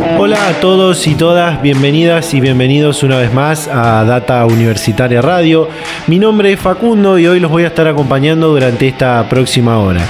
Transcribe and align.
Hola 0.00 0.48
a 0.48 0.60
todos 0.60 1.06
y 1.06 1.14
todas, 1.14 1.60
bienvenidas 1.60 2.32
y 2.32 2.40
bienvenidos 2.40 3.02
una 3.02 3.16
vez 3.16 3.32
más 3.32 3.66
a 3.68 4.04
Data 4.04 4.44
Universitaria 4.46 5.20
Radio. 5.20 5.68
Mi 6.06 6.18
nombre 6.18 6.52
es 6.52 6.60
Facundo 6.60 7.18
y 7.18 7.26
hoy 7.26 7.40
los 7.40 7.50
voy 7.50 7.64
a 7.64 7.68
estar 7.68 7.88
acompañando 7.88 8.48
durante 8.48 8.86
esta 8.86 9.28
próxima 9.28 9.78
hora. 9.78 10.00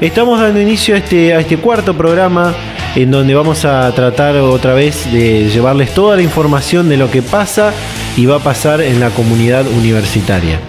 Estamos 0.00 0.40
dando 0.40 0.60
inicio 0.60 0.94
a 0.94 0.98
este, 0.98 1.38
este 1.38 1.58
cuarto 1.58 1.94
programa 1.94 2.54
en 2.94 3.10
donde 3.10 3.34
vamos 3.34 3.64
a 3.64 3.92
tratar 3.92 4.36
otra 4.36 4.74
vez 4.74 5.12
de 5.12 5.48
llevarles 5.48 5.92
toda 5.92 6.16
la 6.16 6.22
información 6.22 6.88
de 6.88 6.96
lo 6.96 7.10
que 7.10 7.20
pasa 7.22 7.72
y 8.16 8.26
va 8.26 8.36
a 8.36 8.40
pasar 8.40 8.80
en 8.80 8.98
la 8.98 9.10
comunidad 9.10 9.66
universitaria. 9.66 10.67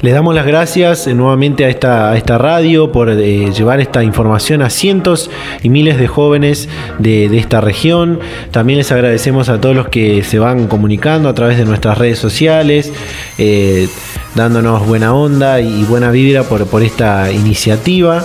Les 0.00 0.12
damos 0.12 0.34
las 0.34 0.46
gracias 0.46 1.06
eh, 1.06 1.14
nuevamente 1.14 1.64
a 1.64 1.68
esta, 1.68 2.38
radio 2.38 2.92
por 2.92 3.08
eh, 3.08 3.52
llevar 3.52 3.80
esta 3.80 4.02
información 4.02 4.60
a 4.60 4.68
cientos 4.68 5.30
y 5.62 5.68
miles 5.70 5.98
de 5.98 6.08
jóvenes 6.08 6.68
de, 6.98 7.26
esta 7.38 7.60
región. 7.60 8.20
También 8.50 8.78
les 8.78 8.92
agradecemos 8.92 9.48
a 9.48 9.60
todos 9.60 9.74
los 9.74 9.88
que 9.88 10.22
se 10.22 10.38
van 10.38 10.66
comunicando 10.66 11.28
a 11.28 11.34
través 11.34 11.58
de 11.58 11.64
nuestras 11.64 11.96
redes 11.96 12.18
sociales, 12.18 12.92
eh, 13.38 13.88
dándonos 14.34 14.86
buena 14.86 15.14
onda 15.14 15.60
y 15.60 15.84
buena 15.84 16.10
vibra 16.10 16.42
por 16.42 16.82
esta 16.82 17.32
iniciativa. 17.32 18.24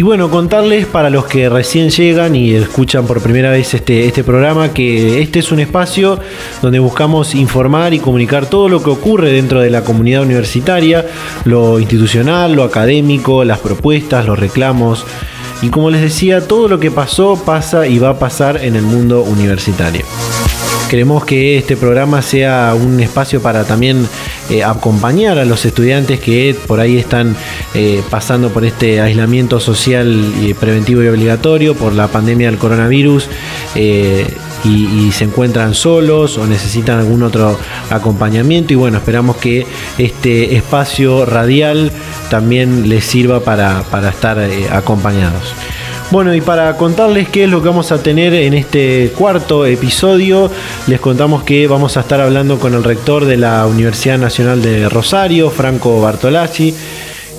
Y 0.00 0.02
bueno, 0.02 0.30
contarles 0.30 0.86
para 0.86 1.10
los 1.10 1.26
que 1.26 1.50
recién 1.50 1.90
llegan 1.90 2.34
y 2.34 2.54
escuchan 2.54 3.06
por 3.06 3.20
primera 3.20 3.50
vez 3.50 3.74
este, 3.74 4.06
este 4.06 4.24
programa 4.24 4.72
que 4.72 5.20
este 5.20 5.40
es 5.40 5.52
un 5.52 5.60
espacio 5.60 6.18
donde 6.62 6.78
buscamos 6.78 7.34
informar 7.34 7.92
y 7.92 7.98
comunicar 7.98 8.46
todo 8.46 8.70
lo 8.70 8.82
que 8.82 8.88
ocurre 8.88 9.30
dentro 9.30 9.60
de 9.60 9.68
la 9.68 9.84
comunidad 9.84 10.22
universitaria, 10.22 11.04
lo 11.44 11.78
institucional, 11.78 12.54
lo 12.54 12.64
académico, 12.64 13.44
las 13.44 13.58
propuestas, 13.58 14.24
los 14.24 14.38
reclamos. 14.38 15.04
Y 15.60 15.68
como 15.68 15.90
les 15.90 16.00
decía, 16.00 16.48
todo 16.48 16.66
lo 16.66 16.80
que 16.80 16.90
pasó, 16.90 17.36
pasa 17.44 17.86
y 17.86 17.98
va 17.98 18.08
a 18.08 18.18
pasar 18.18 18.64
en 18.64 18.76
el 18.76 18.82
mundo 18.82 19.20
universitario. 19.20 20.06
Queremos 20.90 21.24
que 21.24 21.56
este 21.56 21.76
programa 21.76 22.20
sea 22.20 22.74
un 22.74 22.98
espacio 22.98 23.40
para 23.40 23.62
también 23.62 24.08
eh, 24.50 24.64
acompañar 24.64 25.38
a 25.38 25.44
los 25.44 25.64
estudiantes 25.64 26.18
que 26.18 26.56
por 26.66 26.80
ahí 26.80 26.98
están 26.98 27.36
eh, 27.74 28.02
pasando 28.10 28.50
por 28.50 28.64
este 28.64 29.00
aislamiento 29.00 29.60
social 29.60 30.34
y 30.42 30.54
preventivo 30.54 31.02
y 31.02 31.08
obligatorio 31.08 31.74
por 31.74 31.94
la 31.94 32.08
pandemia 32.08 32.48
del 32.50 32.58
coronavirus. 32.58 33.28
Eh, 33.74 34.26
y, 34.64 35.10
se 35.12 35.24
encuentran 35.24 35.74
solos 35.74 36.36
o 36.36 36.46
necesitan 36.46 36.98
algún 36.98 37.22
otro 37.22 37.58
acompañamiento 37.88 38.74
y 38.74 38.76
bueno 38.76 38.98
esperamos 38.98 39.36
que 39.36 39.66
este 39.96 40.54
espacio 40.54 41.24
radial 41.24 41.90
también 42.28 42.88
les 42.88 43.04
sirva 43.04 43.40
para, 43.40 43.82
para 43.90 44.10
estar 44.10 44.38
acompañados. 44.70 45.54
Bueno, 46.10 46.34
y 46.34 46.40
para 46.40 46.76
contarles 46.76 47.28
qué 47.28 47.44
es 47.44 47.50
lo 47.50 47.62
que 47.62 47.68
vamos 47.68 47.92
a 47.92 48.02
tener 48.02 48.34
en 48.34 48.52
este 48.54 49.12
cuarto 49.16 49.64
episodio, 49.64 50.50
les 50.88 50.98
contamos 50.98 51.44
que 51.44 51.68
vamos 51.68 51.96
a 51.96 52.00
estar 52.00 52.20
hablando 52.20 52.58
con 52.58 52.74
el 52.74 52.82
rector 52.82 53.26
de 53.26 53.36
la 53.36 53.64
Universidad 53.68 54.18
Nacional 54.18 54.60
de 54.60 54.88
Rosario, 54.88 55.50
Franco 55.50 56.00
Bartolacci, 56.00 56.74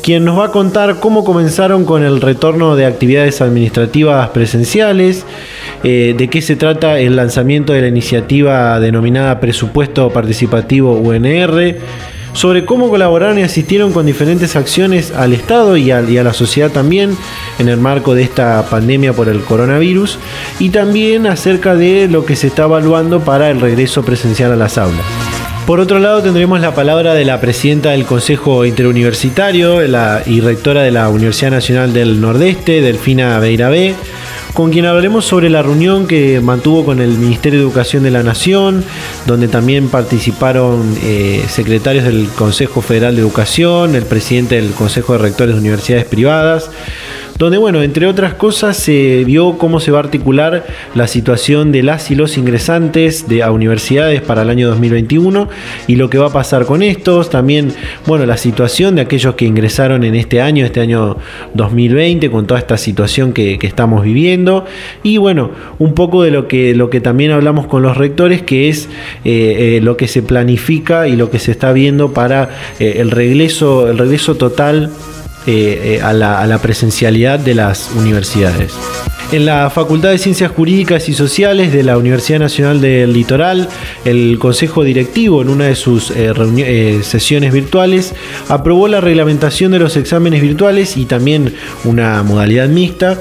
quien 0.02 0.25
nos 0.25 0.38
va 0.38 0.45
a 0.45 0.52
contar 0.52 0.99
cómo 0.99 1.23
comenzaron 1.23 1.85
con 1.85 2.03
el 2.03 2.22
retorno 2.22 2.75
de 2.75 2.85
actividades 2.85 3.41
administrativas 3.41 4.29
presenciales, 4.29 5.25
eh, 5.84 6.16
de 6.17 6.28
qué 6.28 6.41
se 6.41 6.56
trata 6.56 7.00
el 7.00 7.16
lanzamiento 7.16 7.73
de 7.73 7.81
la 7.81 7.88
iniciativa 7.88 8.79
denominada 8.79 9.39
Presupuesto 9.39 10.09
Participativo 10.09 10.94
UNR, 10.94 11.78
sobre 12.34 12.66
cómo 12.66 12.89
colaboraron 12.89 13.39
y 13.39 13.44
asistieron 13.44 13.91
con 13.91 14.06
diferentes 14.06 14.56
acciones 14.56 15.12
al 15.12 15.34
Estado 15.34 15.78
y 15.78 15.91
a, 15.91 16.01
la 16.01 16.33
sociedad 16.33 16.72
también 16.72 17.16
en 17.59 17.69
el 17.69 17.78
marco 17.78 18.16
de 18.16 18.23
esta 18.23 18.66
pandemia 18.69 19.13
por 19.13 19.28
el 19.29 19.41
coronavirus 19.41 20.18
y 20.59 20.69
también 20.69 21.28
acerca 21.28 21.75
de 21.75 22.07
lo 22.07 22.25
que 22.25 22.35
se 22.35 22.47
está 22.47 22.63
evaluando 22.63 23.19
para 23.22 23.50
el 23.50 23.59
regreso 23.59 24.03
presencial 24.03 24.51
a 24.51 24.56
las 24.56 24.78
aulas. 24.78 25.41
Por 25.66 25.79
otro 25.79 25.99
lado, 25.99 26.22
tendremos 26.22 26.59
la 26.59 26.73
palabra 26.73 27.13
de 27.13 27.23
la 27.23 27.39
presidenta 27.39 27.91
del 27.91 28.05
Consejo 28.05 28.66
Interuniversitario 28.66 29.79
la, 29.88 30.23
y 30.25 30.41
rectora 30.41 30.81
de 30.81 30.91
la 30.91 31.07
Universidad 31.09 31.51
Nacional 31.51 31.94
del 31.94 32.19
Nordeste, 32.19 32.81
Delfina 32.81 33.39
Beirabé, 33.39 33.95
con 34.53 34.71
quien 34.71 34.85
hablaremos 34.85 35.23
sobre 35.23 35.50
la 35.50 35.61
reunión 35.61 36.07
que 36.07 36.41
mantuvo 36.41 36.83
con 36.83 37.00
el 37.00 37.11
Ministerio 37.11 37.59
de 37.59 37.66
Educación 37.66 38.03
de 38.03 38.11
la 38.11 38.23
Nación, 38.23 38.83
donde 39.27 39.47
también 39.47 39.88
participaron 39.89 40.95
eh, 41.03 41.45
secretarios 41.47 42.05
del 42.05 42.27
Consejo 42.29 42.81
Federal 42.81 43.16
de 43.16 43.21
Educación, 43.21 43.95
el 43.95 44.05
presidente 44.05 44.55
del 44.55 44.71
Consejo 44.71 45.13
de 45.13 45.19
Rectores 45.19 45.55
de 45.55 45.61
Universidades 45.61 46.05
Privadas, 46.05 46.69
donde, 47.41 47.57
bueno, 47.57 47.81
entre 47.81 48.06
otras 48.06 48.35
cosas 48.35 48.78
se 48.78 49.24
vio 49.24 49.57
cómo 49.57 49.79
se 49.79 49.90
va 49.90 49.97
a 49.97 50.03
articular 50.03 50.63
la 50.94 51.07
situación 51.07 51.72
de 51.72 51.81
las 51.81 52.12
y 52.12 52.16
los 52.16 52.38
ingresantes 52.38 53.28
de, 53.28 53.41
a 53.41 53.50
universidades 53.50 54.22
para 54.22 54.44
el 54.44 54.52
año 54.52 54.69
2021 54.69 55.50
y 55.88 55.96
lo 55.96 56.07
que 56.07 56.19
va 56.19 56.28
a 56.28 56.31
pasar 56.31 56.68
con 56.68 56.84
estos, 56.84 57.31
también, 57.31 57.74
bueno, 58.06 58.28
la 58.28 58.38
situación 58.38 58.94
de 58.94 59.01
aquellos 59.01 59.34
que 59.34 59.46
ingresaron 59.46 60.03
en 60.03 60.13
este 60.13 60.40
año, 60.40 60.68
este 60.68 60.81
año 60.81 61.18
2020, 61.56 62.30
con 62.30 62.46
toda 62.46 62.59
esta 62.59 62.78
situación 62.78 63.34
que, 63.34 63.57
estamos 63.63 64.03
viviendo, 64.03 64.66
y 65.01 65.18
bueno, 65.18 65.50
un 65.80 65.96
poco 65.96 66.22
de 66.22 66.30
lo 66.30 66.47
que, 66.47 66.75
lo 66.75 66.91
que 66.91 67.01
también 67.01 67.31
hablamos 67.31 67.66
con 67.66 67.81
los 67.81 67.97
rectores, 67.97 68.44
que 68.44 68.69
es 68.69 68.88
eh, 69.25 69.78
eh, 69.78 69.80
lo 69.81 69.97
que 69.97 70.07
se 70.07 70.22
planifica 70.22 71.07
y 71.07 71.16
lo 71.16 71.31
que 71.31 71.40
se 71.40 71.50
está 71.50 71.74
viendo 71.74 72.13
para 72.13 72.50
eh, 72.80 72.97
el 72.97 73.09
regreso, 73.09 73.90
el 73.90 73.97
regreso 73.97 74.35
total 74.35 74.91
eh, 75.47 75.97
eh, 75.97 76.02
a, 76.02 76.13
la, 76.13 76.59
presencialidad 76.59 77.40
de 77.40 77.56
las 77.56 77.90
universidades. 77.96 78.74
En 79.31 79.46
la 79.46 79.69
Facultad 79.69 80.09
de 80.09 80.18
Ciencias 80.18 80.52
Jurídicas 80.52 81.09
y 81.09 81.13
Sociales 81.13 81.72
de 81.74 81.84
la 81.84 81.97
Universidad 81.97 82.40
Nacional 82.40 82.81
del 82.81 83.13
Litoral, 83.13 83.68
el 84.06 84.38
Consejo 84.38 84.84
Directivo, 84.84 85.41
en 85.41 85.50
una 85.50 85.66
de 85.66 85.75
sus 85.75 86.12
eh, 86.12 87.00
sesiones 87.01 87.53
virtuales, 87.53 88.13
aprobó 88.50 88.88
la 88.88 89.01
reglamentación 89.01 89.72
de 89.72 89.80
los 89.80 89.97
exámenes 89.97 90.41
virtuales 90.41 90.96
y 90.97 91.06
también 91.06 91.56
una 91.85 92.22
modalidad 92.24 92.68
mixta 92.68 93.18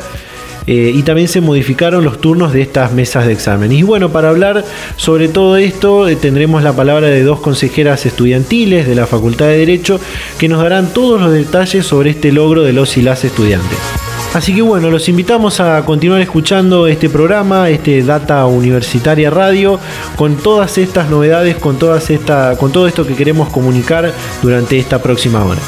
eh, 0.73 0.93
y 0.95 1.03
también 1.03 1.27
se 1.27 1.41
modificaron 1.41 2.05
los 2.05 2.21
turnos 2.21 2.53
de 2.53 2.63
estas 2.63 2.93
mesas 2.93 3.27
de 3.27 3.33
examen. 3.33 3.73
Y 3.73 3.83
bueno, 3.83 4.11
para 4.11 4.29
hablar 4.29 4.65
sobre 4.95 5.27
todo 5.27 5.57
esto 5.57 6.07
eh, 6.07 6.15
tendremos 6.15 6.63
la 6.63 6.75
palabra 6.75 7.09
de 7.09 7.25
dos 7.25 7.41
consejeras 7.41 8.07
estudiantiles 8.07 8.87
de 8.87 8.95
la 8.95 9.09
Facultad 9.09 9.47
de 9.47 9.59
Derecho 9.59 9.99
que 10.39 10.49
nos 10.49 10.63
darán 10.63 10.93
todos 10.93 11.21
los 11.21 11.33
detalles 11.33 11.85
sobre 11.85 12.11
este 12.11 12.31
logro 12.31 12.63
de 12.63 12.73
los 12.73 12.97
y 12.97 13.03
las 13.03 13.25
estudiantes. 13.25 14.10
Así 14.33 14.55
que 14.55 14.63
bueno, 14.63 14.91
los 14.91 15.09
invitamos 15.09 15.59
a 15.59 15.85
continuar 15.85 16.21
escuchando 16.21 16.87
este 16.87 17.11
programa, 17.11 17.69
este 17.69 18.01
Data 18.05 18.47
Universitaria 18.47 19.29
Radio, 19.29 19.81
con 20.15 20.37
todas 20.37 20.79
estas 20.79 21.11
novedades, 21.11 21.57
con, 21.57 21.81
todas 21.81 22.11
esta, 22.11 22.57
con 22.57 22.71
todo 22.71 22.87
esto 22.87 23.05
que 23.05 23.17
queremos 23.17 23.49
comunicar 23.49 24.13
durante 24.41 24.79
esta 24.79 25.03
próxima 25.03 25.45
hora. 25.45 25.59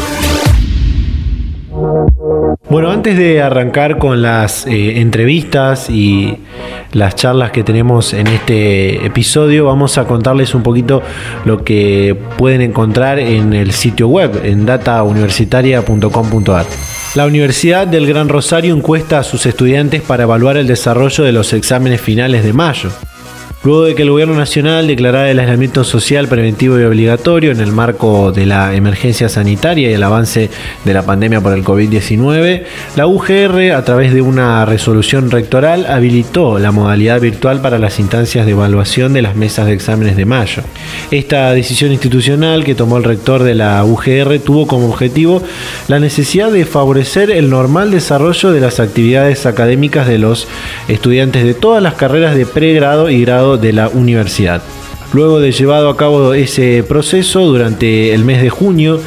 Bueno, 2.72 2.90
antes 2.90 3.18
de 3.18 3.42
arrancar 3.42 3.98
con 3.98 4.22
las 4.22 4.66
eh, 4.66 5.02
entrevistas 5.02 5.90
y 5.90 6.38
las 6.92 7.14
charlas 7.16 7.50
que 7.50 7.62
tenemos 7.62 8.14
en 8.14 8.28
este 8.28 9.04
episodio, 9.04 9.66
vamos 9.66 9.98
a 9.98 10.06
contarles 10.06 10.54
un 10.54 10.62
poquito 10.62 11.02
lo 11.44 11.64
que 11.64 12.16
pueden 12.38 12.62
encontrar 12.62 13.18
en 13.18 13.52
el 13.52 13.72
sitio 13.72 14.08
web, 14.08 14.40
en 14.42 14.64
datauniversitaria.com.ar. 14.64 16.64
La 17.14 17.26
Universidad 17.26 17.86
del 17.86 18.06
Gran 18.06 18.30
Rosario 18.30 18.74
encuesta 18.74 19.18
a 19.18 19.22
sus 19.22 19.44
estudiantes 19.44 20.00
para 20.00 20.22
evaluar 20.22 20.56
el 20.56 20.66
desarrollo 20.66 21.24
de 21.24 21.32
los 21.32 21.52
exámenes 21.52 22.00
finales 22.00 22.42
de 22.42 22.54
mayo. 22.54 22.88
Luego 23.64 23.84
de 23.84 23.94
que 23.94 24.02
el 24.02 24.10
gobierno 24.10 24.34
nacional 24.34 24.88
declarara 24.88 25.30
el 25.30 25.38
aislamiento 25.38 25.84
social 25.84 26.26
preventivo 26.26 26.80
y 26.80 26.82
obligatorio 26.82 27.52
en 27.52 27.60
el 27.60 27.70
marco 27.70 28.32
de 28.32 28.44
la 28.44 28.74
emergencia 28.74 29.28
sanitaria 29.28 29.88
y 29.88 29.94
el 29.94 30.02
avance 30.02 30.50
de 30.84 30.92
la 30.92 31.06
pandemia 31.06 31.40
por 31.40 31.52
el 31.52 31.62
COVID-19, 31.62 32.64
la 32.96 33.06
UGR, 33.06 33.70
a 33.76 33.84
través 33.84 34.12
de 34.14 34.20
una 34.20 34.64
resolución 34.64 35.30
rectoral, 35.30 35.86
habilitó 35.86 36.58
la 36.58 36.72
modalidad 36.72 37.20
virtual 37.20 37.60
para 37.60 37.78
las 37.78 38.00
instancias 38.00 38.46
de 38.46 38.50
evaluación 38.50 39.12
de 39.12 39.22
las 39.22 39.36
mesas 39.36 39.66
de 39.66 39.74
exámenes 39.74 40.16
de 40.16 40.24
mayo. 40.24 40.64
Esta 41.12 41.52
decisión 41.52 41.92
institucional 41.92 42.64
que 42.64 42.74
tomó 42.74 42.96
el 42.96 43.04
rector 43.04 43.44
de 43.44 43.54
la 43.54 43.84
UGR 43.84 44.40
tuvo 44.40 44.66
como 44.66 44.88
objetivo 44.88 45.40
la 45.86 46.00
necesidad 46.00 46.50
de 46.50 46.64
favorecer 46.64 47.30
el 47.30 47.48
normal 47.48 47.92
desarrollo 47.92 48.50
de 48.50 48.60
las 48.60 48.80
actividades 48.80 49.46
académicas 49.46 50.08
de 50.08 50.18
los 50.18 50.48
estudiantes 50.88 51.44
de 51.44 51.54
todas 51.54 51.80
las 51.80 51.94
carreras 51.94 52.34
de 52.34 52.44
pregrado 52.44 53.08
y 53.08 53.20
grado 53.24 53.51
de 53.56 53.72
la 53.72 53.88
universidad. 53.88 54.62
Luego 55.12 55.40
de 55.40 55.52
llevado 55.52 55.90
a 55.90 55.96
cabo 55.96 56.32
ese 56.32 56.82
proceso 56.88 57.40
durante 57.40 58.14
el 58.14 58.24
mes 58.24 58.40
de 58.40 58.48
junio, 58.48 58.98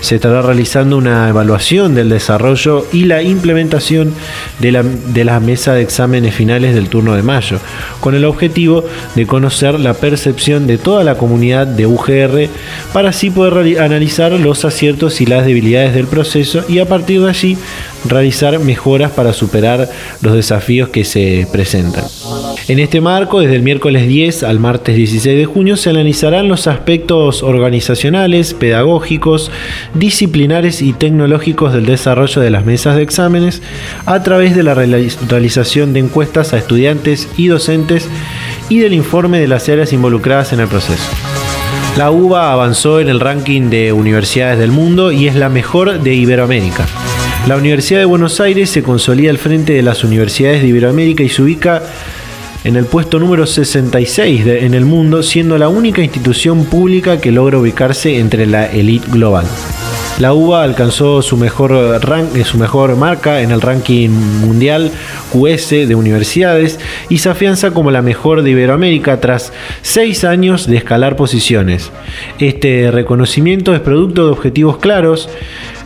se 0.00 0.14
estará 0.14 0.40
realizando 0.40 0.96
una 0.96 1.28
evaluación 1.28 1.94
del 1.94 2.08
desarrollo 2.08 2.86
y 2.92 3.04
la 3.04 3.22
implementación 3.22 4.14
de 4.58 4.72
la, 4.72 4.82
de 4.82 5.24
la 5.24 5.38
mesa 5.38 5.74
de 5.74 5.82
exámenes 5.82 6.34
finales 6.34 6.74
del 6.74 6.88
turno 6.88 7.14
de 7.14 7.22
mayo, 7.22 7.58
con 8.00 8.14
el 8.14 8.24
objetivo 8.24 8.84
de 9.14 9.26
conocer 9.26 9.78
la 9.78 9.92
percepción 9.92 10.66
de 10.66 10.78
toda 10.78 11.04
la 11.04 11.16
comunidad 11.16 11.66
de 11.66 11.84
UGR 11.84 12.48
para 12.94 13.10
así 13.10 13.30
poder 13.30 13.80
analizar 13.82 14.32
los 14.32 14.64
aciertos 14.64 15.20
y 15.20 15.26
las 15.26 15.44
debilidades 15.44 15.94
del 15.94 16.06
proceso 16.06 16.64
y 16.68 16.78
a 16.78 16.88
partir 16.88 17.20
de 17.20 17.28
allí 17.28 17.58
realizar 18.04 18.58
mejoras 18.58 19.12
para 19.12 19.32
superar 19.32 19.88
los 20.22 20.34
desafíos 20.34 20.88
que 20.88 21.04
se 21.04 21.46
presentan. 21.52 22.04
En 22.68 22.78
este 22.78 23.00
marco, 23.00 23.40
desde 23.40 23.56
el 23.56 23.62
miércoles 23.62 24.06
10 24.06 24.42
al 24.44 24.60
martes 24.60 24.96
16 24.96 25.36
de 25.36 25.44
junio, 25.44 25.76
se 25.76 25.90
analizarán 25.90 26.48
los 26.48 26.66
aspectos 26.66 27.42
organizacionales, 27.42 28.54
pedagógicos, 28.54 29.50
disciplinares 29.94 30.82
y 30.82 30.92
tecnológicos 30.92 31.72
del 31.72 31.86
desarrollo 31.86 32.40
de 32.40 32.50
las 32.50 32.64
mesas 32.64 32.96
de 32.96 33.02
exámenes 33.02 33.62
a 34.06 34.22
través 34.22 34.54
de 34.54 34.62
la 34.62 34.74
realización 34.74 35.92
de 35.92 36.00
encuestas 36.00 36.52
a 36.52 36.58
estudiantes 36.58 37.28
y 37.36 37.48
docentes 37.48 38.08
y 38.68 38.78
del 38.78 38.94
informe 38.94 39.40
de 39.40 39.48
las 39.48 39.68
áreas 39.68 39.92
involucradas 39.92 40.52
en 40.52 40.60
el 40.60 40.68
proceso. 40.68 41.10
La 41.96 42.10
UBA 42.10 42.52
avanzó 42.52 43.00
en 43.00 43.08
el 43.08 43.20
ranking 43.20 43.68
de 43.68 43.92
universidades 43.92 44.58
del 44.58 44.70
mundo 44.70 45.10
y 45.12 45.26
es 45.26 45.34
la 45.34 45.48
mejor 45.48 46.00
de 46.00 46.14
Iberoamérica. 46.14 46.86
La 47.46 47.56
Universidad 47.56 48.00
de 48.00 48.04
Buenos 48.04 48.38
Aires 48.40 48.70
se 48.70 48.82
consolida 48.82 49.30
al 49.30 49.38
frente 49.38 49.72
de 49.72 49.82
las 49.82 50.04
universidades 50.04 50.62
de 50.62 50.68
Iberoamérica 50.68 51.22
y 51.22 51.28
se 51.28 51.42
ubica 51.42 51.82
en 52.64 52.76
el 52.76 52.84
puesto 52.84 53.18
número 53.18 53.46
66 53.46 54.46
en 54.46 54.74
el 54.74 54.84
mundo, 54.84 55.22
siendo 55.22 55.56
la 55.56 55.68
única 55.68 56.02
institución 56.02 56.66
pública 56.66 57.20
que 57.20 57.32
logra 57.32 57.58
ubicarse 57.58 58.18
entre 58.18 58.46
la 58.46 58.66
elite 58.66 59.10
global. 59.10 59.46
La 60.20 60.34
UBA 60.34 60.64
alcanzó 60.64 61.22
su 61.22 61.38
mejor, 61.38 61.70
rank, 62.04 62.36
eh, 62.36 62.44
su 62.44 62.58
mejor 62.58 62.94
marca 62.94 63.40
en 63.40 63.52
el 63.52 63.62
ranking 63.62 64.10
mundial 64.10 64.92
QS 65.32 65.70
de 65.70 65.94
universidades 65.94 66.78
y 67.08 67.18
se 67.18 67.30
afianza 67.30 67.70
como 67.70 67.90
la 67.90 68.02
mejor 68.02 68.42
de 68.42 68.50
Iberoamérica 68.50 69.18
tras 69.18 69.50
seis 69.80 70.24
años 70.24 70.66
de 70.66 70.76
escalar 70.76 71.16
posiciones. 71.16 71.90
Este 72.38 72.90
reconocimiento 72.90 73.74
es 73.74 73.80
producto 73.80 74.26
de 74.26 74.32
objetivos 74.32 74.76
claros, 74.76 75.30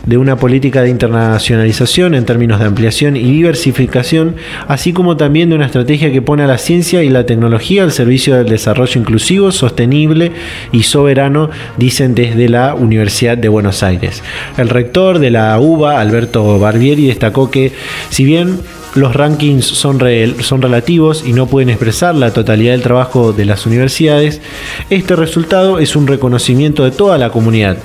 de 0.05 0.17
una 0.17 0.35
política 0.37 0.81
de 0.81 0.89
internacionalización 0.89 2.15
en 2.15 2.25
términos 2.25 2.59
de 2.59 2.65
ampliación 2.65 3.15
y 3.15 3.23
diversificación, 3.23 4.35
así 4.67 4.93
como 4.93 5.17
también 5.17 5.49
de 5.49 5.55
una 5.55 5.65
estrategia 5.65 6.11
que 6.11 6.21
pone 6.21 6.43
a 6.43 6.47
la 6.47 6.57
ciencia 6.57 7.03
y 7.03 7.09
la 7.09 7.25
tecnología 7.25 7.83
al 7.83 7.91
servicio 7.91 8.35
del 8.35 8.47
desarrollo 8.47 8.99
inclusivo, 8.99 9.51
sostenible 9.51 10.31
y 10.71 10.83
soberano, 10.83 11.49
dicen 11.77 12.15
desde 12.15 12.49
la 12.49 12.75
Universidad 12.75 13.37
de 13.37 13.49
Buenos 13.49 13.83
Aires. 13.83 14.23
El 14.57 14.69
rector 14.69 15.19
de 15.19 15.31
la 15.31 15.59
UBA, 15.59 15.99
Alberto 15.99 16.59
Barbieri, 16.59 17.07
destacó 17.07 17.49
que 17.49 17.71
si 18.09 18.25
bien 18.25 18.59
los 18.95 19.13
rankings 19.13 19.65
son, 19.65 19.99
son 20.41 20.61
relativos 20.61 21.23
y 21.25 21.33
no 21.33 21.47
pueden 21.47 21.69
expresar 21.69 22.15
la 22.15 22.31
totalidad 22.31 22.71
del 22.71 22.81
trabajo 22.81 23.33
de 23.33 23.45
las 23.45 23.65
universidades, 23.65 24.41
este 24.89 25.15
resultado 25.15 25.79
es 25.79 25.95
un 25.95 26.07
reconocimiento 26.07 26.83
de 26.85 26.91
toda 26.91 27.17
la 27.17 27.29
comunidad, 27.29 27.77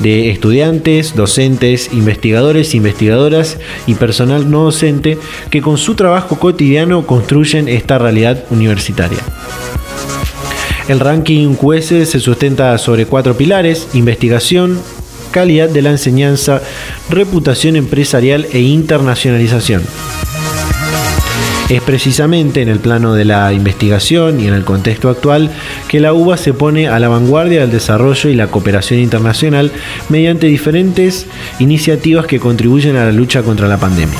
de 0.00 0.30
estudiantes, 0.30 1.14
docentes, 1.14 1.90
investigadores, 1.92 2.74
investigadoras 2.74 3.58
y 3.86 3.94
personal 3.94 4.50
no 4.50 4.64
docente 4.64 5.18
que 5.50 5.62
con 5.62 5.78
su 5.78 5.94
trabajo 5.94 6.38
cotidiano 6.38 7.06
construyen 7.06 7.68
esta 7.68 7.98
realidad 7.98 8.44
universitaria. 8.50 9.18
El 10.88 11.00
ranking 11.00 11.54
QS 11.54 12.08
se 12.08 12.18
sustenta 12.18 12.76
sobre 12.78 13.06
cuatro 13.06 13.36
pilares, 13.36 13.88
investigación, 13.92 14.80
calidad 15.30 15.68
de 15.68 15.82
la 15.82 15.90
enseñanza, 15.90 16.62
reputación 17.10 17.76
empresarial 17.76 18.46
e 18.52 18.60
internacionalización. 18.60 19.82
Es 21.68 21.82
precisamente 21.82 22.62
en 22.62 22.68
el 22.68 22.78
plano 22.78 23.12
de 23.14 23.26
la 23.26 23.52
investigación 23.52 24.40
y 24.40 24.48
en 24.48 24.54
el 24.54 24.64
contexto 24.64 25.10
actual 25.10 25.50
que 25.86 26.00
la 26.00 26.14
UBA 26.14 26.38
se 26.38 26.54
pone 26.54 26.88
a 26.88 26.98
la 26.98 27.08
vanguardia 27.08 27.60
del 27.60 27.70
desarrollo 27.70 28.30
y 28.30 28.34
la 28.34 28.46
cooperación 28.46 29.00
internacional 29.00 29.70
mediante 30.08 30.46
diferentes 30.46 31.26
iniciativas 31.58 32.26
que 32.26 32.40
contribuyen 32.40 32.96
a 32.96 33.04
la 33.04 33.12
lucha 33.12 33.42
contra 33.42 33.68
la 33.68 33.76
pandemia. 33.76 34.18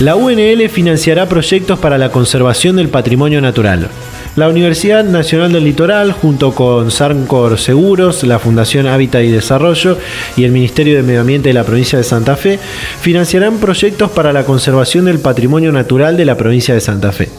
La 0.00 0.16
UNL 0.16 0.68
financiará 0.68 1.28
proyectos 1.28 1.78
para 1.78 1.98
la 1.98 2.10
conservación 2.10 2.76
del 2.76 2.88
patrimonio 2.88 3.40
natural, 3.40 3.88
la 4.36 4.48
Universidad 4.50 5.02
Nacional 5.02 5.50
del 5.50 5.64
Litoral, 5.64 6.12
junto 6.12 6.52
con 6.52 6.90
Sarncor 6.90 7.58
Seguros, 7.58 8.22
la 8.22 8.38
Fundación 8.38 8.86
Hábitat 8.86 9.22
y 9.22 9.30
Desarrollo 9.30 9.98
y 10.36 10.44
el 10.44 10.52
Ministerio 10.52 10.94
de 10.94 11.02
Medio 11.02 11.22
Ambiente 11.22 11.48
de 11.48 11.54
la 11.54 11.64
provincia 11.64 11.96
de 11.96 12.04
Santa 12.04 12.36
Fe, 12.36 12.58
financiarán 13.00 13.58
proyectos 13.58 14.10
para 14.10 14.34
la 14.34 14.44
conservación 14.44 15.06
del 15.06 15.20
patrimonio 15.20 15.72
natural 15.72 16.18
de 16.18 16.26
la 16.26 16.36
provincia 16.36 16.74
de 16.74 16.82
Santa 16.82 17.12
Fe. 17.12 17.30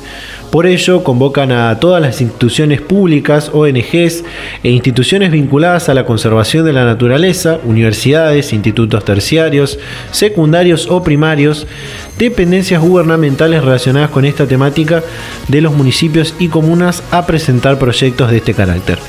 Por 0.52 0.66
ello, 0.66 1.04
convocan 1.04 1.52
a 1.52 1.78
todas 1.80 2.02
las 2.02 2.22
instituciones 2.22 2.80
públicas, 2.80 3.52
ONGs 3.54 4.24
e 4.64 4.70
instituciones 4.70 5.32
vinculadas 5.32 5.90
a 5.90 5.94
la 5.94 6.06
conservación 6.06 6.66
de 6.66 6.74
la 6.74 6.86
naturaleza, 6.86 7.60
universidades, 7.64 8.54
institutos 8.54 9.04
terciarios, 9.04 9.78
secundarios 10.12 10.88
o 10.90 11.04
primarios, 11.04 11.68
dependencias 12.18 12.82
gubernamentales 12.82 13.64
relacionadas 13.64 14.10
con 14.10 14.26
esta 14.26 14.48
temática 14.48 15.04
de 15.50 15.62
los 15.62 15.74
municipios 15.74 16.34
y 16.40 16.48
comunas 16.48 17.04
a 17.12 17.26
presentar 17.26 17.78
proyectos 17.78 18.32
de 18.32 18.38
este 18.38 18.54
carácter. 18.54 19.00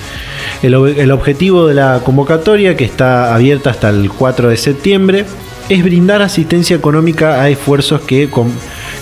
El, 0.62 1.12
objetivo 1.12 1.68
de 1.68 1.75
la 1.75 2.00
convocatoria, 2.04 2.76
que 2.76 2.85
está 2.85 3.33
abierta 3.35 3.71
hasta 3.71 3.90
el 3.90 4.11
4 4.11 4.49
de 4.49 4.57
septiembre, 4.57 5.25
es 5.68 5.85
brindar 5.85 6.21
asistencia 6.23 6.75
económica 6.75 7.40
a 7.40 7.49
esfuerzos 7.49 8.00
que, 8.00 8.28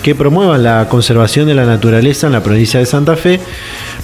que 0.07 0.15
promuevan 0.15 0.63
la 0.63 0.89
conservación 0.89 1.49
de 1.49 1.55
la 1.55 1.67
naturaleza 1.67 2.29
en 2.29 2.33
la 2.33 2.45
provincia 2.45 2.79
de 2.79 2.87
Santa 2.87 3.17
Fe, 3.17 3.41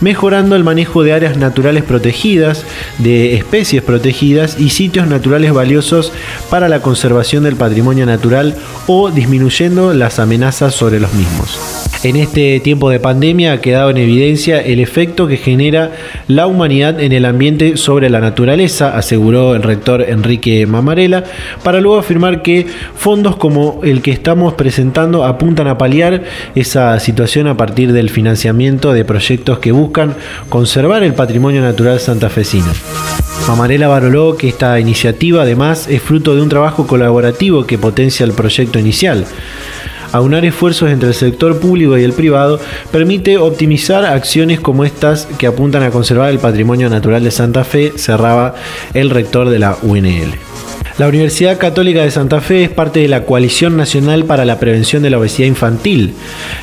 mejorando 0.01 0.57
el 0.57 0.65
manejo 0.65 1.05
de 1.05 1.13
áreas 1.13 1.37
naturales 1.37 1.85
protegidas, 1.85 2.65
de 2.99 3.37
especies 3.37 3.85
protegidas 3.85 4.59
y 4.59 4.71
sitios 4.71 5.07
naturales 5.07 5.53
valiosos 5.53 6.13
para 6.51 6.69
la 6.69 6.83
conservación 6.83 7.45
del 7.45 7.55
patrimonio 7.55 8.05
natural 8.05 8.57
o 8.89 9.13
disminuyendo 9.13 9.95
las 9.95 10.19
amenazas 10.19 10.75
sobre 10.75 10.99
los 10.99 11.15
mismos. 11.15 11.82
En 12.05 12.17
este 12.17 12.59
tiempo 12.59 12.91
de 12.91 12.99
pandemia 12.99 13.53
ha 13.53 13.61
quedado 13.61 13.91
en 13.91 13.97
evidencia 13.97 14.61
el 14.61 14.81
efecto 14.81 15.29
que 15.29 15.37
genera 15.37 15.93
la 16.27 16.49
humanidad 16.49 17.01
en 17.01 17.13
el 17.13 17.25
ambiente 17.25 17.77
sobre 17.77 18.11
la 18.11 18.19
naturaleza, 18.19 18.97
aseguró 18.97 19.55
el 19.55 19.63
rector 19.63 20.03
Enrique 20.03 20.67
Mamarela, 20.67 21.23
para 21.63 21.81
luego 21.81 21.99
afirmar 21.99 22.43
que 22.43 22.67
fondos 22.97 23.37
como 23.37 23.81
el 23.85 24.03
que 24.03 24.11
estamos 24.11 24.55
presentando 24.55 25.25
apuntan 25.25 25.69
a 25.69 25.79
paliar 25.79 26.25
esa 26.57 26.99
situación 26.99 27.47
a 27.47 27.57
partir 27.57 27.93
del 27.93 28.11
financiamiento 28.11 28.93
de 28.93 29.05
proyectos 29.05 29.61
que 29.61 29.71
buscan 29.71 30.17
conservar 30.49 31.05
el 31.05 31.15
patrimonio 31.15 31.63
natural 31.63 32.01
santafesino. 32.01 32.73
Mamarela 33.47 33.87
valoró 33.87 34.37
que 34.37 34.49
esta 34.49 34.79
iniciativa 34.81 35.43
además 35.43 35.87
es 35.89 36.03
fruto 36.03 36.35
de 36.35 36.43
un 36.43 36.49
trabajo 36.49 36.85
colaborativo 36.85 37.65
que 37.65 37.79
potencia 37.79 38.25
el 38.25 38.33
proyecto 38.33 38.81
inicial. 38.81 39.25
Aunar 40.13 40.45
esfuerzos 40.45 40.91
entre 40.91 41.09
el 41.09 41.15
sector 41.15 41.59
público 41.59 41.97
y 41.97 42.05
el 42.05 42.13
privado 42.13 42.61
permite 42.91 43.39
optimizar 43.39 44.05
acciones 44.05 44.61
como 44.61 44.85
estas 44.85 45.27
que 45.39 45.47
apuntan 45.47 45.83
a 45.83 45.91
conservar 45.91 46.31
el 46.31 46.39
patrimonio 46.39 46.91
natural 46.91 47.25
de 47.25 47.31
Santa 47.31 47.65
Fe, 47.65 47.93
cerraba 47.97 48.55
el 48.95 49.11
rector 49.11 49.49
de 49.49 49.59
la 49.59 49.77
UNL. 49.83 50.35
La 50.99 51.09
Universidad 51.09 51.59
Católica 51.59 52.03
de 52.03 52.11
Santa 52.11 52.43
Fe 52.43 52.65
es 52.65 52.71
parte 52.71 53.01
de 53.01 53.09
la 53.09 53.25
Coalición 53.25 53.79
Nacional 53.79 54.25
para 54.25 54.45
la 54.45 54.61
Prevención 54.61 55.03
de 55.03 55.09
la 55.09 55.19
Obesidad 55.19 55.49
Infantil. 55.49 56.13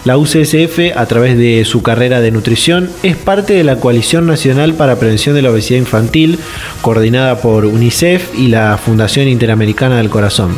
La 0.05 0.17
UCSF, 0.17 0.95
a 0.95 1.05
través 1.07 1.35
de 1.37 1.65
su 1.65 1.81
carrera 1.81 2.21
de 2.21 2.29
nutrición, 2.29 2.89
es 3.01 3.15
parte 3.15 3.53
de 3.53 3.63
la 3.63 3.77
Coalición 3.77 4.27
Nacional 4.27 4.75
para 4.75 4.93
la 4.93 4.99
Prevención 4.99 5.33
de 5.35 5.41
la 5.41 5.51
Obesidad 5.51 5.79
Infantil, 5.79 6.37
coordinada 6.81 7.41
por 7.41 7.65
UNICEF 7.65 8.37
y 8.37 8.49
la 8.49 8.77
Fundación 8.77 9.27
Interamericana 9.27 9.97
del 9.97 10.09
Corazón. 10.09 10.55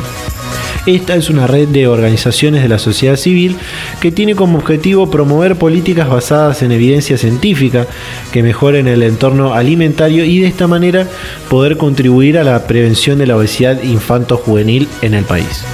Esta 0.86 1.14
es 1.14 1.30
una 1.30 1.46
red 1.46 1.68
de 1.68 1.86
organizaciones 1.86 2.62
de 2.62 2.68
la 2.68 2.80
sociedad 2.80 3.14
civil 3.14 3.56
que 4.00 4.10
tiene 4.10 4.34
como 4.34 4.58
objetivo 4.58 5.08
promover 5.08 5.54
políticas 5.54 6.08
basadas 6.08 6.62
en 6.62 6.72
evidencia 6.72 7.16
científica 7.16 7.86
que 8.32 8.42
mejoren 8.42 8.88
el 8.88 9.04
entorno 9.04 9.54
alimentario 9.54 10.24
y 10.24 10.40
de 10.40 10.48
esta 10.48 10.66
manera 10.66 11.06
poder 11.48 11.76
contribuir 11.76 12.36
a 12.36 12.44
la 12.44 12.66
prevención 12.66 13.18
de 13.18 13.28
la 13.28 13.36
obesidad 13.36 13.80
infanto-juvenil 13.80 14.88
en 15.02 15.14
el 15.14 15.24
país. 15.24 15.64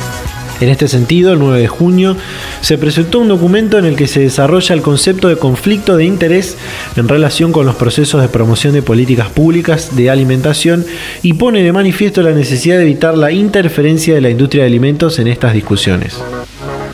En 0.61 0.69
este 0.69 0.89
sentido, 0.89 1.33
el 1.33 1.39
9 1.39 1.61
de 1.61 1.69
junio 1.69 2.17
se 2.61 2.79
presentó 2.79 3.21
un 3.21 3.29
documento 3.29 3.79
en 3.79 3.85
el 3.85 3.97
que 3.97 4.09
se 4.09 4.21
desarrolla 4.21 4.75
el 4.75 4.83
concepto 4.83 5.29
de 5.29 5.37
conflicto 5.37 5.97
de 5.97 6.05
interés 6.05 6.57
en 6.97 7.09
relación 7.09 7.53
con 7.53 7.65
los 7.65 7.77
procesos 7.77 8.21
de 8.21 8.29
promoción 8.29 8.75
de 8.75 8.83
políticas 8.83 9.29
públicas 9.29 9.95
de 9.95 10.11
alimentación 10.11 10.85
y 11.23 11.35
pone 11.35 11.63
de 11.63 11.73
manifiesto 11.73 12.23
la 12.23 12.33
necesidad 12.33 12.77
de 12.77 12.83
evitar 12.83 13.17
la 13.17 13.31
interferencia 13.31 14.15
de 14.15 14.21
la 14.21 14.31
industria 14.31 14.65
de 14.65 14.69
alimentos 14.69 15.19
en 15.19 15.29
estas 15.29 15.53
discusiones. 15.55 16.19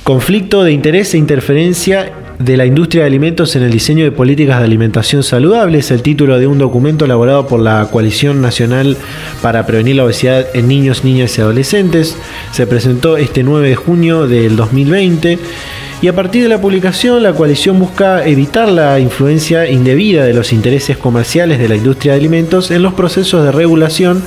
Conflicto 0.03 0.63
de 0.63 0.73
interés 0.73 1.15
e 1.15 1.19
interferencia 1.19 2.13
de 2.39 2.57
la 2.57 2.67
industria 2.67 3.03
de 3.03 3.09
alimentos 3.09 3.55
en 3.57 3.63
el 3.63 3.71
diseño 3.71 4.05
de 4.05 4.13
políticas 4.13 4.59
de 4.59 4.65
alimentación 4.65 5.23
saludable 5.23 5.79
es 5.79 5.91
el 5.91 6.03
título 6.03 6.39
de 6.39 6.47
un 6.47 6.59
documento 6.59 7.05
elaborado 7.05 7.47
por 7.47 7.61
la 7.61 7.87
Coalición 7.91 8.41
Nacional 8.41 8.97
para 9.41 9.67
Prevenir 9.67 9.97
la 9.97 10.05
Obesidad 10.05 10.47
en 10.55 10.69
Niños, 10.69 11.05
Niñas 11.05 11.39
y 11.39 11.41
Adolescentes. 11.41 12.17
Se 12.53 12.67
presentó 12.67 13.17
este 13.17 13.43
9 13.43 13.69
de 13.69 13.77
junio 13.77 14.27
del 14.27 14.57
2020 14.57 15.39
y 16.03 16.09
a 16.09 16.15
partir 16.15 16.43
de 16.43 16.49
la 16.49 16.61
publicación 16.61 17.23
la 17.23 17.33
coalición 17.33 17.79
busca 17.79 18.27
evitar 18.27 18.69
la 18.69 18.99
influencia 18.99 19.71
indebida 19.71 20.25
de 20.25 20.35
los 20.35 20.53
intereses 20.53 20.97
comerciales 20.97 21.59
de 21.59 21.69
la 21.69 21.77
industria 21.77 22.13
de 22.13 22.19
alimentos 22.19 22.71
en 22.71 22.83
los 22.83 22.95
procesos 22.95 23.45
de 23.45 23.53
regulación, 23.53 24.23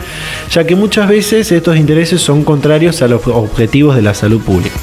ya 0.49 0.65
que 0.65 0.75
muchas 0.75 1.09
veces 1.09 1.51
estos 1.51 1.77
intereses 1.77 2.21
son 2.21 2.43
contrarios 2.43 3.01
a 3.01 3.07
los 3.07 3.27
objetivos 3.27 3.95
de 3.95 4.01
la 4.01 4.13
salud 4.13 4.41
pública. 4.41 4.79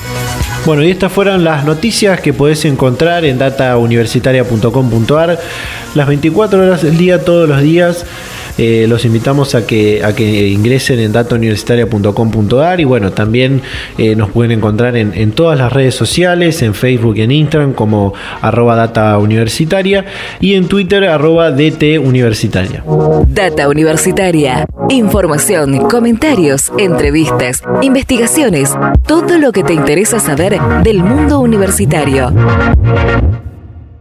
Bueno, 0.66 0.83
y 0.83 0.90
estas 0.90 1.12
fueron 1.12 1.44
las 1.44 1.66
noticias 1.66 2.23
que 2.23 2.33
podés 2.33 2.64
encontrar 2.64 3.26
en 3.26 3.37
datauniversitaria.com.ar 3.37 5.38
las 5.94 6.09
24 6.09 6.62
horas 6.62 6.83
del 6.83 6.97
día, 6.97 7.23
todos 7.23 7.47
los 7.47 7.61
días. 7.61 8.06
Eh, 8.56 8.87
los 8.88 9.04
invitamos 9.04 9.54
a 9.54 9.66
que, 9.66 10.04
a 10.04 10.14
que 10.14 10.49
ingresen 10.49 11.00
en 11.00 11.12
datauniversitaria.com.ar 11.12 12.80
y 12.80 12.84
bueno, 12.84 13.12
también 13.12 13.62
eh, 13.99 14.14
nos 14.14 14.30
pueden 14.30 14.52
encontrar 14.52 14.96
en, 14.96 15.32
todas 15.32 15.58
las 15.58 15.73
redes 15.73 15.94
sociales, 15.94 16.62
en 16.62 16.75
Facebook 16.75 17.16
y 17.16 17.23
en 17.23 17.32
Instagram 17.32 17.73
como 17.73 18.14
arroba 18.40 18.76
data 18.76 19.18
universitaria 19.18 20.04
y 20.40 20.54
en 20.54 20.68
Twitter 20.68 21.04
arroba 21.04 21.50
DT 21.50 21.99
universitaria. 21.99 22.84
Data 23.28 23.68
Universitaria. 23.68 24.66
Información, 24.90 25.88
comentarios, 25.88 26.70
entrevistas, 26.78 27.62
investigaciones, 27.82 28.75
todo 29.06 29.38
lo 29.38 29.50
que 29.52 29.64
te 29.64 29.73
interesa 29.73 30.20
saber 30.20 30.58
del 30.82 31.02
mundo 31.02 31.40
universitario. 31.40 32.32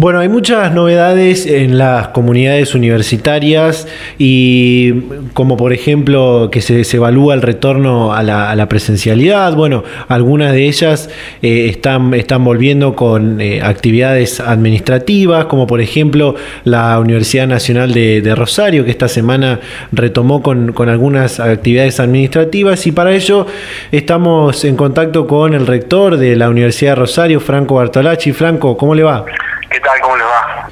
Bueno, 0.00 0.20
hay 0.20 0.30
muchas 0.30 0.72
novedades 0.72 1.44
en 1.44 1.76
las 1.76 2.08
comunidades 2.08 2.74
universitarias 2.74 3.86
y 4.16 4.92
como 5.34 5.58
por 5.58 5.74
ejemplo 5.74 6.48
que 6.50 6.62
se, 6.62 6.80
evalúa 6.96 7.34
el 7.34 7.42
retorno 7.42 8.14
a 8.14 8.22
la, 8.22 8.66
presencialidad. 8.70 9.54
Bueno, 9.54 9.84
algunas 10.08 10.52
de 10.52 10.68
ellas 10.68 11.10
eh, 11.42 11.66
están, 11.68 12.14
están 12.14 12.42
volviendo 12.42 12.96
con 12.96 13.42
eh, 13.42 13.60
actividades 13.62 14.40
administrativas, 14.40 15.44
como 15.44 15.66
por 15.66 15.82
ejemplo 15.82 16.34
la 16.64 16.98
Universidad 16.98 17.46
Nacional 17.46 17.92
de, 17.92 18.34
Rosario, 18.34 18.86
que 18.86 18.92
esta 18.92 19.08
semana 19.08 19.60
retomó 19.92 20.42
con, 20.42 20.72
con 20.72 20.88
algunas 20.88 21.40
actividades 21.40 22.00
administrativas 22.00 22.86
y 22.86 22.92
para 22.92 23.12
ello 23.12 23.46
estamos 23.92 24.64
en 24.64 24.76
contacto 24.76 25.26
con 25.26 25.52
el 25.52 25.66
rector 25.66 26.16
de 26.16 26.36
la 26.36 26.48
Universidad 26.48 26.92
de 26.92 27.00
Rosario, 27.00 27.38
Franco 27.38 27.74
Bartolacci. 27.74 28.32
Franco, 28.32 28.78
¿cómo 28.78 28.94
le 28.94 29.02
va? 29.02 29.26
¿Qué 29.70 29.78
tal? 29.78 30.00
¿Cómo 30.00 30.16
les 30.16 30.26
va? 30.26 30.68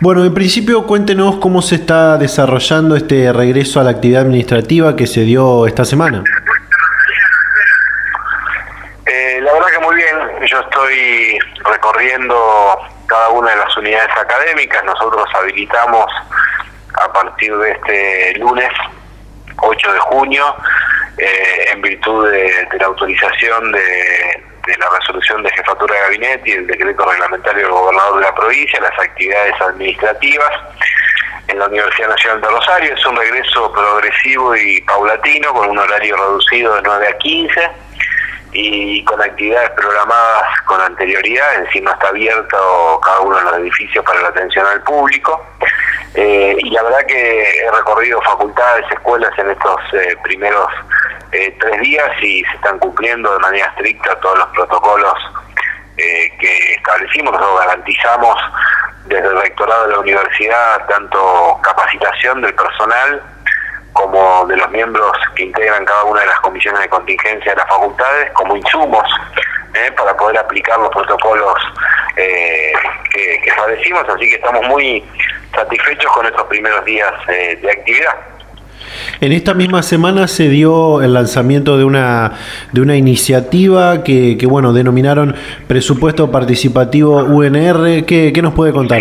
Bueno, 0.00 0.24
en 0.24 0.34
principio 0.34 0.86
cuéntenos 0.86 1.36
cómo 1.36 1.62
se 1.62 1.76
está 1.76 2.18
desarrollando 2.18 2.96
este 2.96 3.32
regreso 3.32 3.80
a 3.80 3.84
la 3.84 3.90
actividad 3.92 4.22
administrativa 4.22 4.94
que 4.94 5.06
se 5.06 5.22
dio 5.22 5.66
esta 5.66 5.86
semana. 5.86 6.22
Eh, 9.06 9.40
la 9.40 9.52
verdad 9.54 9.68
que 9.68 9.78
muy 9.78 9.96
bien, 9.96 10.16
yo 10.46 10.60
estoy 10.60 11.38
recorriendo 11.64 12.78
cada 13.06 13.30
una 13.30 13.52
de 13.52 13.56
las 13.56 13.74
unidades 13.78 14.10
académicas, 14.20 14.84
nosotros 14.84 15.24
habilitamos 15.40 16.06
a 17.00 17.10
partir 17.10 17.56
de 17.56 17.70
este 17.70 18.38
lunes 18.38 18.70
8 19.56 19.92
de 19.92 19.98
junio, 20.00 20.44
eh, 21.16 21.70
en 21.72 21.80
virtud 21.80 22.30
de 22.30 22.68
la 22.78 22.86
autorización 22.86 23.72
de, 23.72 24.53
de 24.66 24.76
la 24.78 24.88
resolución 24.98 25.42
de 25.42 25.50
jefatura 25.50 25.94
de 25.94 26.00
gabinete 26.00 26.50
y 26.50 26.52
el 26.52 26.66
decreto 26.66 27.04
reglamentario 27.04 27.62
del 27.62 27.72
gobernador 27.72 28.16
de 28.16 28.22
la 28.22 28.34
provincia, 28.34 28.80
las 28.80 28.98
actividades 28.98 29.60
administrativas 29.60 30.50
en 31.48 31.58
la 31.58 31.66
Universidad 31.66 32.08
Nacional 32.08 32.40
de 32.40 32.48
Rosario. 32.48 32.94
Es 32.94 33.06
un 33.06 33.16
regreso 33.16 33.72
progresivo 33.72 34.56
y 34.56 34.80
paulatino 34.82 35.52
con 35.52 35.70
un 35.70 35.78
horario 35.78 36.16
reducido 36.16 36.74
de 36.76 36.82
9 36.82 37.08
a 37.08 37.18
15 37.18 37.70
y 38.54 39.04
con 39.04 39.20
actividades 39.20 39.70
programadas 39.70 40.60
con 40.64 40.80
anterioridad. 40.80 41.56
Encima 41.56 41.90
está 41.92 42.08
abierto 42.08 43.00
cada 43.04 43.20
uno 43.20 43.36
de 43.36 43.42
los 43.42 43.56
edificios 43.58 44.04
para 44.04 44.22
la 44.22 44.28
atención 44.28 44.64
al 44.66 44.80
público. 44.82 45.44
Eh, 46.14 46.56
y 46.58 46.70
la 46.70 46.82
verdad 46.84 47.04
que 47.06 47.58
he 47.58 47.70
recorrido 47.72 48.22
facultades, 48.22 48.86
escuelas 48.92 49.36
en 49.36 49.50
estos 49.50 49.80
eh, 49.94 50.16
primeros 50.22 50.68
eh, 51.32 51.56
tres 51.58 51.80
días 51.80 52.10
y 52.22 52.44
se 52.44 52.54
están 52.54 52.78
cumpliendo 52.78 53.32
de 53.32 53.40
manera 53.40 53.66
estricta 53.66 54.14
todos 54.20 54.38
los 54.38 54.48
protocolos 54.50 55.14
que 55.96 56.74
establecimos. 56.74 57.32
Nosotros 57.32 57.60
garantizamos 57.60 58.36
desde 59.06 59.28
el 59.28 59.40
rectorado 59.40 59.86
de 59.86 59.92
la 59.92 59.98
universidad 60.00 60.86
tanto 60.88 61.58
capacitación 61.62 62.42
del 62.42 62.54
personal 62.54 63.22
como 63.94 64.46
de 64.46 64.56
los 64.56 64.70
miembros 64.70 65.12
que 65.34 65.44
integran 65.44 65.84
cada 65.84 66.04
una 66.04 66.20
de 66.20 66.26
las 66.26 66.40
comisiones 66.40 66.82
de 66.82 66.88
contingencia 66.88 67.52
de 67.52 67.56
las 67.56 67.68
facultades, 67.68 68.30
como 68.32 68.56
insumos 68.56 69.02
para 69.96 70.16
poder 70.16 70.38
aplicar 70.38 70.78
los 70.78 70.90
protocolos 70.90 71.54
que, 72.14 72.72
que 73.42 73.50
establecimos. 73.50 74.04
Así 74.08 74.28
que 74.28 74.36
estamos 74.36 74.64
muy 74.68 75.02
satisfechos 75.54 76.12
con 76.12 76.26
estos 76.26 76.44
primeros 76.44 76.84
días 76.84 77.12
eh, 77.28 77.58
de 77.60 77.70
actividad. 77.70 78.14
En 79.20 79.32
esta 79.32 79.54
misma 79.54 79.82
semana 79.82 80.28
se 80.28 80.48
dio 80.48 81.02
el 81.02 81.14
lanzamiento 81.14 81.78
de 81.78 81.84
una 81.84 82.32
de 82.72 82.80
una 82.80 82.96
iniciativa 82.96 84.04
que, 84.04 84.36
que 84.38 84.46
bueno 84.46 84.72
denominaron 84.72 85.34
presupuesto 85.66 86.30
participativo 86.30 87.24
UNR. 87.24 88.04
¿Qué, 88.04 88.32
qué 88.32 88.42
nos 88.42 88.54
puede 88.54 88.72
contar? 88.72 89.00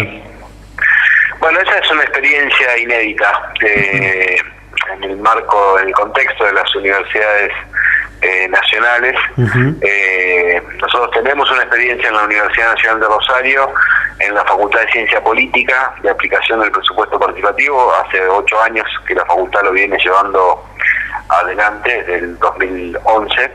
Bueno, 1.39 1.59
esa 1.59 1.77
es 1.77 1.91
una 1.91 2.03
experiencia 2.03 2.77
inédita 2.77 3.53
eh, 3.61 4.37
en 5.03 5.11
el 5.11 5.17
marco, 5.17 5.79
en 5.79 5.87
el 5.87 5.93
contexto 5.93 6.45
de 6.45 6.53
las 6.53 6.75
universidades 6.75 7.51
eh, 8.21 8.47
nacionales. 8.49 9.15
nosotros 10.81 11.11
tenemos 11.11 11.49
una 11.51 11.63
experiencia 11.63 12.07
en 12.07 12.15
la 12.15 12.23
Universidad 12.23 12.73
Nacional 12.73 12.99
de 13.01 13.07
Rosario 13.07 13.73
en 14.19 14.33
la 14.33 14.43
Facultad 14.45 14.81
de 14.81 14.91
Ciencia 14.91 15.21
Política 15.21 15.93
de 16.01 16.09
aplicación 16.09 16.59
del 16.61 16.71
presupuesto 16.71 17.19
participativo. 17.19 17.93
Hace 17.95 18.25
ocho 18.27 18.61
años 18.61 18.85
que 19.07 19.15
la 19.15 19.25
facultad 19.25 19.63
lo 19.63 19.71
viene 19.71 19.97
llevando 19.97 20.63
adelante, 21.29 22.03
desde 22.03 22.15
el 22.15 22.39
2011. 22.39 23.51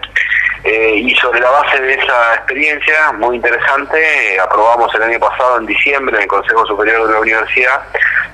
Eh, 0.64 0.96
y 0.96 1.14
sobre 1.16 1.40
la 1.40 1.50
base 1.50 1.80
de 1.80 1.94
esa 1.94 2.34
experiencia 2.34 3.12
muy 3.12 3.36
interesante, 3.36 4.40
aprobamos 4.40 4.92
el 4.94 5.02
año 5.02 5.18
pasado, 5.20 5.58
en 5.58 5.66
diciembre, 5.66 6.16
en 6.16 6.22
el 6.22 6.28
Consejo 6.28 6.66
Superior 6.66 7.06
de 7.06 7.12
la 7.12 7.20
Universidad, 7.20 7.82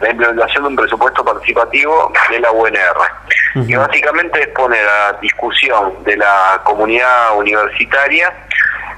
la 0.00 0.10
implementación 0.10 0.64
de 0.64 0.68
un 0.70 0.76
presupuesto 0.76 1.24
participativo 1.24 2.12
de 2.30 2.40
la 2.40 2.50
UNR, 2.50 3.66
que 3.66 3.76
básicamente 3.76 4.42
expone 4.42 4.76
la 4.82 5.18
discusión 5.20 6.02
de 6.04 6.16
la 6.16 6.60
comunidad 6.64 7.36
universitaria 7.36 8.32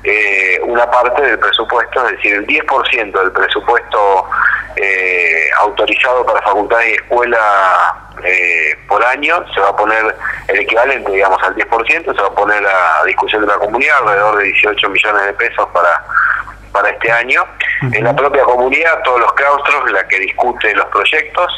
eh, 0.08 0.60
una 0.62 0.88
parte 0.88 1.20
del 1.20 1.36
presupuesto, 1.36 2.06
es 2.06 2.12
decir, 2.12 2.34
el 2.36 2.46
10% 2.46 3.10
del 3.10 3.32
presupuesto 3.32 4.28
eh, 4.76 5.48
autorizado 5.58 6.24
para 6.24 6.40
facultades 6.42 6.90
y 6.90 6.92
escuelas 6.92 7.40
eh, 8.22 8.78
por 8.86 9.04
año, 9.04 9.44
se 9.52 9.60
va 9.60 9.70
a 9.70 9.76
poner 9.76 10.14
el 10.46 10.60
equivalente, 10.60 11.10
digamos, 11.10 11.42
al 11.42 11.56
10%, 11.56 12.14
se 12.14 12.22
va 12.22 12.28
a 12.28 12.34
poner 12.36 12.64
a 12.64 13.04
discusión 13.04 13.42
de 13.42 13.48
la 13.48 13.58
comunidad, 13.58 13.96
alrededor 14.02 14.38
de 14.38 14.44
18 14.44 14.90
millones 14.90 15.26
de 15.26 15.32
pesos 15.32 15.68
para 15.72 16.04
para 16.76 16.90
este 16.90 17.10
año. 17.10 17.42
En 17.80 18.04
la 18.04 18.14
propia 18.14 18.44
comunidad, 18.44 19.02
todos 19.02 19.20
los 19.20 19.32
claustros, 19.32 19.90
la 19.92 20.06
que 20.08 20.20
discute 20.20 20.74
los 20.74 20.86
proyectos, 20.86 21.52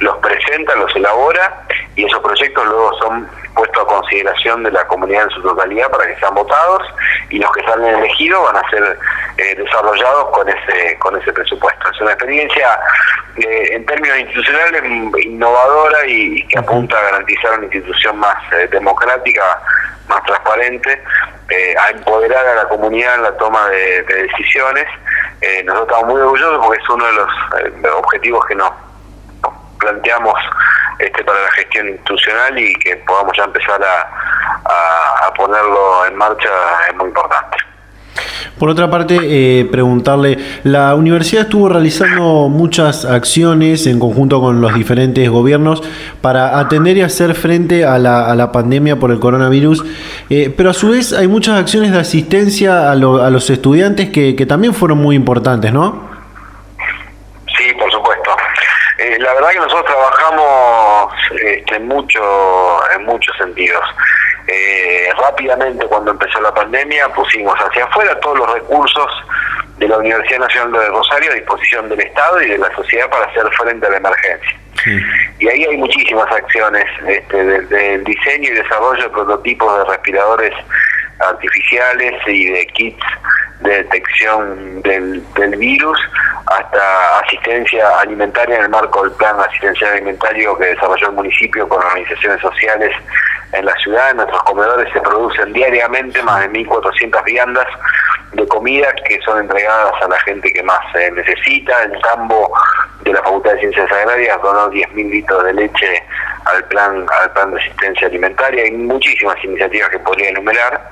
los 0.00 0.16
presenta, 0.18 0.74
los 0.76 0.94
elabora 0.94 1.64
y 1.96 2.04
esos 2.04 2.20
proyectos 2.20 2.66
luego 2.66 2.92
son 2.98 3.28
puestos 3.60 3.82
a 3.82 3.86
consideración 3.86 4.62
de 4.62 4.70
la 4.70 4.86
comunidad 4.86 5.24
en 5.24 5.30
su 5.30 5.42
totalidad 5.42 5.90
para 5.90 6.06
que 6.06 6.18
sean 6.18 6.34
votados 6.34 6.82
y 7.28 7.38
los 7.38 7.52
que 7.52 7.62
salen 7.64 7.94
elegidos 7.94 8.42
van 8.42 8.56
a 8.56 8.70
ser 8.70 8.98
eh, 9.36 9.54
desarrollados 9.54 10.30
con 10.30 10.48
ese 10.48 10.98
con 10.98 11.14
ese 11.20 11.30
presupuesto. 11.30 11.90
Es 11.90 12.00
una 12.00 12.12
experiencia 12.12 12.80
eh, 13.36 13.68
en 13.72 13.84
términos 13.84 14.18
institucionales 14.18 14.82
innovadora 15.26 16.06
y, 16.06 16.42
que 16.48 16.58
apunta 16.58 16.98
a 16.98 17.02
garantizar 17.02 17.58
una 17.58 17.64
institución 17.64 18.18
más 18.18 18.36
eh, 18.52 18.66
democrática, 18.72 19.42
más 20.08 20.22
transparente, 20.24 21.02
a 21.78 21.90
empoderar 21.90 22.46
a 22.46 22.54
la 22.54 22.68
comunidad 22.68 23.16
en 23.16 23.22
la 23.24 23.36
toma 23.36 23.68
de, 23.68 24.02
decisiones. 24.04 24.86
nosotros 25.64 25.88
estamos 25.88 26.14
muy 26.14 26.22
orgullosos 26.22 26.64
porque 26.64 26.80
es 26.80 26.88
uno 26.88 27.04
de 27.04 27.12
los 27.12 27.94
objetivos 27.96 28.46
que 28.46 28.54
nos 28.54 28.72
planteamos 29.80 30.34
este, 31.00 31.24
para 31.24 31.40
la 31.40 31.50
gestión 31.52 31.88
institucional 31.88 32.58
y 32.58 32.74
que 32.74 32.96
podamos 32.98 33.36
ya 33.36 33.44
empezar 33.44 33.80
a, 33.82 35.26
a, 35.26 35.34
ponerlo 35.34 36.06
en 36.06 36.16
marcha 36.16 36.48
es 36.88 36.94
muy 36.96 37.08
importante. 37.08 37.56
Por 38.58 38.68
otra 38.68 38.90
parte, 38.90 39.18
eh, 39.22 39.64
preguntarle, 39.64 40.36
la 40.64 40.94
universidad 40.94 41.44
estuvo 41.44 41.70
realizando 41.70 42.50
muchas 42.50 43.06
acciones 43.06 43.86
en 43.86 43.98
conjunto 43.98 44.40
con 44.42 44.60
los 44.60 44.74
diferentes 44.74 45.30
gobiernos 45.30 45.82
para 46.20 46.58
atender 46.58 46.98
y 46.98 47.00
hacer 47.00 47.34
frente 47.34 47.86
a 47.86 47.98
la, 47.98 48.26
a 48.30 48.34
la 48.34 48.52
pandemia 48.52 48.96
por 48.96 49.12
el 49.12 49.20
coronavirus, 49.20 49.82
eh, 50.28 50.52
pero 50.54 50.70
a 50.70 50.74
su 50.74 50.90
vez 50.90 51.14
hay 51.14 51.28
muchas 51.28 51.58
acciones 51.58 51.92
de 51.92 52.00
asistencia 52.00 52.90
a, 52.90 52.92
a 52.92 52.96
los 53.30 53.48
estudiantes 53.48 54.10
que, 54.10 54.36
que 54.36 54.44
también 54.44 54.74
fueron 54.74 54.98
muy 54.98 55.16
importantes, 55.16 55.72
¿no? 55.72 56.09
La 59.18 59.34
verdad 59.34 59.50
que 59.50 59.58
nosotros 59.58 59.84
trabajamos 59.86 61.12
este, 61.42 61.78
mucho, 61.80 62.80
en 62.94 63.04
muchos 63.04 63.36
sentidos. 63.36 63.82
Eh, 64.46 65.08
rápidamente 65.16 65.86
cuando 65.86 66.10
empezó 66.10 66.40
la 66.40 66.52
pandemia 66.52 67.08
pusimos 67.10 67.54
hacia 67.56 67.84
afuera 67.84 68.18
todos 68.20 68.38
los 68.38 68.52
recursos 68.52 69.06
de 69.78 69.86
la 69.86 69.98
Universidad 69.98 70.40
Nacional 70.40 70.72
de 70.72 70.88
Rosario 70.88 71.30
a 71.30 71.34
disposición 71.34 71.88
del 71.88 72.00
Estado 72.00 72.42
y 72.42 72.48
de 72.48 72.58
la 72.58 72.74
sociedad 72.74 73.08
para 73.10 73.26
hacer 73.26 73.48
frente 73.52 73.86
a 73.86 73.90
la 73.90 73.96
emergencia. 73.98 74.58
Y 75.38 75.48
ahí 75.48 75.64
hay 75.64 75.76
muchísimas 75.76 76.30
acciones, 76.32 76.84
este, 77.06 77.44
desde 77.44 77.94
el 77.94 78.04
diseño 78.04 78.50
y 78.50 78.54
desarrollo 78.54 79.02
de 79.02 79.10
prototipos 79.10 79.78
de 79.78 79.84
respiradores 79.84 80.54
artificiales 81.20 82.14
y 82.26 82.46
de 82.46 82.66
kits 82.68 83.04
de 83.60 83.70
detección 83.70 84.82
del, 84.82 85.22
virus 85.56 85.98
hasta 86.46 87.18
asistencia 87.20 87.86
alimentaria 88.00 88.56
en 88.56 88.62
el 88.62 88.68
marco 88.70 89.02
del 89.02 89.12
plan 89.12 89.38
asistencial 89.38 89.92
alimentario 89.92 90.56
que 90.56 90.66
desarrolló 90.66 91.08
el 91.08 91.14
municipio 91.14 91.68
con 91.68 91.82
organizaciones 91.82 92.40
sociales 92.40 92.90
en 93.52 93.64
la 93.66 93.74
ciudad. 93.74 94.10
En 94.10 94.16
nuestros 94.16 94.42
comedores 94.44 94.90
se 94.92 95.00
producen 95.00 95.52
diariamente 95.52 96.22
más 96.22 96.40
de 96.40 96.50
1.400 96.50 97.24
viandas 97.24 97.66
de 98.32 98.46
comida 98.46 98.92
que 99.08 99.20
son 99.22 99.40
entregadas 99.40 99.92
a 100.02 100.08
la 100.08 100.18
gente 100.20 100.52
que 100.52 100.62
más 100.62 100.80
eh, 100.94 101.10
necesita. 101.12 101.82
El 101.82 102.00
campo 102.00 102.52
de 103.02 103.12
la 103.12 103.22
Facultad 103.22 103.52
de 103.52 103.60
Ciencias 103.60 103.90
Agrarias 103.90 104.40
donó 104.42 104.70
10.000 104.70 105.10
litros 105.10 105.44
de 105.44 105.54
leche 105.54 106.02
al 106.44 106.64
plan 106.64 107.06
al 107.20 107.32
plan 107.32 107.52
de 107.52 107.60
asistencia 107.60 108.06
alimentaria. 108.06 108.64
Hay 108.64 108.72
muchísimas 108.72 109.36
iniciativas 109.44 109.90
que 109.90 109.98
podría 109.98 110.30
enumerar 110.30 110.90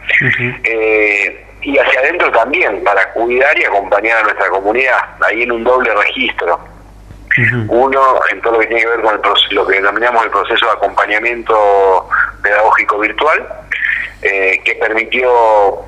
y 1.62 1.76
hacia 1.76 2.00
adentro 2.00 2.30
también, 2.33 2.83
para 2.85 3.11
cuidar 3.12 3.59
y 3.59 3.64
acompañar 3.64 4.18
a 4.18 4.23
nuestra 4.23 4.49
comunidad, 4.49 5.00
ahí 5.21 5.42
en 5.42 5.52
un 5.52 5.64
doble 5.64 5.92
registro. 5.95 6.59
Uno, 7.68 8.21
en 8.33 8.40
todo 8.40 8.55
lo 8.55 8.59
que 8.61 8.66
tiene 8.66 8.83
que 8.83 8.88
ver 8.88 9.01
con 9.01 9.20
lo 9.51 9.66
que 9.66 9.74
denominamos 9.74 10.24
el 10.24 10.31
proceso 10.31 10.66
de 10.66 10.72
acompañamiento 10.72 12.09
pedagógico 12.42 12.98
virtual, 12.98 13.46
eh, 14.22 14.61
que 14.64 14.74
permitió 14.74 15.85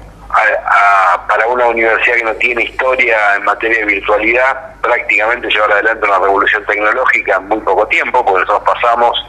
para 1.28 1.46
una 1.48 1.66
universidad 1.66 2.16
que 2.16 2.24
no 2.24 2.34
tiene 2.34 2.62
historia 2.64 3.16
en 3.36 3.44
materia 3.44 3.78
de 3.80 3.86
virtualidad, 3.86 4.74
prácticamente 4.80 5.48
llevar 5.48 5.72
adelante 5.72 6.06
una 6.06 6.18
revolución 6.18 6.64
tecnológica 6.66 7.36
en 7.36 7.48
muy 7.48 7.60
poco 7.60 7.86
tiempo, 7.88 8.24
porque 8.24 8.40
nosotros 8.40 8.62
pasamos 8.74 9.26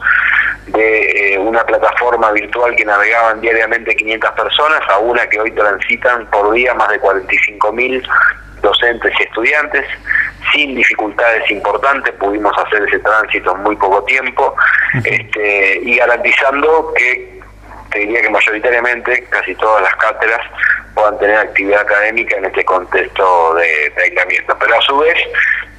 de 0.66 1.34
eh, 1.34 1.38
una 1.38 1.64
plataforma 1.64 2.30
virtual 2.32 2.74
que 2.76 2.84
navegaban 2.84 3.40
diariamente 3.40 3.94
500 3.96 4.30
personas 4.30 4.80
a 4.88 4.98
una 4.98 5.26
que 5.28 5.40
hoy 5.40 5.50
transitan 5.50 6.26
por 6.26 6.52
día 6.52 6.72
más 6.74 6.88
de 6.88 6.98
45 7.00 7.72
mil 7.72 8.02
docentes 8.62 9.12
y 9.18 9.22
estudiantes, 9.24 9.84
sin 10.52 10.74
dificultades 10.74 11.50
importantes, 11.50 12.14
pudimos 12.14 12.56
hacer 12.58 12.82
ese 12.86 12.98
tránsito 13.00 13.54
en 13.56 13.62
muy 13.62 13.76
poco 13.76 14.02
tiempo 14.04 14.54
este, 15.04 15.80
y 15.82 15.96
garantizando 15.96 16.92
que, 16.96 17.40
te 17.90 17.98
diría 17.98 18.22
que 18.22 18.30
mayoritariamente, 18.30 19.24
casi 19.30 19.54
todas 19.56 19.82
las 19.82 19.94
cátedras 19.96 20.40
puedan 21.02 21.18
tener 21.18 21.36
actividad 21.36 21.80
académica 21.80 22.36
en 22.36 22.44
este 22.44 22.64
contexto 22.64 23.54
de, 23.54 23.92
aislamiento. 24.02 24.56
Pero 24.58 24.78
a 24.78 24.80
su 24.82 24.98
vez, 24.98 25.18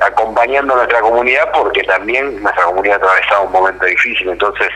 acompañando 0.02 0.74
a 0.74 0.78
nuestra 0.78 1.00
comunidad, 1.00 1.50
porque 1.54 1.82
también 1.84 2.42
nuestra 2.42 2.66
comunidad 2.66 2.98
atravesaba 2.98 3.42
un 3.42 3.54
momento 3.54 3.86
difícil, 3.86 4.30
entonces 4.30 4.68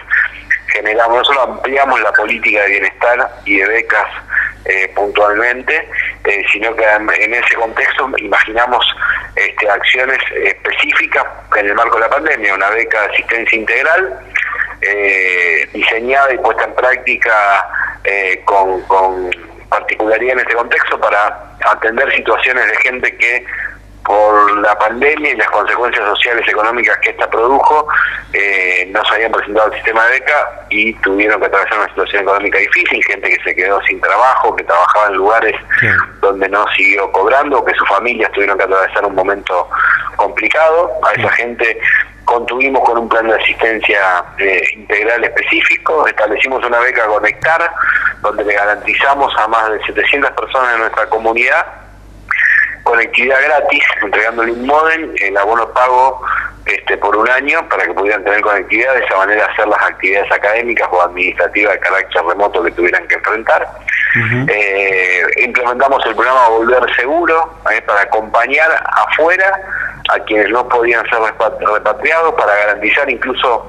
generamos, 0.68 1.18
no 1.18 1.26
solo 1.26 1.42
ampliamos 1.42 2.00
la 2.00 2.14
política 2.14 2.62
de 2.62 2.70
bienestar 2.70 3.30
y 3.44 3.58
de 3.58 3.68
becas 3.68 4.08
eh, 4.66 4.90
puntualmente, 4.96 5.90
eh, 6.24 6.46
sino 6.52 6.74
que 6.76 6.86
en 6.86 7.34
ese 7.34 7.56
contexto 7.56 8.10
imaginamos 8.18 8.86
este, 9.36 9.70
acciones 9.70 10.20
específicas 10.44 11.26
en 11.58 11.68
el 11.68 11.76
marco 11.76 11.96
de 11.96 12.02
la 12.02 12.10
pandemia, 12.10 12.56
una 12.56 12.70
beca 12.70 13.02
de 13.02 13.08
asistencia 13.14 13.58
integral 13.58 14.20
eh, 14.82 15.68
diseñada 15.74 16.34
y 16.34 16.38
puesta 16.38 16.64
en 16.64 16.74
práctica 16.74 17.68
con 18.46 18.82
particularidad 19.70 20.34
en 20.34 20.40
este 20.40 20.56
contexto 20.56 21.00
para 21.00 21.56
atender 21.66 22.12
situaciones 22.14 22.68
de 22.68 22.76
gente 22.78 23.18
que 23.18 23.46
por 24.08 24.60
la 24.62 24.74
pandemia 24.80 25.32
y 25.32 25.36
las 25.36 25.50
consecuencias 25.50 26.06
sociales 26.06 26.46
y 26.48 26.52
económicas 26.52 26.98
que 27.00 27.10
esta 27.10 27.30
produjo, 27.30 27.88
eh, 28.32 28.88
no 28.90 29.04
se 29.04 29.16
habían 29.16 29.34
presentado 29.34 29.68
al 29.68 29.74
sistema 29.74 30.06
de 30.06 30.12
beca 30.12 30.66
y 30.70 30.94
tuvieron 30.94 31.42
que 31.42 31.48
atravesar 31.48 31.80
una 31.80 31.90
situación 31.90 32.24
económica 32.24 32.58
difícil, 32.58 33.04
gente 33.04 33.30
que 33.30 33.44
se 33.44 33.54
quedó 33.54 33.82
sin 33.82 34.00
trabajo, 34.00 34.56
que 34.56 34.64
trabajaba 34.64 35.08
en 35.08 35.14
lugares 35.16 35.56
donde 36.22 36.48
no 36.48 36.66
siguió 36.70 37.12
cobrando, 37.12 37.66
que 37.66 37.74
sus 37.74 37.88
familias 37.90 38.32
tuvieron 38.32 38.58
que 38.58 38.64
atravesar 38.64 39.06
un 39.06 39.16
momento 39.16 39.70
complicado. 40.16 40.90
A 41.04 41.20
esa 41.20 41.30
gente 41.32 41.78
contuvimos 42.28 42.84
con 42.84 42.98
un 42.98 43.10
plan 43.10 43.26
de 43.28 43.36
asistencia 43.36 44.24
eh, 44.38 44.62
integral 44.76 45.24
específico, 45.24 46.06
establecimos 46.06 46.64
una 46.66 46.80
beca 46.80 47.08
Conectar, 47.08 47.72
donde 48.22 48.44
le 48.44 48.54
garantizamos 48.54 49.34
a 49.38 49.48
más 49.48 49.72
de 49.72 49.80
700 49.86 50.32
personas 50.32 50.74
de 50.74 50.78
nuestra 50.80 51.08
comunidad 51.08 51.66
conectividad 52.88 53.44
gratis, 53.44 53.84
entregándole 54.02 54.52
un 54.54 54.66
modem, 54.66 55.14
el 55.20 55.38
abono 55.38 55.68
pago 55.74 56.22
este, 56.66 56.98
por 56.98 57.18
un 57.18 57.30
año 57.30 57.68
para 57.68 57.86
que 57.86 57.94
pudieran 57.94 58.24
tener 58.24 58.42
conectividad, 58.42 58.94
de 58.94 59.06
esa 59.06 59.18
manera 59.18 59.46
hacer 59.46 59.68
las 59.68 59.82
actividades 59.84 60.32
académicas 60.32 60.88
o 60.92 61.02
administrativas 61.02 61.74
de 61.74 61.80
carácter 61.80 62.24
remoto 62.24 62.64
que 62.64 62.72
tuvieran 62.72 63.06
que 63.08 63.16
enfrentar. 63.16 63.68
Eh, 64.48 65.22
implementamos 65.44 66.04
el 66.06 66.16
programa 66.16 66.48
Volver 66.48 66.96
Seguro 66.96 67.60
eh, 67.72 67.82
para 67.82 68.02
acompañar 68.02 68.70
afuera 68.84 69.60
a 70.10 70.20
quienes 70.20 70.50
no 70.50 70.68
podían 70.68 71.04
ser 71.10 71.20
repatriados, 71.20 72.34
para 72.36 72.56
garantizar 72.56 73.10
incluso 73.10 73.68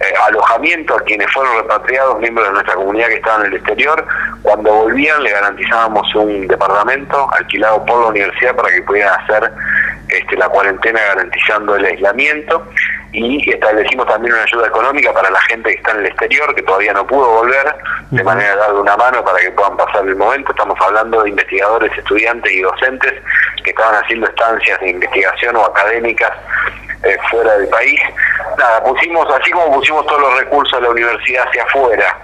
eh, 0.00 0.04
alojamiento 0.26 0.94
a 0.94 1.00
quienes 1.00 1.30
fueron 1.32 1.56
repatriados, 1.56 2.20
miembros 2.20 2.46
de 2.46 2.52
nuestra 2.52 2.74
comunidad 2.74 3.08
que 3.08 3.14
estaban 3.14 3.42
en 3.42 3.46
el 3.48 3.56
exterior. 3.58 4.04
Cuando 4.42 4.72
volvían 4.72 5.22
le 5.22 5.30
garantizábamos 5.30 6.14
un 6.14 6.46
departamento 6.46 7.28
alquilado 7.32 7.84
por 7.84 8.02
la 8.02 8.06
universidad 8.08 8.54
para 8.54 8.70
que 8.70 8.82
pudieran 8.82 9.20
hacer 9.20 9.52
este, 10.08 10.36
la 10.36 10.48
cuarentena 10.48 11.00
garantizando 11.00 11.76
el 11.76 11.84
aislamiento 11.84 12.66
y 13.12 13.50
establecimos 13.50 14.06
también 14.06 14.34
una 14.34 14.42
ayuda 14.42 14.68
económica 14.68 15.12
para 15.12 15.30
la 15.30 15.40
gente 15.42 15.70
que 15.70 15.76
está 15.76 15.92
en 15.92 15.98
el 15.98 16.06
exterior, 16.06 16.54
que 16.54 16.62
todavía 16.62 16.92
no 16.92 17.06
pudo 17.06 17.28
volver, 17.28 17.74
de 18.10 18.22
manera 18.22 18.50
de 18.50 18.56
darle 18.56 18.80
una 18.80 18.96
mano 18.96 19.24
para 19.24 19.38
que 19.38 19.50
puedan 19.50 19.76
pasar 19.76 20.06
el 20.06 20.16
momento. 20.16 20.50
Estamos 20.50 20.78
hablando 20.80 21.22
de 21.22 21.30
investigadores, 21.30 21.90
estudiantes 21.96 22.52
y 22.52 22.60
docentes 22.60 23.14
que 23.68 23.82
estaban 23.82 24.02
haciendo 24.02 24.26
estancias 24.26 24.80
de 24.80 24.90
investigación 24.90 25.56
o 25.56 25.64
académicas 25.64 26.32
eh, 27.04 27.16
fuera 27.30 27.56
del 27.58 27.68
país. 27.68 28.00
Nada, 28.56 28.82
pusimos, 28.82 29.26
así 29.34 29.50
como 29.50 29.74
pusimos 29.74 30.06
todos 30.06 30.20
los 30.20 30.38
recursos 30.38 30.80
de 30.80 30.86
la 30.86 30.90
universidad 30.90 31.46
hacia 31.46 31.62
afuera 31.64 32.16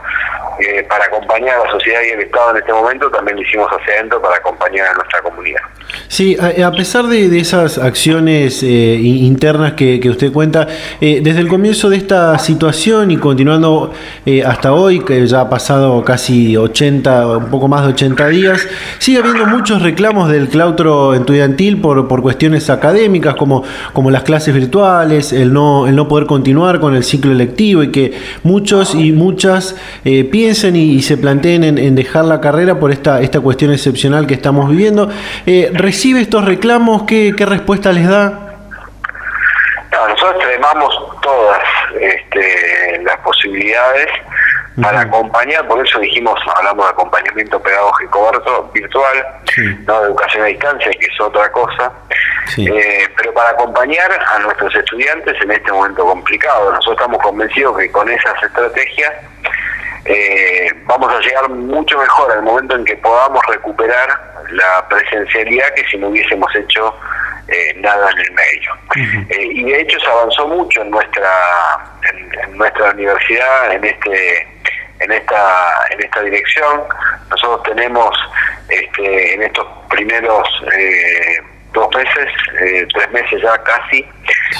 eh, 0.60 0.84
para 0.88 1.04
acompañar 1.06 1.56
a 1.56 1.64
la 1.64 1.70
sociedad 1.70 2.00
y 2.06 2.12
el 2.12 2.20
Estado 2.20 2.50
en 2.50 2.56
este 2.58 2.72
momento, 2.72 3.10
también 3.10 3.36
lo 3.36 3.42
hicimos 3.42 3.68
hacia 3.68 3.94
adentro 3.94 4.22
para 4.22 4.36
acompañar 4.36 4.86
a 4.88 4.94
nuestra 4.94 5.20
comunidad. 5.22 5.60
Sí, 6.08 6.36
a, 6.38 6.70
pesar 6.70 7.06
de, 7.06 7.38
esas 7.38 7.78
acciones 7.78 8.62
eh, 8.62 8.66
internas 8.66 9.72
que, 9.72 10.00
usted 10.08 10.32
cuenta, 10.32 10.68
eh, 11.00 11.20
desde 11.22 11.40
el 11.40 11.48
comienzo 11.48 11.90
de 11.90 11.96
esta 11.96 12.38
situación 12.38 13.10
y 13.10 13.16
continuando 13.16 13.92
hasta 14.46 14.72
hoy, 14.72 15.00
que 15.00 15.26
ya 15.26 15.40
ha 15.40 15.50
pasado 15.50 16.04
casi 16.04 16.56
80, 16.56 17.38
un 17.38 17.50
poco 17.50 17.68
más 17.68 17.82
de 17.82 17.88
80 17.88 18.28
días, 18.28 18.68
sigue 18.98 19.18
habiendo 19.18 19.46
muchos 19.46 19.82
reclamos 19.82 20.30
del 20.30 20.48
claustro 20.48 21.14
estudiantil 21.14 21.80
por, 21.80 22.06
por 22.06 22.22
cuestiones 22.22 22.70
académicas, 22.70 23.34
como, 23.34 23.64
como 23.92 24.10
las 24.10 24.22
clases 24.22 24.54
virtuales, 24.54 25.32
el 25.32 25.52
no, 25.52 25.86
el 25.86 25.96
no 25.96 26.06
poder 26.06 26.26
continuar 26.26 26.80
con 26.80 26.94
el 26.94 27.02
ciclo 27.02 27.32
electivo 27.32 27.82
y 27.82 27.90
que 27.90 28.12
muchos 28.42 28.94
y 28.94 29.12
muchas 29.12 29.76
piensen 30.44 30.76
y, 30.76 31.00
se 31.00 31.16
planteen 31.16 31.64
en, 31.64 31.94
dejar 31.94 32.26
la 32.26 32.38
carrera 32.38 32.74
por 32.78 32.90
esta, 32.92 33.22
esta 33.22 33.40
cuestión 33.40 33.72
excepcional 33.72 34.26
que 34.26 34.34
estamos 34.34 34.68
viviendo. 34.68 35.08
Eh, 35.46 35.70
¿Recibe 35.72 36.20
estos 36.20 36.44
reclamos? 36.44 37.04
¿Qué, 37.04 37.34
respuesta 37.38 37.92
les 37.92 38.06
da? 38.06 38.40
nosotros 40.06 40.34
extremamos 40.34 40.94
todas 41.22 41.62
este, 41.98 43.00
las 43.04 43.16
posibilidades 43.20 44.06
para 44.82 45.00
acompañar, 45.00 45.66
por 45.66 45.82
eso 45.86 45.98
dijimos, 46.00 46.38
hablamos 46.58 46.84
de 46.84 46.90
acompañamiento 46.90 47.58
pedagógico 47.62 48.70
virtual, 48.74 49.26
no 49.86 50.00
de 50.00 50.06
educación 50.08 50.42
a 50.42 50.46
distancia, 50.46 50.92
que 50.92 51.06
es 51.06 51.20
otra 51.20 51.50
cosa, 51.52 51.90
eh, 52.58 53.08
pero 53.16 53.32
para 53.32 53.50
acompañar 53.50 54.10
a 54.12 54.38
nuestros 54.40 54.74
estudiantes 54.74 55.40
en 55.40 55.52
este 55.52 55.72
momento 55.72 56.04
complicado. 56.04 56.70
Nosotros 56.72 56.96
estamos 56.98 57.22
convencidos 57.22 57.78
que 57.78 57.90
con 57.90 58.10
esas 58.10 58.42
estrategias 58.42 59.12
eh, 60.04 60.70
vamos 60.84 61.12
a 61.12 61.20
llegar 61.20 61.48
mucho 61.48 61.98
mejor 61.98 62.32
al 62.32 62.42
momento 62.42 62.76
en 62.76 62.84
que 62.84 62.96
podamos 62.96 63.44
recuperar 63.46 64.08
la 64.50 64.86
presencialidad 64.88 65.72
que 65.74 65.84
si 65.90 65.96
no 65.96 66.08
hubiésemos 66.08 66.54
hecho 66.54 66.94
eh, 67.48 67.74
nada 67.76 68.10
en 68.10 68.18
el 68.18 68.32
medio. 68.32 68.74
Eh, 69.30 69.48
y 69.52 69.64
de 69.64 69.80
hecho 69.80 69.98
se 70.00 70.06
avanzó 70.06 70.46
mucho 70.46 70.82
en 70.82 70.90
nuestra 70.90 71.30
en, 72.12 72.56
nuestra 72.56 72.90
universidad 72.92 73.72
en 73.72 73.84
este 73.84 74.48
en 75.00 75.12
esta 75.12 75.86
en 75.90 76.02
esta 76.02 76.22
dirección. 76.22 76.84
Nosotros 77.30 77.62
tenemos 77.64 78.16
este, 78.68 79.34
en 79.34 79.42
estos 79.42 79.66
primeros 79.90 80.48
eh, 80.78 81.42
dos 81.74 81.88
meses, 81.94 82.28
eh, 82.60 82.86
tres 82.94 83.10
meses 83.12 83.42
ya 83.42 83.58
casi, 83.64 84.06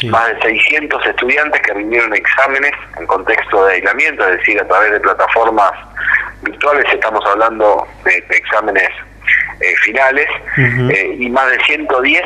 más 0.08 0.28
de 0.28 0.42
600 0.42 1.06
estudiantes 1.06 1.60
que 1.62 1.72
rindieron 1.72 2.12
exámenes 2.14 2.72
en 2.98 3.06
contexto 3.06 3.64
de 3.66 3.74
aislamiento, 3.74 4.28
es 4.28 4.38
decir, 4.38 4.60
a 4.60 4.66
través 4.66 4.92
de 4.92 5.00
plataformas 5.00 5.72
virtuales, 6.42 6.84
estamos 6.92 7.24
hablando 7.26 7.86
de, 8.04 8.22
exámenes 8.36 8.90
eh, 9.60 9.74
finales, 9.84 10.26
eh, 10.58 11.16
y 11.18 11.30
más 11.30 11.50
de 11.50 11.64
110 11.64 12.22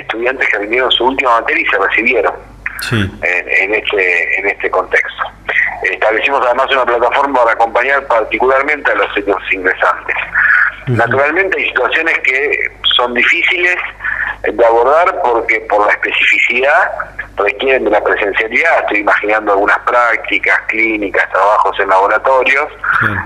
estudiantes 0.00 0.48
que 0.48 0.58
rindieron 0.58 0.90
su 0.90 1.06
última 1.06 1.40
materia 1.40 1.62
y 1.62 1.70
se 1.70 1.78
recibieron. 1.78 2.50
En, 2.92 3.74
este 3.74 4.40
en 4.40 4.48
este 4.48 4.70
contexto. 4.70 5.22
Establecimos 5.82 6.40
además 6.46 6.66
una 6.72 6.86
plataforma 6.86 7.40
para 7.40 7.52
acompañar 7.52 8.06
particularmente 8.06 8.90
a 8.90 8.94
los 8.94 9.08
ingresantes. 9.52 10.16
Naturalmente 10.86 11.58
hay 11.58 11.66
situaciones 11.66 12.18
que 12.20 12.70
son 12.96 13.14
difíciles 13.14 13.76
de 14.42 14.64
abordar 14.64 15.20
porque 15.22 15.60
por 15.68 15.86
la 15.86 15.92
especificidad 15.92 16.90
requieren 17.36 17.84
de 17.84 17.90
la 17.90 18.02
presencialidad, 18.02 18.80
estoy 18.80 18.98
imaginando 18.98 19.52
algunas 19.52 19.78
prácticas, 19.80 20.60
clínicas, 20.68 21.28
trabajos 21.30 21.78
en 21.80 21.88
laboratorios, 21.88 22.68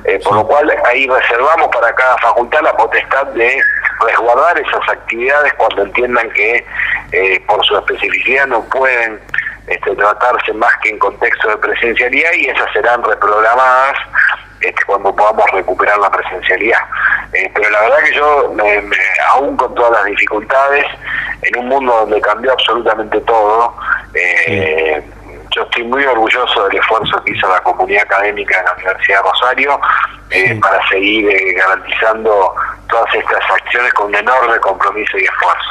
eh, 0.05 0.21
por 0.25 0.35
lo 0.35 0.47
cual 0.47 0.73
ahí 0.87 1.07
reservamos 1.07 1.69
para 1.69 1.95
cada 1.95 2.17
facultad 2.19 2.63
la 2.63 2.77
potestad 2.77 3.27
de 3.29 3.61
resguardar 4.07 4.59
esas 4.59 4.89
actividades 4.89 5.53
cuando 5.55 5.83
entiendan 5.83 6.31
que 6.31 6.65
eh, 7.13 7.41
por 7.47 7.65
su 7.65 7.77
especificidad 7.77 8.47
no 8.47 8.63
pueden 8.65 9.21
este, 9.67 9.95
tratarse 9.97 10.53
más 10.53 10.73
que 10.83 10.91
en 10.91 10.99
contexto 10.99 11.49
de 11.49 11.57
presencialidad 11.57 12.33
y 12.37 12.47
esas 12.47 12.73
serán 12.73 13.03
reprogramadas 13.03 13.97
este, 14.61 14.85
cuando 14.85 15.15
podamos 15.15 15.51
recuperar 15.53 15.99
la 15.99 16.11
presencialidad. 16.11 16.81
Eh, 17.33 17.51
pero 17.55 17.71
la 17.71 17.81
verdad 17.83 17.97
que 18.05 18.15
yo, 18.15 18.55
aún 19.33 19.57
con 19.57 19.75
todas 19.75 19.93
las 19.93 20.05
dificultades, 20.05 20.87
en 21.43 21.59
un 21.59 21.69
mundo 21.69 21.93
donde 21.93 22.21
cambió 22.21 22.53
absolutamente 22.53 23.21
todo, 23.23 23.75
eh, 24.15 25.03
yo 25.55 25.63
estoy 25.63 25.85
muy 25.85 26.05
orgulloso 26.05 26.67
del 26.69 26.79
esfuerzo 26.79 27.23
que 27.23 27.33
hizo 27.33 27.49
la 27.49 27.61
comunidad 27.61 28.03
académica 28.05 28.59
de 28.59 28.65
la 28.65 28.73
Universidad 28.75 29.23
de 29.23 29.31
Rosario 29.31 29.81
eh, 30.31 30.59
para 30.61 30.89
seguir 30.89 31.55
garantizando 31.55 32.55
todas 32.89 33.15
estas 33.15 33.51
acciones 33.51 33.93
con 33.95 34.07
un 34.07 34.17
enorme 34.17 34.59
compromiso 34.59 35.17
y 35.19 35.25
esfuerzo. 35.25 35.71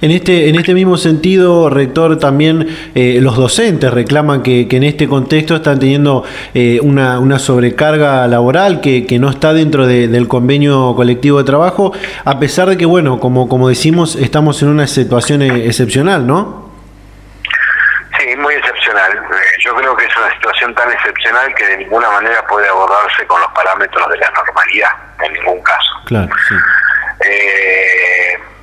En 0.00 0.10
este, 0.10 0.48
en 0.48 0.56
este 0.56 0.74
mismo 0.74 0.96
sentido, 0.96 1.70
rector, 1.70 2.18
también 2.18 2.68
eh, 2.94 3.18
los 3.20 3.36
docentes 3.36 3.92
reclaman 3.92 4.42
que, 4.42 4.66
en 4.70 4.82
este 4.82 5.08
contexto 5.08 5.56
están 5.56 5.78
teniendo 5.78 6.24
eh, 6.54 6.80
una, 6.82 7.18
una, 7.18 7.38
sobrecarga 7.38 8.26
laboral 8.26 8.80
que, 8.80 9.06
que 9.06 9.18
no 9.18 9.28
está 9.30 9.52
dentro 9.52 9.86
del 9.86 10.28
convenio 10.28 10.94
colectivo 10.96 11.38
de 11.38 11.44
trabajo, 11.44 11.92
a 12.24 12.38
pesar 12.38 12.68
de 12.68 12.76
que, 12.76 12.86
bueno, 12.86 13.20
como, 13.20 13.48
como 13.48 13.68
decimos, 13.68 14.16
estamos 14.16 14.62
en 14.62 14.68
una 14.68 14.86
situación 14.86 15.42
eh, 15.42 15.66
excepcional, 15.66 16.26
¿no? 16.26 16.70
Sí, 18.18 18.36
muy 18.36 18.54
excepcional. 18.54 19.12
Yo 19.64 19.74
creo 19.74 19.96
que 19.96 20.04
es 20.04 20.16
una 20.16 20.32
situación 20.34 20.74
tan 20.74 20.90
excepcional 20.92 21.54
que 21.54 21.66
de 21.66 21.76
ninguna 21.78 22.10
manera 22.10 22.46
puede 22.46 22.68
abordarse 22.68 23.26
con 23.26 23.40
los 23.40 23.50
parámetros 23.52 24.08
de 24.10 24.18
la 24.18 24.30
normalidad, 24.30 24.90
en 25.24 25.32
ningún 25.32 25.62
caso. 25.62 25.90
Claro, 26.06 26.28
sí. 26.48 26.54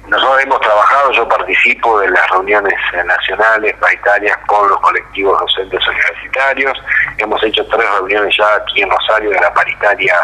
Nosotros 0.10 0.41
hemos 0.43 0.60
trabajado, 0.62 1.12
yo 1.12 1.28
participo 1.28 2.00
de 2.00 2.10
las 2.10 2.28
reuniones 2.32 2.74
nacionales, 3.06 3.76
paritarias 3.80 4.36
con 4.48 4.67
los 4.67 4.80
colectivos 4.80 5.39
docentes 5.39 5.88
universitarios, 5.88 6.74
hemos 7.17 7.43
hecho 7.43 7.63
tres 7.67 7.86
reuniones 7.98 8.36
ya 8.36 8.56
aquí 8.56 8.82
en 8.82 8.89
Rosario 8.89 9.30
de 9.30 9.39
la 9.39 9.54
paritaria 9.54 10.15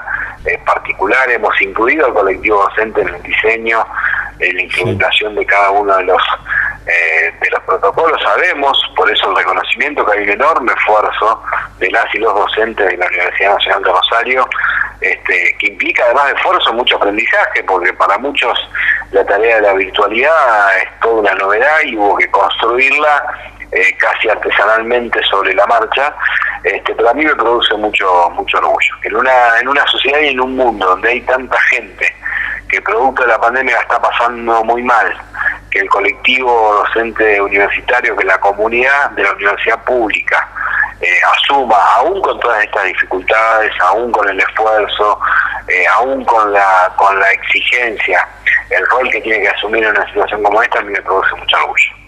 eh, 0.45 0.58
particular, 0.65 1.30
hemos 1.30 1.62
incluido 1.62 2.08
al 2.08 2.13
colectivo 2.13 2.63
docente 2.63 3.02
en 3.02 3.10
el 3.10 3.21
diseño, 3.21 3.86
en 4.39 4.56
la 4.56 4.62
implementación 4.63 5.36
de 5.36 5.45
cada 5.45 5.69
uno 5.69 5.95
de 5.98 6.04
los 6.06 6.21
eh, 6.88 7.34
de 7.41 7.50
los 7.50 7.62
protocolos, 7.62 8.21
sabemos, 8.21 8.80
por 8.95 9.10
eso 9.12 9.30
el 9.32 9.36
reconocimiento 9.38 10.06
que 10.06 10.19
hay 10.19 10.24
un 10.24 10.30
enorme 10.30 10.71
esfuerzo 10.71 11.41
de 11.80 11.89
las 11.89 12.06
y 12.13 12.19
los 12.19 12.34
docentes 12.34 12.86
de 12.86 12.98
la 12.98 13.08
Universidad 13.08 13.54
Nacional 13.56 13.84
de 13.84 13.91
Rosario, 13.91 14.50
este, 15.01 15.55
que 15.60 15.67
implica 15.67 16.03
además 16.05 16.27
de 16.27 16.34
esfuerzo 16.34 16.73
mucho 16.73 16.97
aprendizaje, 16.97 17.63
porque 17.63 17.93
para 17.93 18.17
muchos 18.17 18.58
la 19.12 19.25
tarea 19.25 19.58
de 19.58 19.62
la 19.62 19.73
virtualidad 19.73 20.77
es 20.77 20.99
toda 20.99 21.21
una 21.21 21.36
novedad 21.36 21.81
y 21.84 21.95
hubo 21.95 22.17
que 22.17 22.29
construirla 22.31 23.25
eh, 23.71 23.97
casi 23.97 24.29
artesanalmente 24.29 25.21
sobre 25.23 25.53
la 25.53 25.65
marcha, 25.65 26.15
este, 26.63 26.95
pero 26.95 27.10
a 27.10 27.13
mí 27.13 27.25
me 27.25 27.36
produce 27.36 27.75
mucho 27.75 28.29
mucho 28.31 28.58
orgullo. 28.58 28.95
En 29.03 29.15
una, 29.15 29.60
en 29.60 29.67
una 29.67 29.86
sociedad 29.88 30.19
y 30.21 30.27
en 30.29 30.39
un 30.39 30.55
mundo 30.55 30.88
donde 30.88 31.10
hay 31.10 31.21
tanta 31.21 31.60
gente 31.69 32.13
que 32.69 32.81
producto 32.81 33.23
de 33.23 33.29
la 33.29 33.39
pandemia 33.39 33.77
está 33.79 34.01
pasando 34.01 34.63
muy 34.63 34.81
mal, 34.81 35.15
que 35.69 35.79
el 35.79 35.89
colectivo 35.89 36.84
docente 36.86 37.41
universitario, 37.41 38.15
que 38.15 38.25
la 38.25 38.38
comunidad 38.39 39.12
de 39.12 39.23
la 39.23 39.34
universidad 39.34 39.84
pública 39.84 40.47
eh, 41.01 41.19
asuma, 41.34 41.77
aún 41.95 42.21
con 42.21 42.39
todas 42.39 42.63
estas 42.63 42.86
dificultades, 42.86 43.71
aún 43.81 44.12
con 44.12 44.27
el 44.29 44.39
esfuerzo, 44.39 45.19
eh, 45.67 45.86
aún 45.95 46.23
con 46.25 46.53
la, 46.53 46.91
con 46.95 47.19
la 47.19 47.29
exigencia, 47.31 48.27
el 48.69 48.86
rol 48.88 49.10
que 49.10 49.21
tiene 49.21 49.41
que 49.41 49.49
asumir 49.49 49.84
en 49.84 49.91
una 49.91 50.05
situación 50.08 50.43
como 50.43 50.62
esta, 50.62 50.79
a 50.79 50.81
mí 50.84 50.91
me 50.91 51.01
produce 51.01 51.36
mucho 51.36 51.58
orgullo. 51.58 52.05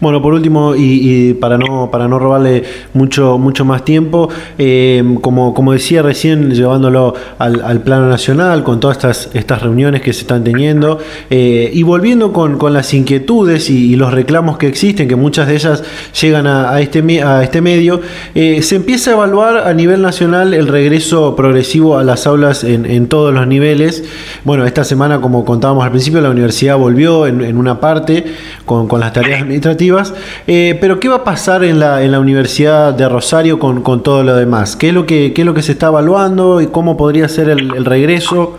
Bueno, 0.00 0.22
por 0.22 0.32
último, 0.32 0.74
y, 0.76 1.34
para 1.34 1.58
no 1.58 1.90
para 1.90 2.08
no 2.08 2.18
robarle 2.18 2.64
mucho 2.94 3.38
mucho 3.38 3.64
más 3.64 3.84
tiempo, 3.84 4.28
eh, 4.58 5.02
como, 5.20 5.54
como 5.54 5.72
decía 5.72 6.02
recién, 6.02 6.52
llevándolo 6.52 7.14
al, 7.38 7.80
plano 7.82 8.08
nacional, 8.08 8.64
con 8.64 8.80
todas 8.80 8.96
estas, 8.96 9.30
estas 9.34 9.62
reuniones 9.62 10.02
que 10.02 10.12
se 10.12 10.22
están 10.22 10.44
teniendo, 10.44 10.98
eh, 11.30 11.70
y 11.72 11.82
volviendo 11.82 12.32
con, 12.32 12.58
las 12.72 12.92
inquietudes 12.94 13.70
y, 13.70 13.96
los 13.96 14.12
reclamos 14.12 14.58
que 14.58 14.66
existen, 14.66 15.08
que 15.08 15.16
muchas 15.16 15.48
de 15.48 15.54
ellas 15.54 15.82
llegan 16.20 16.46
a, 16.46 16.80
este, 16.80 17.22
a 17.22 17.42
este 17.42 17.60
medio, 17.60 18.00
eh, 18.34 18.62
se 18.62 18.76
empieza 18.76 19.10
a 19.10 19.14
evaluar 19.14 19.56
a 19.66 19.72
nivel 19.74 20.02
nacional 20.02 20.54
el 20.54 20.68
regreso 20.68 21.34
progresivo 21.34 21.98
a 21.98 22.04
las 22.04 22.26
aulas 22.26 22.64
en, 22.64 23.08
todos 23.08 23.32
los 23.32 23.46
niveles. 23.46 24.04
Bueno, 24.44 24.66
esta 24.66 24.84
semana, 24.84 25.20
como 25.20 25.44
contábamos 25.44 25.84
al 25.84 25.90
principio, 25.90 26.20
la 26.20 26.30
universidad 26.30 26.76
volvió 26.76 27.26
en, 27.26 27.56
una 27.56 27.80
parte 27.80 28.24
con, 28.64 28.86
con 28.86 29.00
las 29.00 29.12
tareas 29.12 29.46
administrativas. 29.58 30.14
Eh, 30.46 30.78
pero 30.80 31.00
¿qué 31.00 31.08
va 31.08 31.16
a 31.16 31.24
pasar 31.24 31.64
en 31.64 31.80
la, 31.80 32.02
en 32.02 32.12
la 32.12 32.20
Universidad 32.20 32.92
de 32.92 33.08
Rosario 33.08 33.58
con, 33.58 33.82
con 33.82 34.02
todo 34.02 34.22
lo 34.22 34.34
demás? 34.34 34.76
¿Qué 34.76 34.88
es 34.88 34.94
lo 34.94 35.06
que, 35.06 35.32
qué 35.34 35.42
es 35.42 35.46
lo 35.46 35.54
que 35.54 35.62
se 35.62 35.72
está 35.72 35.86
evaluando 35.86 36.60
y 36.60 36.68
cómo 36.68 36.96
podría 36.96 37.28
ser 37.28 37.48
el, 37.48 37.84
regreso? 37.84 38.58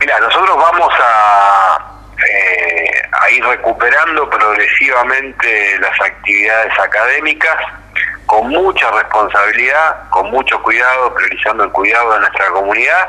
Mira, 0.00 0.20
nosotros 0.20 0.56
vamos 0.56 0.92
a, 0.98 1.78
eh, 2.18 3.02
a 3.12 3.30
ir 3.30 3.44
recuperando 3.44 4.28
progresivamente 4.28 5.78
las 5.80 6.00
actividades 6.00 6.72
académicas 6.78 7.56
con 8.26 8.48
mucha 8.48 8.90
responsabilidad, 8.90 10.08
con 10.10 10.30
mucho 10.30 10.60
cuidado, 10.62 11.14
priorizando 11.14 11.64
el 11.64 11.70
cuidado 11.70 12.14
de 12.14 12.20
nuestra 12.20 12.46
comunidad, 12.48 13.08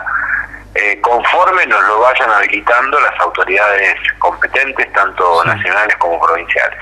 eh, 0.75 0.99
conforme 1.01 1.65
nos 1.67 1.81
lo 1.87 1.99
vayan 2.01 2.29
habilitando 2.29 2.99
las 2.99 3.19
autoridades 3.21 3.95
competentes, 4.19 4.91
tanto 4.93 5.43
nacionales 5.45 5.95
como 5.97 6.19
provinciales. 6.19 6.79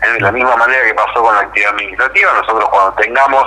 De 0.00 0.20
la 0.20 0.32
misma 0.32 0.56
manera 0.56 0.84
que 0.84 0.94
pasó 0.94 1.22
con 1.22 1.34
la 1.34 1.42
actividad 1.42 1.70
administrativa, 1.72 2.32
nosotros 2.32 2.68
cuando 2.70 2.92
tengamos 2.94 3.44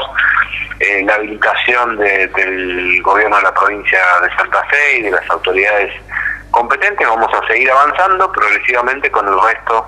eh, 0.80 1.04
la 1.06 1.16
habilitación 1.16 1.98
del 1.98 3.02
gobierno 3.02 3.38
de 3.38 3.44
la 3.44 3.54
provincia 3.54 4.00
de 4.22 4.36
Santa 4.36 4.64
Fe 4.66 4.98
y 4.98 5.02
de 5.04 5.12
las 5.12 5.30
autoridades 5.30 5.94
competentes, 6.52 7.08
vamos 7.08 7.34
a 7.34 7.48
seguir 7.48 7.70
avanzando 7.72 8.32
progresivamente 8.32 9.12
con 9.12 9.28
el 9.28 9.42
resto 9.42 9.88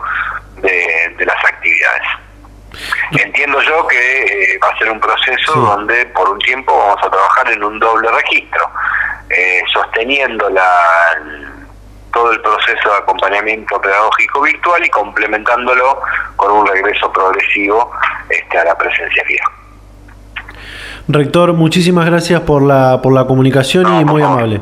de, 0.57 1.25
las 1.25 1.45
actividades. 1.45 2.07
Entiendo 3.11 3.61
yo 3.61 3.87
que 3.87 4.23
eh, 4.23 4.59
va 4.63 4.69
a 4.69 4.77
ser 4.77 4.91
un 4.91 4.99
proceso 4.99 5.53
donde 5.53 6.05
por 6.07 6.29
un 6.29 6.39
tiempo 6.39 6.77
vamos 6.77 7.03
a 7.03 7.09
trabajar 7.09 7.51
en 7.51 7.63
un 7.63 7.79
doble 7.79 8.09
registro, 8.11 8.61
eh, 9.29 9.61
sosteniendo 9.71 10.49
la, 10.49 10.65
todo 12.13 12.31
el 12.31 12.41
proceso 12.41 12.89
de 12.89 12.97
acompañamiento 12.97 13.79
pedagógico 13.81 14.41
virtual 14.41 14.85
y 14.85 14.89
complementándolo 14.89 16.01
con 16.35 16.51
un 16.51 16.67
regreso 16.67 17.11
progresivo 17.11 17.91
este, 18.29 18.57
a 18.57 18.65
la 18.65 18.77
presencia 18.77 19.23
fija. 19.25 19.51
Rector, 21.07 21.53
muchísimas 21.53 22.05
gracias 22.05 22.41
por 22.41 22.61
la, 22.61 23.01
por 23.01 23.13
la 23.13 23.25
comunicación 23.25 24.01
y 24.01 24.05
muy 24.05 24.21
amable. 24.21 24.61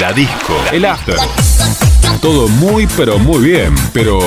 la 0.00 0.12
disco, 0.12 0.56
el 0.72 0.84
after. 0.84 1.16
Todo 2.20 2.48
muy 2.48 2.86
pero 2.96 3.18
muy 3.18 3.44
bien, 3.44 3.74
pero 3.92 4.20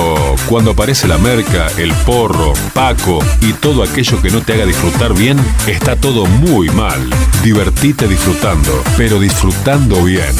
cuando 0.48 0.70
aparece 0.70 1.08
la 1.08 1.18
merca, 1.18 1.68
el 1.78 1.92
porro, 2.06 2.52
Paco 2.72 3.18
y 3.40 3.52
todo 3.54 3.82
aquello 3.82 4.20
que 4.22 4.30
no 4.30 4.40
te 4.40 4.54
haga 4.54 4.66
disfrutar 4.66 5.14
bien, 5.14 5.38
está 5.66 5.96
todo 5.96 6.26
muy 6.26 6.68
mal. 6.70 7.00
Divertite 7.42 8.06
disfrutando, 8.06 8.82
pero 8.96 9.18
disfrutando 9.18 10.02
bien. 10.04 10.32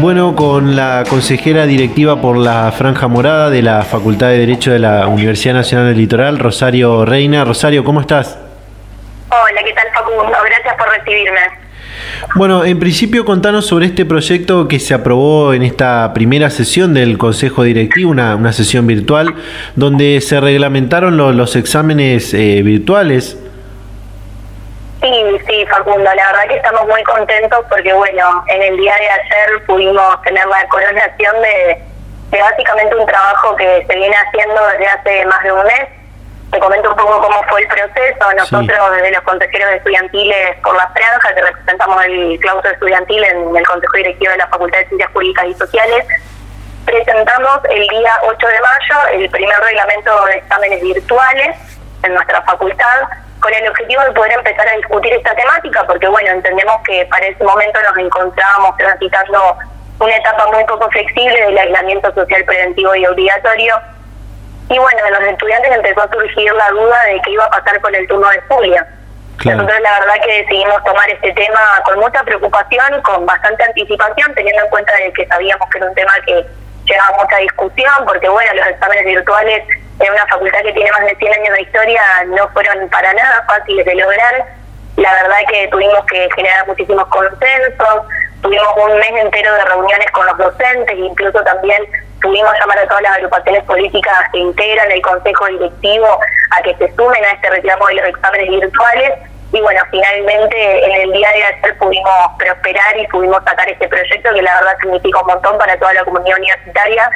Bueno, 0.00 0.36
con 0.36 0.76
la 0.76 1.04
consejera 1.08 1.66
directiva 1.66 2.20
por 2.20 2.36
la 2.36 2.70
Franja 2.70 3.08
Morada 3.08 3.50
de 3.50 3.62
la 3.62 3.82
Facultad 3.82 4.28
de 4.28 4.38
Derecho 4.38 4.72
de 4.72 4.78
la 4.78 5.06
Universidad 5.06 5.54
Nacional 5.54 5.88
del 5.88 5.98
Litoral, 5.98 6.38
Rosario 6.38 7.04
Reina. 7.04 7.44
Rosario, 7.44 7.82
¿cómo 7.82 8.02
estás? 8.02 8.45
Hola, 9.28 9.62
¿qué 9.64 9.72
tal 9.72 9.88
Facundo? 9.92 10.36
Gracias 10.44 10.74
por 10.76 10.88
recibirme. 10.88 11.40
Bueno, 12.36 12.64
en 12.64 12.78
principio 12.78 13.24
contanos 13.24 13.66
sobre 13.66 13.86
este 13.86 14.04
proyecto 14.04 14.68
que 14.68 14.78
se 14.78 14.94
aprobó 14.94 15.52
en 15.52 15.62
esta 15.62 16.12
primera 16.14 16.50
sesión 16.50 16.94
del 16.94 17.18
Consejo 17.18 17.64
Directivo, 17.64 18.10
una, 18.10 18.36
una 18.36 18.52
sesión 18.52 18.86
virtual, 18.86 19.34
donde 19.74 20.20
se 20.20 20.40
reglamentaron 20.40 21.16
los 21.16 21.56
exámenes 21.56 22.34
eh, 22.34 22.62
virtuales. 22.62 23.36
Sí, 25.02 25.12
sí, 25.48 25.66
Facundo, 25.66 26.04
la 26.04 26.26
verdad 26.26 26.48
que 26.48 26.56
estamos 26.56 26.86
muy 26.86 27.02
contentos 27.02 27.64
porque, 27.68 27.92
bueno, 27.92 28.44
en 28.48 28.62
el 28.62 28.76
día 28.76 28.94
de 28.94 29.08
ayer 29.08 29.66
pudimos 29.66 30.22
tener 30.22 30.46
la 30.46 30.68
coronación 30.68 31.34
de, 31.42 31.82
de 32.30 32.42
básicamente 32.42 32.94
un 32.94 33.06
trabajo 33.06 33.56
que 33.56 33.84
se 33.88 33.96
viene 33.96 34.14
haciendo 34.14 34.60
desde 34.72 34.86
hace 34.86 35.26
más 35.26 35.42
de 35.42 35.52
un 35.52 35.62
mes 35.64 35.95
te 36.56 36.60
comento 36.60 36.88
un 36.88 36.96
poco 36.96 37.20
cómo 37.20 37.42
fue 37.50 37.60
el 37.60 37.68
proceso. 37.68 38.32
Nosotros, 38.34 38.90
desde 38.92 39.10
los 39.10 39.20
consejeros 39.24 39.74
estudiantiles 39.74 40.56
por 40.62 40.74
la 40.74 40.88
franja, 40.88 41.34
que 41.34 41.42
representamos 41.42 42.04
el 42.06 42.38
claustro 42.40 42.70
estudiantil 42.70 43.24
en 43.24 43.56
el 43.56 43.66
Consejo 43.66 43.96
Directivo 43.98 44.32
de 44.32 44.38
la 44.38 44.46
Facultad 44.46 44.78
de 44.78 44.86
Ciencias 44.86 45.10
Jurídicas 45.12 45.46
y 45.48 45.54
Sociales, 45.54 46.06
presentamos 46.86 47.60
el 47.68 47.86
día 47.88 48.12
8 48.22 48.46
de 48.46 48.60
mayo 48.60 49.08
el 49.12 49.30
primer 49.30 49.58
reglamento 49.58 50.24
de 50.24 50.34
exámenes 50.36 50.82
virtuales 50.82 51.56
en 52.02 52.14
nuestra 52.14 52.40
facultad 52.42 53.08
con 53.40 53.52
el 53.52 53.68
objetivo 53.68 54.02
de 54.02 54.12
poder 54.12 54.32
empezar 54.32 54.66
a 54.66 54.76
discutir 54.76 55.12
esta 55.12 55.34
temática, 55.34 55.84
porque 55.86 56.08
bueno, 56.08 56.30
entendemos 56.30 56.80
que 56.86 57.04
para 57.10 57.26
ese 57.26 57.44
momento 57.44 57.78
nos 57.82 57.98
encontrábamos 57.98 58.76
transitando 58.78 59.58
una 60.00 60.16
etapa 60.16 60.46
muy 60.46 60.64
poco 60.64 60.88
flexible 60.88 61.38
del 61.44 61.58
aislamiento 61.58 62.14
social 62.14 62.42
preventivo 62.44 62.94
y 62.94 63.06
obligatorio 63.06 63.74
y 64.68 64.78
bueno, 64.78 65.04
de 65.04 65.10
los 65.10 65.20
estudiantes 65.20 65.72
empezó 65.72 66.02
a 66.02 66.10
surgir 66.10 66.52
la 66.52 66.70
duda 66.70 66.96
de 67.04 67.20
qué 67.22 67.30
iba 67.30 67.44
a 67.44 67.50
pasar 67.50 67.80
con 67.80 67.94
el 67.94 68.06
turno 68.08 68.28
de 68.28 68.40
Julia. 68.48 68.86
Nosotros 69.44 69.80
la 69.80 70.00
verdad 70.00 70.14
que 70.24 70.42
decidimos 70.42 70.82
tomar 70.82 71.08
este 71.10 71.32
tema 71.32 71.60
con 71.84 72.00
mucha 72.00 72.22
preocupación, 72.24 73.02
con 73.02 73.26
bastante 73.26 73.62
anticipación, 73.64 74.34
teniendo 74.34 74.64
en 74.64 74.70
cuenta 74.70 74.92
de 74.96 75.12
que 75.12 75.26
sabíamos 75.26 75.68
que 75.70 75.78
era 75.78 75.86
un 75.86 75.94
tema 75.94 76.12
que 76.24 76.46
llevaba 76.84 77.22
mucha 77.22 77.36
discusión, 77.36 77.94
porque 78.06 78.28
bueno, 78.28 78.54
los 78.54 78.66
exámenes 78.66 79.04
virtuales 79.04 79.62
en 80.00 80.12
una 80.12 80.26
facultad 80.26 80.60
que 80.62 80.72
tiene 80.72 80.90
más 80.90 81.06
de 81.06 81.16
100 81.16 81.32
años 81.34 81.54
de 81.54 81.62
historia 81.62 82.02
no 82.26 82.48
fueron 82.48 82.88
para 82.88 83.12
nada 83.12 83.44
fáciles 83.46 83.84
de 83.84 83.94
lograr. 83.94 84.46
La 84.96 85.12
verdad 85.12 85.36
que 85.48 85.68
tuvimos 85.68 86.04
que 86.06 86.28
generar 86.34 86.66
muchísimos 86.66 87.06
consensos, 87.08 88.02
tuvimos 88.42 88.68
un 88.76 88.98
mes 88.98 89.22
entero 89.22 89.54
de 89.54 89.64
reuniones 89.64 90.10
con 90.12 90.26
los 90.26 90.38
docentes, 90.38 90.96
incluso 90.96 91.40
también 91.42 91.82
pudimos 92.22 92.52
llamar 92.58 92.78
a 92.78 92.88
todas 92.88 93.02
las 93.02 93.16
agrupaciones 93.16 93.62
políticas 93.64 94.14
que 94.32 94.38
integran 94.38 94.90
el 94.90 95.02
Consejo 95.02 95.46
Directivo 95.46 96.20
a 96.50 96.62
que 96.62 96.74
se 96.76 96.94
sumen 96.94 97.24
a 97.24 97.30
este 97.30 97.50
reclamo 97.50 97.86
de 97.86 97.94
los 97.94 98.08
exámenes 98.08 98.48
virtuales. 98.48 99.12
Y 99.52 99.60
bueno, 99.60 99.80
finalmente 99.90 100.84
en 100.84 101.02
el 101.02 101.12
día 101.12 101.28
de 101.30 101.44
ayer 101.44 101.78
pudimos 101.78 102.12
prosperar 102.38 102.98
y 102.98 103.06
pudimos 103.08 103.42
sacar 103.44 103.68
este 103.68 103.88
proyecto 103.88 104.34
que 104.34 104.42
la 104.42 104.54
verdad 104.56 104.76
significa 104.80 105.20
un 105.20 105.26
montón 105.26 105.56
para 105.58 105.78
toda 105.78 105.94
la 105.94 106.04
comunidad 106.04 106.38
universitaria 106.38 107.10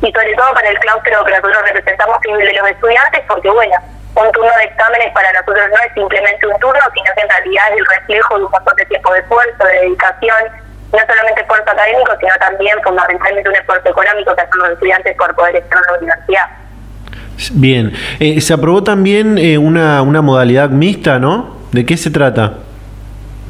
y 0.00 0.12
sobre 0.12 0.34
todo 0.34 0.54
para 0.54 0.68
el 0.68 0.78
claustro 0.78 1.24
que 1.24 1.30
nosotros 1.30 1.62
representamos 1.66 2.18
que 2.20 2.34
de 2.34 2.52
los 2.52 2.68
estudiantes, 2.70 3.22
porque 3.28 3.50
bueno, 3.50 3.76
un 4.16 4.32
turno 4.32 4.50
de 4.58 4.64
exámenes 4.64 5.12
para 5.12 5.32
nosotros 5.32 5.68
no 5.70 5.76
es 5.86 5.92
simplemente 5.94 6.46
un 6.46 6.58
turno, 6.58 6.80
sino 6.94 7.14
que 7.14 7.20
en 7.20 7.28
realidad 7.28 7.64
es 7.72 7.78
el 7.78 7.86
reflejo 7.86 8.38
de 8.38 8.44
un 8.44 8.50
montón 8.50 8.76
de 8.76 8.86
tiempo 8.86 9.12
de 9.12 9.20
esfuerzo, 9.20 9.64
de 9.64 9.80
dedicación 9.80 10.63
no 10.94 11.00
solamente 11.06 11.40
esfuerzo 11.40 11.70
académico, 11.70 12.12
sino 12.20 12.32
también 12.40 12.78
fundamentalmente 12.82 13.48
un 13.48 13.56
esfuerzo 13.56 13.88
económico 13.88 14.34
que 14.34 14.40
hacen 14.42 14.58
los 14.58 14.70
estudiantes 14.70 15.16
por 15.16 15.34
poder 15.34 15.56
estar 15.56 15.78
en 15.78 15.92
la 15.92 15.98
universidad. 15.98 16.46
Bien, 17.52 17.92
eh, 18.20 18.40
se 18.40 18.54
aprobó 18.54 18.84
también 18.84 19.38
eh, 19.38 19.58
una, 19.58 20.02
una 20.02 20.22
modalidad 20.22 20.70
mixta, 20.70 21.18
¿no? 21.18 21.58
¿De 21.72 21.84
qué 21.84 21.96
se 21.96 22.10
trata? 22.10 22.54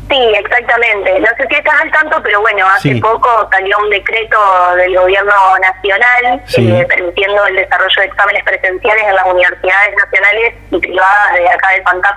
Sí, 0.09 0.21
exactamente. 0.39 1.19
No 1.21 1.27
sé 1.37 1.47
si 1.49 1.55
estás 1.55 1.81
al 1.81 1.91
tanto, 1.91 2.21
pero 2.23 2.41
bueno, 2.41 2.67
hace 2.69 2.97
poco 2.97 3.49
salió 3.51 3.77
un 3.79 3.91
decreto 3.91 4.39
del 4.77 4.97
gobierno 4.97 5.33
nacional 5.61 6.43
eh, 6.57 6.87
permitiendo 6.89 7.45
el 7.47 7.57
desarrollo 7.57 8.01
de 8.01 8.07
exámenes 8.07 8.45
presenciales 8.45 9.05
en 9.05 9.15
las 9.15 9.27
universidades 9.27 9.95
nacionales 9.97 10.55
y 10.71 10.79
privadas 10.79 11.35
de 11.35 11.49
acá 11.49 11.69
del 11.71 11.85
Santa 11.85 12.15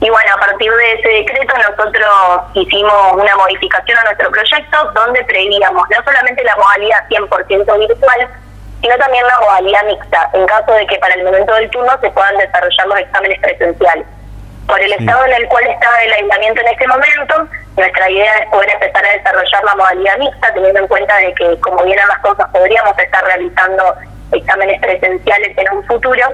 y 0.00 0.08
bueno, 0.08 0.32
a 0.34 0.40
partir 0.40 0.72
de 0.72 0.92
ese 0.94 1.08
decreto 1.08 1.54
nosotros 1.58 2.08
hicimos 2.54 3.12
una 3.12 3.36
modificación 3.36 3.98
a 3.98 4.04
nuestro 4.04 4.30
proyecto 4.30 4.92
donde 4.94 5.22
prevíamos 5.24 5.86
no 5.90 6.04
solamente 6.04 6.42
la 6.42 6.56
modalidad 6.56 7.06
100% 7.10 7.78
virtual, 7.86 8.28
sino 8.80 8.96
también 8.96 9.26
la 9.26 9.40
modalidad 9.40 9.84
mixta, 9.84 10.30
en 10.32 10.46
caso 10.46 10.72
de 10.72 10.86
que 10.86 10.96
para 10.98 11.14
el 11.14 11.24
momento 11.24 11.52
del 11.54 11.68
turno 11.70 11.92
se 12.00 12.10
puedan 12.10 12.34
desarrollar 12.38 12.86
los 12.86 12.98
exámenes 12.98 13.40
presenciales. 13.40 14.06
Por 14.66 14.80
el 14.80 14.92
estado 14.92 15.26
en 15.26 15.32
el 15.34 15.48
cual 15.48 15.66
está 15.66 16.02
el 16.02 16.12
aislamiento 16.12 16.60
en 16.62 16.68
este 16.68 16.86
momento, 16.86 17.48
nuestra 17.76 18.10
idea 18.10 18.38
es 18.38 18.48
poder 18.48 18.70
empezar 18.70 19.04
a 19.04 19.12
desarrollar 19.12 19.64
la 19.64 19.74
modalidad 19.74 20.16
mixta, 20.16 20.54
teniendo 20.54 20.80
en 20.80 20.86
cuenta 20.86 21.16
de 21.18 21.34
que 21.34 21.60
como 21.60 21.84
vienen 21.84 22.08
las 22.08 22.18
cosas 22.20 22.48
podríamos 22.52 22.98
estar 22.98 23.22
realizando 23.22 23.94
exámenes 24.32 24.80
presenciales 24.80 25.58
en 25.58 25.76
un 25.76 25.84
futuro 25.84 26.24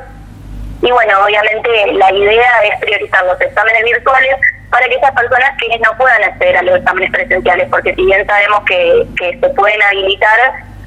y 0.82 0.90
bueno, 0.90 1.24
obviamente 1.24 1.92
la 1.92 2.12
idea 2.12 2.62
es 2.64 2.80
priorizar 2.80 3.24
los 3.24 3.40
exámenes 3.40 3.82
virtuales 3.84 4.36
para 4.70 4.86
que 4.86 4.94
esas 4.94 5.12
personas 5.12 5.50
que 5.58 5.78
no 5.78 5.96
puedan 5.96 6.22
acceder 6.24 6.56
a 6.56 6.62
los 6.62 6.76
exámenes 6.76 7.10
presenciales, 7.10 7.68
porque 7.70 7.94
si 7.94 8.04
bien 8.04 8.26
sabemos 8.26 8.62
que, 8.66 9.06
que 9.18 9.38
se 9.38 9.48
pueden 9.50 9.82
habilitar, 9.82 10.38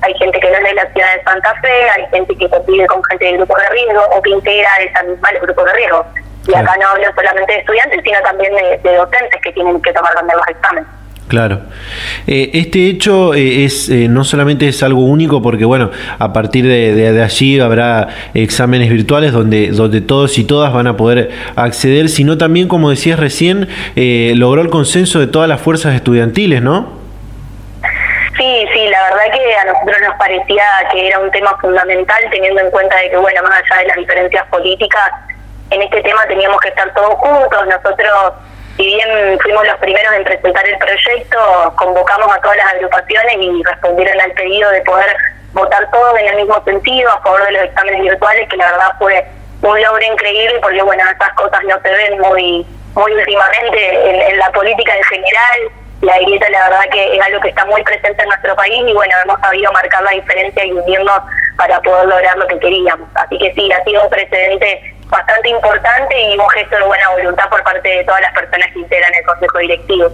hay 0.01 0.13
gente 0.15 0.39
que 0.39 0.49
no 0.49 0.57
es 0.57 0.63
de 0.63 0.73
la 0.73 0.85
ciudad 0.93 1.15
de 1.15 1.23
Santa 1.23 1.55
Fe, 1.61 1.89
hay 1.89 2.05
gente 2.11 2.35
que 2.37 2.49
convive 2.49 2.87
con 2.87 3.03
gente 3.05 3.25
del 3.25 3.37
grupo 3.37 3.57
de 3.57 3.69
riesgo 3.69 4.03
o 4.11 4.21
que 4.21 4.29
integra 4.29 4.69
esa 4.79 5.03
misma 5.03 5.29
el 5.29 5.39
grupo 5.39 5.63
de 5.63 5.73
riesgo. 5.73 6.05
Y 6.47 6.55
acá 6.55 6.75
no 6.79 6.87
hablo 6.87 7.05
solamente 7.15 7.53
de 7.53 7.59
estudiantes, 7.59 8.01
sino 8.03 8.19
también 8.21 8.55
de, 8.55 8.95
docentes 8.95 9.41
que 9.41 9.51
tienen 9.51 9.81
que 9.81 9.93
tomar 9.93 10.13
también 10.13 10.37
los 10.37 10.47
exámenes. 10.47 10.89
Claro. 11.29 11.61
Eh, 12.25 12.49
este 12.53 12.87
hecho 12.87 13.35
eh, 13.35 13.63
es 13.63 13.87
eh, 13.87 14.07
no 14.09 14.23
solamente 14.23 14.67
es 14.67 14.81
algo 14.81 15.01
único 15.01 15.43
porque 15.43 15.63
bueno, 15.63 15.91
a 16.17 16.33
partir 16.33 16.65
de, 16.65 17.21
allí 17.23 17.59
habrá 17.59 18.07
exámenes 18.33 18.89
virtuales 18.89 19.31
donde, 19.31 19.67
donde 19.67 20.01
todos 20.01 20.39
y 20.39 20.43
todas 20.43 20.73
van 20.73 20.87
a 20.87 20.97
poder 20.97 21.29
acceder, 21.55 22.09
sino 22.09 22.39
también, 22.39 22.67
como 22.67 22.89
decías 22.89 23.19
recién, 23.19 23.69
logró 23.95 24.63
el 24.63 24.71
consenso 24.71 25.19
de 25.19 25.27
todas 25.27 25.47
las 25.47 25.61
fuerzas 25.61 25.93
estudiantiles, 25.93 26.63
¿no? 26.63 26.97
Sí, 28.35 28.65
sí, 28.73 28.87
la 28.89 29.03
verdad 29.03 29.31
que 29.31 29.55
a 29.55 29.65
nosotros 29.65 29.97
nos 30.07 30.17
parecía 30.17 30.63
que 30.91 31.09
era 31.09 31.19
un 31.19 31.29
tema 31.29 31.55
fundamental 31.61 32.23
teniendo 32.31 32.61
en 32.61 32.71
cuenta 32.71 32.95
de 32.97 33.11
que, 33.11 33.17
bueno, 33.17 33.43
más 33.43 33.61
allá 33.69 33.81
de 33.81 33.87
las 33.89 33.97
diferencias 33.97 34.47
políticas, 34.47 35.11
en 35.69 35.81
este 35.83 36.01
tema 36.01 36.25
teníamos 36.27 36.59
que 36.59 36.69
estar 36.69 36.91
todos 36.95 37.13
juntos, 37.15 37.67
nosotros 37.67 38.33
si 38.79 38.85
bien 38.85 39.37
fuimos 39.41 39.67
los 39.67 39.75
primeros 39.79 40.13
en 40.13 40.23
presentar 40.23 40.65
el 40.65 40.77
proyecto, 40.77 41.37
convocamos 41.75 42.33
a 42.33 42.39
todas 42.39 42.55
las 42.55 42.73
agrupaciones 42.75 43.35
y 43.37 43.61
respondieron 43.61 44.21
al 44.21 44.31
pedido 44.31 44.71
de 44.71 44.81
poder 44.83 45.17
votar 45.51 45.91
todos 45.91 46.17
en 46.17 46.29
el 46.29 46.35
mismo 46.37 46.63
sentido 46.63 47.11
a 47.11 47.21
favor 47.21 47.43
de 47.43 47.51
los 47.51 47.63
exámenes 47.63 48.01
virtuales, 48.03 48.47
que 48.47 48.55
la 48.55 48.71
verdad 48.71 48.91
fue 48.97 49.25
un 49.63 49.81
logro 49.81 50.01
increíble 50.01 50.59
porque 50.61 50.81
bueno, 50.81 51.03
estas 51.11 51.33
cosas 51.33 51.59
no 51.67 51.75
se 51.81 51.91
ven 51.91 52.19
muy 52.21 52.65
muy 52.95 53.11
últimamente 53.11 54.29
en, 54.31 54.39
la 54.39 54.49
política 54.51 54.95
en 54.95 55.03
general. 55.03 55.59
La 56.01 56.17
grieta 56.19 56.49
la 56.49 56.69
verdad 56.69 56.89
que 56.93 57.17
es 57.17 57.21
algo 57.21 57.41
que 57.41 57.49
está 57.49 57.65
muy 57.65 57.83
presente 57.83 58.23
en 58.23 58.29
nuestro 58.29 58.55
país 58.55 58.81
y 58.87 58.93
bueno, 58.93 59.13
hemos 59.25 59.41
sabido 59.41 59.73
marcar 59.73 60.01
la 60.03 60.11
diferencia 60.11 60.65
y 60.65 60.71
unirnos 60.71 61.19
para 61.57 61.81
poder 61.81 62.07
lograr 62.07 62.37
lo 62.37 62.47
que 62.47 62.57
queríamos. 62.59 63.09
Así 63.15 63.37
que 63.37 63.53
sí, 63.55 63.69
ha 63.73 63.83
sido 63.83 64.03
un 64.03 64.09
precedente 64.09 64.95
bastante 65.09 65.49
importante 65.49 66.21
y 66.21 66.37
un 66.37 66.49
gesto 66.49 66.75
de 66.77 66.83
buena 66.83 67.09
voluntad 67.09 67.49
por 67.49 67.63
parte 67.63 67.89
de 67.89 68.03
todas 68.03 68.21
las 68.21 68.33
personas 68.33 68.67
que 68.73 68.79
integran 68.79 69.13
el 69.13 69.25
Consejo 69.25 69.57
Directivo. 69.59 70.11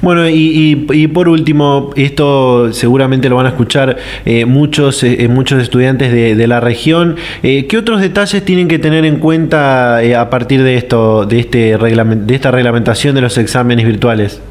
Bueno, 0.00 0.28
y, 0.28 0.86
y, 0.90 1.08
por 1.08 1.28
último, 1.28 1.90
esto 1.96 2.72
seguramente 2.72 3.28
lo 3.28 3.36
van 3.36 3.46
a 3.46 3.50
escuchar 3.50 3.96
eh, 4.24 4.46
muchos, 4.46 5.02
eh, 5.02 5.28
muchos 5.28 5.62
estudiantes 5.62 6.10
de, 6.12 6.46
la 6.46 6.60
región. 6.60 7.16
Eh, 7.42 7.66
¿Qué 7.68 7.76
otros 7.76 8.00
detalles 8.00 8.44
tienen 8.44 8.66
que 8.68 8.78
tener 8.78 9.04
en 9.04 9.18
cuenta 9.18 9.98
a 9.98 10.30
partir 10.30 10.62
de 10.62 10.76
esto, 10.76 11.26
de 11.26 11.40
este 11.40 11.76
de 11.76 12.34
esta 12.34 12.50
reglamentación 12.50 13.14
de 13.14 13.20
los 13.20 13.36
exámenes 13.38 13.86
virtuales? 13.86 14.42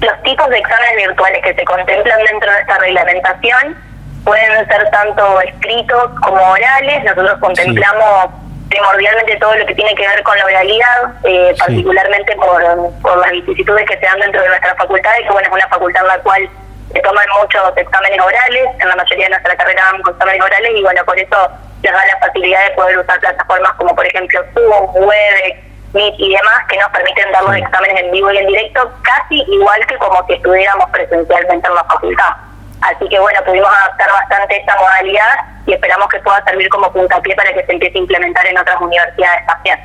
Los 0.00 0.22
tipos 0.22 0.48
de 0.48 0.58
exámenes 0.58 1.08
virtuales 1.08 1.42
que 1.42 1.54
se 1.54 1.64
contemplan 1.64 2.18
dentro 2.30 2.50
de 2.52 2.60
esta 2.60 2.78
reglamentación 2.78 3.89
pueden 4.24 4.66
ser 4.68 4.90
tanto 4.90 5.40
escritos 5.40 6.10
como 6.20 6.42
orales. 6.42 7.04
Nosotros 7.04 7.38
contemplamos 7.40 8.30
primordialmente 8.70 9.36
todo 9.36 9.54
lo 9.56 9.66
que 9.66 9.74
tiene 9.74 9.94
que 9.94 10.06
ver 10.06 10.22
con 10.22 10.38
la 10.38 10.44
oralidad, 10.44 11.14
eh, 11.24 11.54
particularmente 11.58 12.36
por, 12.36 12.62
por 13.02 13.18
las 13.18 13.32
vicisitudes 13.32 13.84
que 13.86 13.98
se 13.98 14.06
dan 14.06 14.20
dentro 14.20 14.40
de 14.40 14.48
nuestra 14.48 14.74
facultad, 14.76 15.10
y 15.20 15.24
que 15.24 15.32
bueno, 15.32 15.48
es 15.48 15.54
una 15.54 15.68
facultad 15.68 16.02
en 16.02 16.08
la 16.08 16.18
cual 16.20 16.48
se 16.92 17.00
toman 17.00 17.26
muchos 17.40 17.76
exámenes 17.76 18.20
orales, 18.20 18.68
en 18.78 18.88
la 18.88 18.96
mayoría 18.96 19.24
de 19.24 19.30
nuestra 19.30 19.56
carrera 19.56 19.84
damos 19.84 20.08
exámenes 20.08 20.42
orales, 20.42 20.70
y 20.74 20.82
bueno, 20.82 21.04
por 21.04 21.18
eso 21.18 21.50
les 21.82 21.92
da 21.92 21.98
la 22.06 22.26
facilidad 22.26 22.64
de 22.68 22.70
poder 22.76 22.98
usar 22.98 23.18
plataformas 23.20 23.72
como 23.72 23.94
por 23.94 24.06
ejemplo 24.06 24.40
Zoom, 24.54 24.94
Webex, 24.94 25.58
Meet 25.92 26.14
y 26.18 26.30
demás, 26.30 26.60
que 26.68 26.76
nos 26.78 26.88
permiten 26.90 27.32
dar 27.32 27.42
los 27.42 27.56
exámenes 27.56 28.02
en 28.02 28.10
vivo 28.12 28.30
y 28.30 28.38
en 28.38 28.46
directo, 28.46 28.92
casi 29.02 29.42
igual 29.48 29.84
que 29.86 29.96
como 29.98 30.24
si 30.26 30.34
estuviéramos 30.34 30.88
presencialmente 30.90 31.66
en 31.66 31.74
la 31.74 31.84
facultad. 31.84 32.36
Así 32.82 33.08
que 33.08 33.18
bueno, 33.18 33.40
pudimos 33.44 33.68
adaptar 33.68 34.10
bastante 34.12 34.56
esta 34.56 34.74
modalidad 34.76 35.34
y 35.66 35.72
esperamos 35.74 36.08
que 36.08 36.18
pueda 36.20 36.42
servir 36.44 36.68
como 36.70 36.92
puntapié 36.92 37.34
para 37.34 37.52
que 37.52 37.64
se 37.64 37.72
empiece 37.72 37.98
a 37.98 38.00
implementar 38.00 38.46
en 38.46 38.58
otras 38.58 38.80
universidades 38.80 39.46
también. 39.46 39.78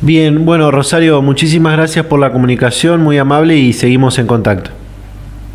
Bien, 0.00 0.44
bueno 0.44 0.70
Rosario, 0.70 1.22
muchísimas 1.22 1.76
gracias 1.76 2.06
por 2.06 2.20
la 2.20 2.30
comunicación, 2.30 3.00
muy 3.00 3.18
amable 3.18 3.54
y 3.54 3.72
seguimos 3.72 4.18
en 4.18 4.26
contacto. 4.26 4.70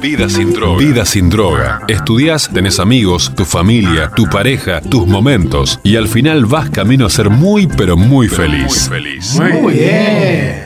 Vida 0.00 0.28
sin 0.28 0.52
droga. 0.52 0.78
Vida 0.78 1.04
sin 1.04 1.30
droga. 1.30 1.80
Estudias, 1.88 2.50
tenés 2.52 2.78
amigos, 2.80 3.32
tu 3.34 3.44
familia, 3.44 4.10
tu 4.14 4.28
pareja, 4.28 4.80
tus 4.80 5.06
momentos. 5.06 5.80
Y 5.82 5.96
al 5.96 6.08
final 6.08 6.46
vas 6.46 6.70
camino 6.70 7.06
a 7.06 7.10
ser 7.10 7.30
muy, 7.30 7.66
pero 7.66 7.96
muy 7.96 8.28
feliz. 8.28 8.88
Muy 8.88 9.00
feliz. 9.00 9.40
Muy 9.62 9.72
bien. 9.74 10.65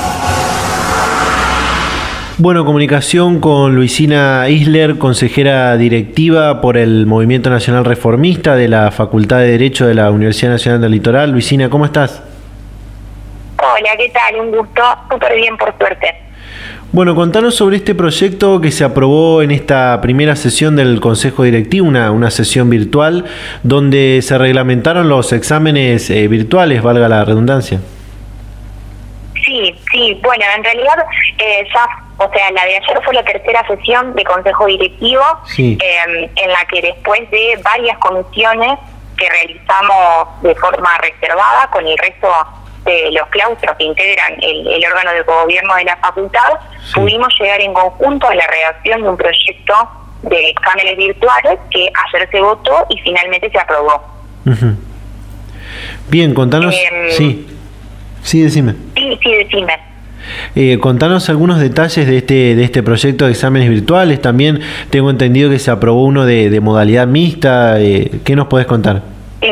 Bueno, 2.43 2.65
comunicación 2.65 3.39
con 3.39 3.75
Luisina 3.75 4.49
Isler, 4.49 4.97
consejera 4.97 5.77
directiva 5.77 6.59
por 6.59 6.75
el 6.75 7.05
Movimiento 7.05 7.51
Nacional 7.51 7.85
Reformista 7.85 8.55
de 8.55 8.67
la 8.67 8.89
Facultad 8.89 9.37
de 9.41 9.51
Derecho 9.51 9.85
de 9.85 9.93
la 9.93 10.09
Universidad 10.09 10.49
Nacional 10.49 10.81
del 10.81 10.89
Litoral. 10.89 11.29
Luisina, 11.29 11.69
¿cómo 11.69 11.85
estás? 11.85 12.23
Hola, 13.59 13.91
¿qué 13.95 14.09
tal? 14.09 14.41
Un 14.41 14.57
gusto, 14.57 14.81
súper 15.11 15.35
bien 15.35 15.55
por 15.55 15.71
suerte. 15.77 16.15
Bueno, 16.91 17.13
contanos 17.13 17.53
sobre 17.53 17.75
este 17.75 17.93
proyecto 17.93 18.59
que 18.59 18.71
se 18.71 18.85
aprobó 18.85 19.43
en 19.43 19.51
esta 19.51 20.01
primera 20.01 20.35
sesión 20.35 20.75
del 20.75 20.99
Consejo 20.99 21.43
Directivo, 21.43 21.87
una, 21.87 22.09
una 22.09 22.31
sesión 22.31 22.71
virtual, 22.71 23.23
donde 23.61 24.19
se 24.23 24.35
reglamentaron 24.39 25.09
los 25.09 25.31
exámenes 25.31 26.09
eh, 26.09 26.27
virtuales, 26.27 26.81
valga 26.81 27.07
la 27.07 27.23
redundancia. 27.23 27.79
Sí, 29.45 29.75
sí, 29.91 30.19
bueno, 30.23 30.43
en 30.57 30.63
realidad 30.63 31.05
eh, 31.37 31.67
ya 31.71 32.10
o 32.23 32.31
sea, 32.31 32.51
la 32.51 32.65
de 32.65 32.77
ayer 32.77 33.01
fue 33.03 33.13
la 33.13 33.23
tercera 33.23 33.65
sesión 33.67 34.13
de 34.13 34.23
Consejo 34.23 34.67
Directivo, 34.67 35.23
em, 35.57 36.29
en 36.35 36.49
la 36.49 36.65
que 36.69 36.81
después 36.81 37.29
de 37.31 37.59
varias 37.63 37.97
comisiones 37.97 38.77
que 39.17 39.27
realizamos 39.27 40.41
de 40.41 40.55
forma 40.55 40.97
reservada 40.99 41.67
con 41.71 41.85
el 41.87 41.97
resto 41.97 42.27
de 42.85 43.11
los 43.11 43.27
claustros 43.29 43.75
que 43.77 43.85
integran 43.85 44.35
el, 44.41 44.83
órgano 44.85 45.11
de 45.13 45.21
gobierno 45.21 45.75
de 45.75 45.83
la 45.85 45.97
facultad, 45.97 46.59
pudimos 46.93 47.33
llegar 47.39 47.61
en 47.61 47.73
conjunto 47.73 48.27
a 48.27 48.35
la 48.35 48.45
redacción 48.47 49.01
de 49.01 49.09
un 49.09 49.17
proyecto 49.17 49.73
de 50.23 50.49
exámenes 50.49 50.97
virtuales 50.97 51.59
que 51.71 51.91
ayer 52.13 52.29
se 52.29 52.41
votó 52.41 52.85
y 52.89 52.99
finalmente 52.99 53.49
se 53.49 53.59
aprobó. 53.59 54.03
Bien, 56.07 56.33
contanos. 56.33 56.75
Em, 56.75 57.11
sí, 57.11 57.47
sí, 58.21 58.43
decime. 58.43 58.75
Sí, 58.95 59.19
sí, 59.23 59.35
decime. 59.35 59.90
Eh, 60.55 60.77
contanos 60.79 61.29
algunos 61.29 61.59
detalles 61.59 62.07
de 62.07 62.17
este, 62.17 62.55
de 62.55 62.63
este 62.63 62.83
proyecto 62.83 63.25
de 63.25 63.31
exámenes 63.31 63.69
virtuales. 63.69 64.21
También 64.21 64.61
tengo 64.89 65.09
entendido 65.09 65.49
que 65.49 65.59
se 65.59 65.71
aprobó 65.71 66.03
uno 66.03 66.25
de, 66.25 66.59
modalidad 66.61 67.07
mixta. 67.07 67.79
Eh, 67.79 68.11
¿Qué 68.23 68.35
nos 68.35 68.47
puedes 68.47 68.67
contar? 68.67 69.01
Sí. 69.41 69.51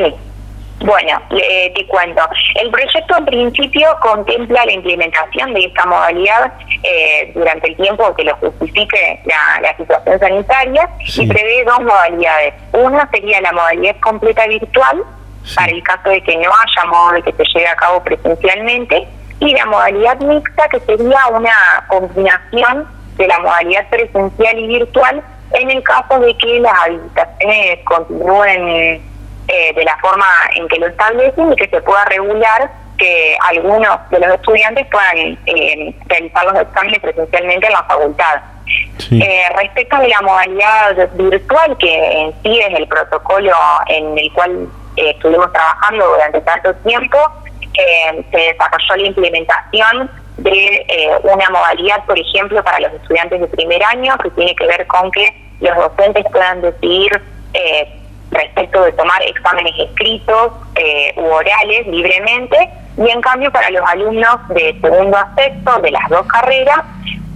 Bueno, 0.79 1.21
te 1.29 1.85
cuento. 1.87 2.21
El 2.55 2.71
proyecto 2.71 3.17
en 3.17 3.25
principio 3.25 3.87
contempla 4.01 4.65
la 4.65 4.71
implementación 4.71 5.53
de 5.53 5.65
esta 5.65 5.85
modalidad 5.85 6.53
eh, 6.83 7.31
durante 7.35 7.67
el 7.67 7.75
tiempo 7.75 8.15
que 8.15 8.23
lo 8.23 8.35
justifique 8.37 9.19
la, 9.25 9.75
situación 9.75 10.19
sanitaria 10.19 10.89
y 10.99 11.27
prevé 11.27 11.65
dos 11.65 11.81
modalidades. 11.81 12.53
Una 12.71 13.09
sería 13.09 13.41
la 13.41 13.51
modalidad 13.51 13.97
completa 13.99 14.47
virtual, 14.47 15.03
para 15.55 15.71
el 15.71 15.83
caso 15.83 16.09
de 16.09 16.21
que 16.21 16.37
no 16.37 16.49
haya 16.49 16.89
modo 16.89 17.11
de 17.13 17.23
que 17.23 17.33
se 17.33 17.43
lleve 17.53 17.67
a 17.67 17.75
cabo 17.75 18.01
presencialmente, 18.03 19.07
y 19.39 19.53
la 19.53 19.65
modalidad 19.65 20.19
mixta, 20.19 20.67
que 20.69 20.79
sería 20.81 21.27
una 21.31 21.85
combinación 21.87 22.87
de 23.17 23.27
la 23.27 23.39
modalidad 23.39 23.87
presencial 23.89 24.59
y 24.59 24.67
virtual 24.67 25.23
en 25.51 25.71
el 25.71 25.83
caso 25.83 26.19
de 26.19 26.37
que 26.37 26.59
las 26.59 26.73
habilitaciones 26.85 27.79
continúen 27.85 29.01
eh, 29.47 29.73
de 29.75 29.83
la 29.83 29.97
forma 29.97 30.25
en 30.55 30.67
que 30.67 30.77
lo 30.77 30.87
establecen 30.87 31.53
y 31.53 31.55
que 31.55 31.67
se 31.67 31.81
pueda 31.81 32.05
regular 32.05 32.69
que 32.99 33.37
algunos 33.47 33.97
de 34.11 34.19
los 34.19 34.35
estudiantes 34.35 34.85
puedan 34.91 35.37
eh, 35.45 35.95
realizar 36.05 36.45
los 36.45 36.61
exámenes 36.61 36.99
presencialmente 36.99 37.65
en 37.65 37.73
la 37.73 37.83
facultad. 37.83 38.41
Eh, 39.11 39.43
respecto 39.57 39.97
de 39.97 40.09
la 40.09 40.21
modalidad 40.21 41.09
virtual, 41.13 41.75
que 41.79 42.21
en 42.21 42.33
sí 42.43 42.59
es 42.59 42.77
el 42.77 42.87
protocolo 42.87 43.51
en 43.87 44.17
el 44.17 44.31
cual 44.33 44.67
eh, 44.97 45.11
estuvimos 45.11 45.51
trabajando 45.51 46.07
durante 46.07 46.41
tanto 46.41 46.75
tiempo, 46.75 47.17
eh, 47.79 48.25
se 48.31 48.37
desarrolló 48.37 48.95
la 48.95 49.07
implementación 49.07 50.11
de 50.37 50.85
una 51.23 51.49
modalidad, 51.49 52.05
por 52.05 52.17
ejemplo, 52.17 52.63
para 52.63 52.79
los 52.79 52.93
estudiantes 52.93 53.41
de 53.41 53.47
primer 53.47 53.83
año, 53.83 54.17
que 54.19 54.29
tiene 54.31 54.55
que 54.55 54.67
ver 54.67 54.87
con 54.87 55.11
que 55.11 55.33
los 55.59 55.75
docentes 55.75 56.25
puedan 56.31 56.61
decidir 56.61 57.21
respecto 58.31 58.83
de 58.83 58.93
tomar 58.93 59.21
exámenes 59.23 59.73
escritos 59.77 60.53
u 61.17 61.25
orales 61.25 61.87
libremente, 61.87 62.69
y 62.97 63.09
en 63.09 63.21
cambio 63.21 63.51
para 63.51 63.69
los 63.69 63.81
alumnos 63.89 64.47
de 64.49 64.77
segundo 64.81 65.17
a 65.17 65.33
sexto 65.35 65.79
de 65.81 65.91
las 65.91 66.07
dos 66.09 66.25
carreras, 66.27 66.83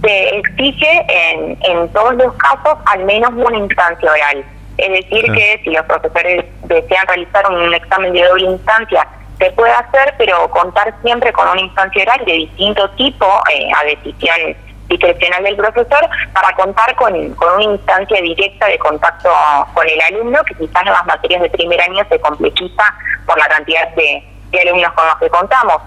se 0.02 0.36
exige 0.36 1.06
en, 1.08 1.58
en 1.62 1.88
todos 1.92 2.14
los 2.14 2.32
casos 2.34 2.78
al 2.86 3.04
menos 3.04 3.30
una 3.34 3.58
instancia 3.58 4.10
oral. 4.10 4.44
Es 4.76 4.90
decir, 4.90 5.24
que 5.32 5.60
si 5.62 5.70
los 5.70 5.84
profesores 5.86 6.44
desean 6.64 7.06
realizar 7.06 7.50
un 7.50 7.72
examen 7.72 8.12
de 8.12 8.22
doble 8.24 8.44
instancia, 8.46 9.06
se 9.38 9.50
puede 9.52 9.72
hacer, 9.72 10.14
pero 10.18 10.50
contar 10.50 10.94
siempre 11.02 11.32
con 11.32 11.48
una 11.48 11.60
instancia 11.60 12.02
oral 12.02 12.24
de 12.24 12.32
distinto 12.32 12.88
tipo 12.90 13.26
eh, 13.52 13.68
a 13.76 13.84
decisión 13.84 14.56
discrecional 14.88 15.42
del 15.42 15.56
profesor 15.56 16.08
para 16.32 16.54
contar 16.54 16.94
con, 16.96 17.34
con, 17.34 17.54
una 17.54 17.64
instancia 17.64 18.20
directa 18.20 18.66
de 18.66 18.78
contacto 18.78 19.30
con 19.72 19.88
el 19.88 20.00
alumno, 20.02 20.42
que 20.44 20.54
quizás 20.54 20.82
en 20.82 20.92
las 20.92 21.06
materias 21.06 21.42
de 21.42 21.50
primer 21.50 21.80
año 21.80 22.04
se 22.08 22.20
complejiza 22.20 22.94
por 23.26 23.38
la 23.38 23.48
cantidad 23.48 23.88
de, 23.94 24.22
alumnos 24.60 24.92
con 24.92 25.06
los 25.06 25.18
que 25.18 25.30
contamos. 25.30 25.82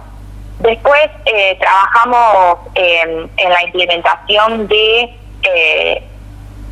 Después 0.60 1.10
eh, 1.26 1.58
trabajamos 1.60 2.58
en 2.74 3.50
la 3.50 3.64
implementación 3.64 4.68
de 4.68 5.16
eh, 5.44 6.04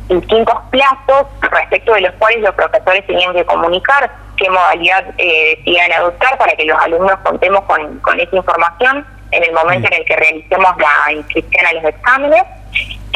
distintos 0.08 0.54
plazos 0.70 1.26
respecto 1.40 1.94
de 1.94 2.02
los 2.02 2.12
cuales 2.14 2.40
los 2.40 2.54
profesores 2.54 3.06
tenían 3.06 3.32
que 3.34 3.44
comunicar 3.44 4.10
qué 4.36 4.50
modalidad 4.50 5.04
eh, 5.18 5.60
iban 5.64 5.92
a 5.92 5.96
adoptar 5.96 6.36
para 6.38 6.52
que 6.52 6.64
los 6.64 6.78
alumnos 6.78 7.18
contemos 7.24 7.62
con, 7.64 7.98
con 8.00 8.20
esa 8.20 8.36
información 8.36 9.06
en 9.30 9.44
el 9.44 9.52
momento 9.52 9.88
en 9.88 9.94
el 9.94 10.04
que 10.04 10.16
realicemos 10.16 10.70
la 10.78 11.12
inscripción 11.12 11.66
a 11.66 11.72
los 11.72 11.84
exámenes. 11.84 12.42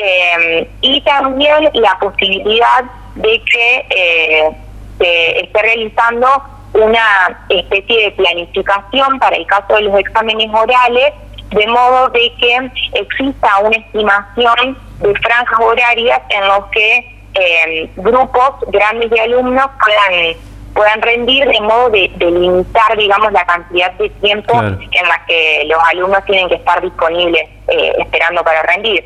Eh, 0.03 0.71
y 0.81 1.01
también 1.03 1.69
la 1.75 1.99
posibilidad 1.99 2.85
de 3.17 3.43
que 3.43 4.57
se 4.99 5.41
esté 5.41 5.63
realizando 5.63 6.27
una 6.73 7.39
especie 7.49 8.05
de 8.05 8.11
planificación 8.13 9.19
para 9.19 9.37
el 9.37 9.47
caso 9.47 9.75
de 9.75 9.83
los 9.83 9.99
exámenes 9.99 10.49
orales, 10.53 11.13
de 11.51 11.67
modo 11.67 12.09
de 12.11 12.33
que 12.39 12.71
exista 12.95 13.59
una 13.59 13.77
estimación 13.77 14.79
de 15.01 15.15
franjas 15.17 15.59
horarias 15.61 16.21
en 16.31 16.49
los 16.49 16.67
que 16.67 17.21
eh, 17.35 17.91
grupos 17.97 18.55
grandes 18.69 19.11
de 19.11 19.21
alumnos 19.21 19.67
puedan 19.85 20.37
puedan 20.75 21.03
rendir 21.03 21.47
de 21.47 21.61
modo 21.61 21.91
de, 21.91 22.09
limitar, 22.19 22.97
digamos, 22.97 23.33
la 23.33 23.45
cantidad 23.45 23.93
de 23.93 24.09
tiempo 24.09 24.57
en 24.63 25.09
la 25.09 25.25
que 25.27 25.65
los 25.67 25.79
alumnos 25.93 26.25
tienen 26.27 26.49
que 26.49 26.55
estar 26.55 26.81
disponibles 26.81 27.43
eh, 27.69 27.93
esperando 27.99 28.43
para 28.45 28.63
rendir. 28.63 29.05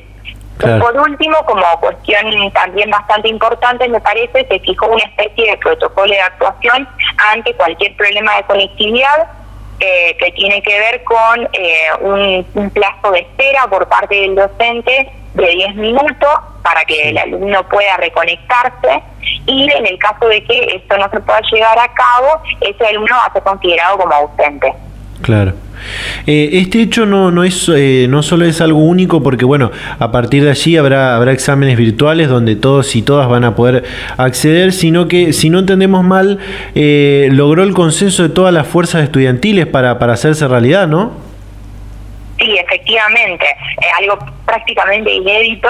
Por 0.59 0.97
último, 0.97 1.37
como 1.47 1.65
cuestión 1.81 2.53
también 2.53 2.89
bastante 2.91 3.29
importante, 3.29 3.89
me 3.89 4.01
parece, 4.01 4.47
se 4.47 4.61
fijó 4.61 4.87
una 4.87 5.03
especie 5.05 5.51
de 5.51 5.57
protocolo 5.57 6.13
de 6.13 6.21
actuación 6.21 6.89
ante 7.33 7.55
cualquier 7.55 7.97
problema 7.97 8.37
de 8.37 8.43
conectividad 8.45 9.29
eh, 9.81 10.17
que 10.19 10.33
tiene 10.33 10.63
que 10.63 10.79
ver 10.79 11.05
con 11.05 11.49
eh, 11.53 12.45
un, 12.55 12.71
plazo 12.71 13.11
de 13.13 13.21
espera 13.21 13.67
por 13.69 13.89
parte 13.89 14.15
del 14.15 14.35
docente 14.35 15.11
de 15.35 15.47
10 15.49 15.75
minutos 15.77 16.31
para 16.63 16.85
que 16.85 17.11
el 17.11 17.19
alumno 17.19 17.69
pueda 17.69 17.97
reconectarse 17.97 19.03
y 19.47 19.71
en 19.71 19.87
el 19.87 19.99
caso 19.99 20.29
de 20.29 20.43
que 20.45 20.77
esto 20.77 20.97
no 20.97 21.09
se 21.11 21.21
pueda 21.21 21.41
llegar 21.53 21.79
a 21.79 21.93
cabo, 21.93 22.41
ese 22.61 22.87
alumno 22.87 23.15
va 23.17 23.27
a 23.27 23.33
ser 23.33 23.43
considerado 23.43 23.99
como 23.99 24.15
ausente. 24.15 24.73
Claro. 25.23 25.53
Eh, 26.27 26.51
este 26.53 26.81
hecho 26.81 27.07
no, 27.07 27.31
no, 27.31 27.45
es, 27.45 27.69
eh, 27.75 28.07
no 28.09 28.23
solo 28.23 28.45
es 28.45 28.61
algo 28.61 28.81
único 28.81 29.23
porque, 29.23 29.45
bueno, 29.45 29.71
a 29.99 30.13
partir 30.13 30.45
de 30.45 30.51
allí 30.51 30.77
habrá, 30.77 31.17
habrá 31.17 31.33
exámenes 31.33 31.77
virtuales 31.77 32.29
donde 32.29 32.57
todos 32.57 32.95
y 32.97 33.03
todas 33.03 33.29
van 33.29 33.45
a 33.45 33.55
poder 33.55 33.85
acceder, 34.17 34.73
sino 34.73 35.09
que, 35.09 35.33
si 35.33 35.51
no 35.51 35.59
entendemos 35.61 36.05
mal, 36.05 36.39
eh, 36.75 37.29
logró 37.33 37.63
el 37.63 37.75
consenso 37.75 38.23
de 38.23 38.29
todas 38.29 38.53
las 38.53 38.67
fuerzas 38.67 39.03
estudiantiles 39.03 39.67
para, 39.67 39.99
para 39.99 40.15
hacerse 40.15 40.49
realidad, 40.49 40.87
¿no? 40.87 41.13
Sí, 42.39 42.57
efectivamente, 42.59 43.47
algo 44.01 44.19
prácticamente 44.45 45.13
inédito 45.13 45.69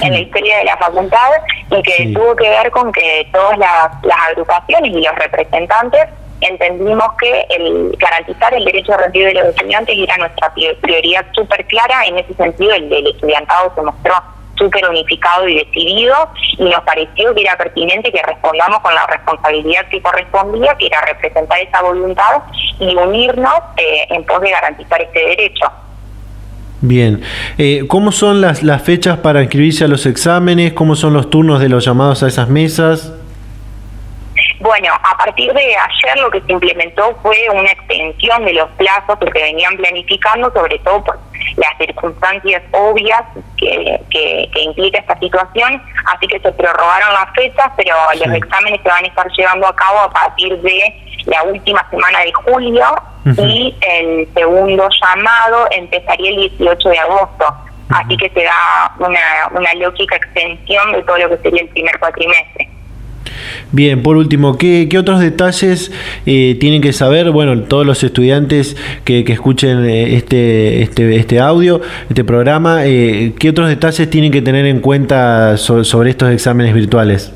en 0.00 0.12
la 0.12 0.18
historia 0.18 0.58
de 0.58 0.64
la 0.64 0.76
facultad 0.76 1.30
y 1.70 1.82
que 1.82 2.12
tuvo 2.12 2.34
que 2.34 2.48
ver 2.48 2.70
con 2.72 2.90
que 2.90 3.28
todas 3.32 3.56
las, 3.58 3.90
las 4.02 4.18
agrupaciones 4.30 4.90
y 4.92 5.04
los 5.04 5.14
representantes 5.14 6.08
entendimos 6.40 7.06
que 7.20 7.46
el 7.50 7.96
garantizar 7.98 8.54
el 8.54 8.64
derecho 8.64 8.94
a 8.94 8.98
rendir 8.98 9.26
de 9.26 9.34
los 9.34 9.46
estudiantes 9.46 9.96
era 9.96 10.16
nuestra 10.16 10.52
prioridad 10.80 11.26
súper 11.32 11.64
clara. 11.66 12.04
En 12.06 12.18
ese 12.18 12.34
sentido, 12.34 12.72
el 12.72 12.88
del 12.88 13.06
estudiantado 13.08 13.72
se 13.74 13.82
mostró 13.82 14.14
súper 14.56 14.86
unificado 14.88 15.48
y 15.48 15.56
decidido 15.56 16.14
y 16.58 16.64
nos 16.64 16.80
pareció 16.82 17.34
que 17.34 17.40
era 17.40 17.56
pertinente 17.56 18.12
que 18.12 18.22
respondamos 18.22 18.80
con 18.80 18.94
la 18.94 19.06
responsabilidad 19.06 19.88
que 19.88 20.02
correspondía, 20.02 20.76
que 20.78 20.86
era 20.86 21.00
representar 21.00 21.58
esa 21.60 21.80
voluntad 21.82 22.42
y 22.78 22.94
unirnos 22.94 23.54
eh, 23.78 24.06
en 24.10 24.24
pos 24.24 24.40
de 24.42 24.50
garantizar 24.50 25.00
este 25.00 25.18
derecho. 25.18 25.66
Bien, 26.82 27.22
eh, 27.58 27.84
¿cómo 27.88 28.12
son 28.12 28.40
las, 28.40 28.62
las 28.62 28.82
fechas 28.82 29.18
para 29.18 29.42
inscribirse 29.42 29.84
a 29.84 29.88
los 29.88 30.06
exámenes? 30.06 30.72
¿Cómo 30.72 30.94
son 30.94 31.12
los 31.12 31.28
turnos 31.28 31.60
de 31.60 31.68
los 31.68 31.84
llamados 31.84 32.22
a 32.22 32.28
esas 32.28 32.48
mesas? 32.48 33.12
Bueno, 34.60 34.92
a 34.92 35.16
partir 35.16 35.50
de 35.54 35.74
ayer 35.74 36.18
lo 36.18 36.30
que 36.30 36.42
se 36.42 36.52
implementó 36.52 37.16
fue 37.22 37.48
una 37.50 37.70
extensión 37.70 38.44
de 38.44 38.52
los 38.52 38.68
plazos 38.72 39.18
que 39.18 39.42
venían 39.42 39.74
planificando, 39.78 40.52
sobre 40.52 40.78
todo 40.80 41.02
por 41.02 41.18
las 41.56 41.78
circunstancias 41.78 42.62
obvias 42.72 43.22
que, 43.56 43.98
que, 44.10 44.60
implica 44.60 44.98
esta 44.98 45.18
situación, 45.18 45.82
así 46.14 46.26
que 46.26 46.38
se 46.40 46.52
prorrogaron 46.52 47.12
las 47.14 47.32
fechas, 47.34 47.70
pero 47.74 47.94
los 48.14 48.36
exámenes 48.36 48.82
se 48.82 48.88
van 48.88 49.04
a 49.04 49.08
estar 49.08 49.26
llevando 49.32 49.66
a 49.66 49.74
cabo 49.74 50.00
a 50.00 50.10
partir 50.10 50.60
de 50.60 50.94
la 51.24 51.42
última 51.44 51.88
semana 51.90 52.20
de 52.20 52.32
julio 52.32 52.84
y 53.38 53.74
el 53.80 54.28
segundo 54.34 54.88
llamado 55.02 55.68
empezaría 55.70 56.30
el 56.30 56.36
18 56.36 56.88
de 56.88 56.98
agosto. 56.98 57.54
Así 57.88 58.16
que 58.16 58.28
se 58.28 58.44
da 58.44 58.92
una, 58.98 59.48
una 59.52 59.74
lógica 59.74 60.16
extensión 60.16 60.92
de 60.92 61.02
todo 61.02 61.16
lo 61.18 61.30
que 61.30 61.38
sería 61.38 61.62
el 61.62 61.68
primer 61.70 61.98
cuatrimestre. 61.98 62.68
Bien, 63.72 64.02
por 64.02 64.16
último, 64.16 64.58
¿qué, 64.58 64.88
otros 64.98 65.20
detalles 65.20 65.92
eh, 66.26 66.56
tienen 66.58 66.82
que 66.82 66.92
saber? 66.92 67.30
Bueno, 67.30 67.62
todos 67.64 67.86
los 67.86 68.02
estudiantes 68.02 68.76
que, 69.04 69.24
escuchen 69.28 69.84
eh, 69.88 70.16
este, 70.16 70.82
este, 70.82 71.16
este 71.16 71.40
audio, 71.40 71.80
este 72.08 72.24
programa, 72.24 72.84
eh, 72.84 73.32
¿qué 73.38 73.50
otros 73.50 73.68
detalles 73.68 74.10
tienen 74.10 74.32
que 74.32 74.42
tener 74.42 74.66
en 74.66 74.80
cuenta 74.80 75.56
sobre 75.56 76.10
estos 76.10 76.30
exámenes 76.30 76.74
virtuales? 76.74 77.32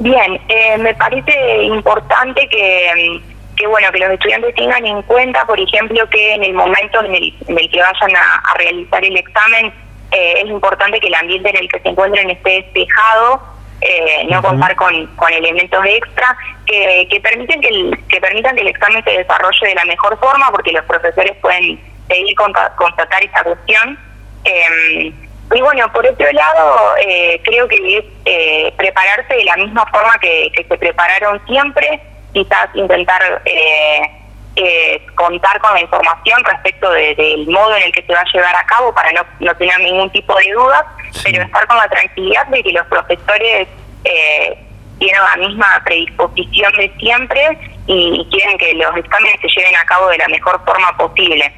Bien, 0.00 0.40
me 0.80 0.94
parece 0.94 1.62
importante 1.64 2.48
que, 2.48 3.20
que, 3.56 3.66
bueno 3.66 3.88
que 3.92 3.98
los 3.98 4.10
estudiantes 4.10 4.54
tengan 4.54 4.84
en 4.86 5.02
cuenta, 5.02 5.44
por 5.46 5.60
ejemplo, 5.60 6.08
que 6.10 6.34
en 6.34 6.44
el 6.44 6.54
momento 6.54 7.04
en 7.04 7.14
el, 7.14 7.70
que 7.70 7.80
vayan 7.80 8.16
a, 8.16 8.50
a 8.50 8.58
realizar 8.58 9.04
el 9.04 9.16
examen, 9.16 9.72
es 10.10 10.46
importante 10.46 10.98
que 10.98 11.06
el 11.06 11.14
ambiente 11.14 11.50
en 11.50 11.56
el 11.56 11.68
que 11.68 11.78
se 11.80 11.88
encuentren 11.90 12.30
esté 12.30 12.50
despejado 12.50 13.59
eh, 13.80 14.26
no 14.28 14.42
contar 14.42 14.76
con, 14.76 15.06
con 15.16 15.32
elementos 15.32 15.84
extra 15.86 16.36
que, 16.66 17.06
que 17.10 17.20
permiten 17.20 17.60
que, 17.60 17.68
el, 17.68 17.98
que 18.08 18.20
permitan 18.20 18.54
que 18.54 18.62
el 18.62 18.68
examen 18.68 19.02
se 19.04 19.10
desarrolle 19.10 19.68
de 19.68 19.74
la 19.74 19.84
mejor 19.84 20.18
forma 20.18 20.50
porque 20.50 20.72
los 20.72 20.84
profesores 20.84 21.36
pueden 21.40 21.80
seguir 22.08 22.36
constatar 22.76 23.22
esa 23.22 23.42
cuestión. 23.44 23.98
Eh, 24.44 25.12
y 25.52 25.60
bueno 25.60 25.90
por 25.92 26.06
otro 26.06 26.30
lado 26.32 26.94
eh, 27.04 27.40
creo 27.44 27.66
que 27.68 27.98
es 27.98 28.04
eh, 28.24 28.72
prepararse 28.76 29.34
de 29.34 29.44
la 29.44 29.56
misma 29.56 29.84
forma 29.86 30.16
que, 30.20 30.50
que 30.54 30.64
se 30.64 30.78
prepararon 30.78 31.40
siempre 31.46 32.00
quizás 32.32 32.68
intentar 32.74 33.42
eh, 33.44 34.19
eh, 34.56 35.06
contar 35.14 35.60
con 35.60 35.72
la 35.74 35.80
información 35.80 36.42
respecto 36.44 36.90
del 36.90 37.46
modo 37.48 37.76
en 37.76 37.84
el 37.84 37.92
que 37.92 38.02
se 38.02 38.12
va 38.12 38.20
a 38.20 38.32
llevar 38.32 38.56
a 38.56 38.66
cabo 38.66 38.92
para 38.94 39.12
no, 39.12 39.22
no 39.40 39.54
tener 39.56 39.78
ningún 39.80 40.10
tipo 40.10 40.34
de 40.36 40.52
dudas, 40.52 40.84
pero 41.22 41.42
estar 41.42 41.66
con 41.66 41.76
la 41.76 41.88
tranquilidad 41.88 42.46
de 42.46 42.62
que 42.62 42.72
los 42.72 42.86
profesores 42.86 43.68
eh, 44.04 44.58
tienen 44.98 45.20
la 45.22 45.48
misma 45.48 45.66
predisposición 45.84 46.72
de 46.74 46.92
siempre 46.98 47.58
y, 47.86 48.26
quieren 48.30 48.58
que 48.58 48.74
los 48.74 48.96
exámenes 48.96 49.36
se 49.40 49.48
lleven 49.56 49.74
a 49.76 49.84
cabo 49.84 50.08
de 50.08 50.18
la 50.18 50.28
mejor 50.28 50.60
forma 50.64 50.96
posible. 50.96 51.52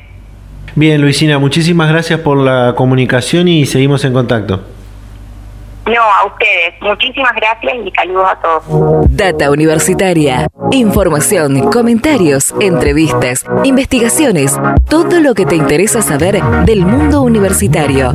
Bien, 0.75 1.01
Luisina, 1.01 1.39
muchísimas 1.39 1.91
gracias 1.91 2.21
por 2.21 2.39
la 2.39 2.75
comunicación 2.77 3.49
y 3.49 3.67
seguimos 3.67 4.05
en 4.05 4.15
contacto. 4.15 4.63
No, 5.87 6.01
a 6.01 6.27
ustedes. 6.27 6.75
Muchísimas 6.81 7.33
gracias 7.35 7.73
y 7.85 7.91
saludos 7.91 8.27
a 8.29 8.41
todos. 8.41 9.07
Data 9.11 9.51
Universitaria. 9.51 10.47
Información, 10.71 11.71
comentarios, 11.71 12.55
entrevistas, 12.61 13.45
investigaciones, 13.65 14.57
todo 14.89 15.21
lo 15.21 15.35
que 15.35 15.45
te 15.45 15.57
interesa 15.57 16.01
saber 16.01 16.41
del 16.65 16.87
mundo 16.87 17.23
universitario. 17.23 18.15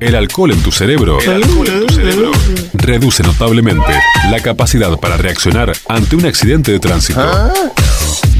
El 0.00 0.16
alcohol 0.16 0.50
en 0.50 0.62
tu 0.62 0.72
cerebro, 0.72 1.20
el 1.20 1.44
alcohol 1.44 1.68
en 1.68 1.86
tu 1.86 1.94
cerebro 1.94 2.30
reduce 2.74 3.22
notablemente 3.22 3.92
la 4.30 4.40
capacidad 4.40 4.98
para 4.98 5.16
reaccionar 5.16 5.72
ante 5.88 6.16
un 6.16 6.26
accidente 6.26 6.72
de 6.72 6.80
tránsito. 6.80 7.20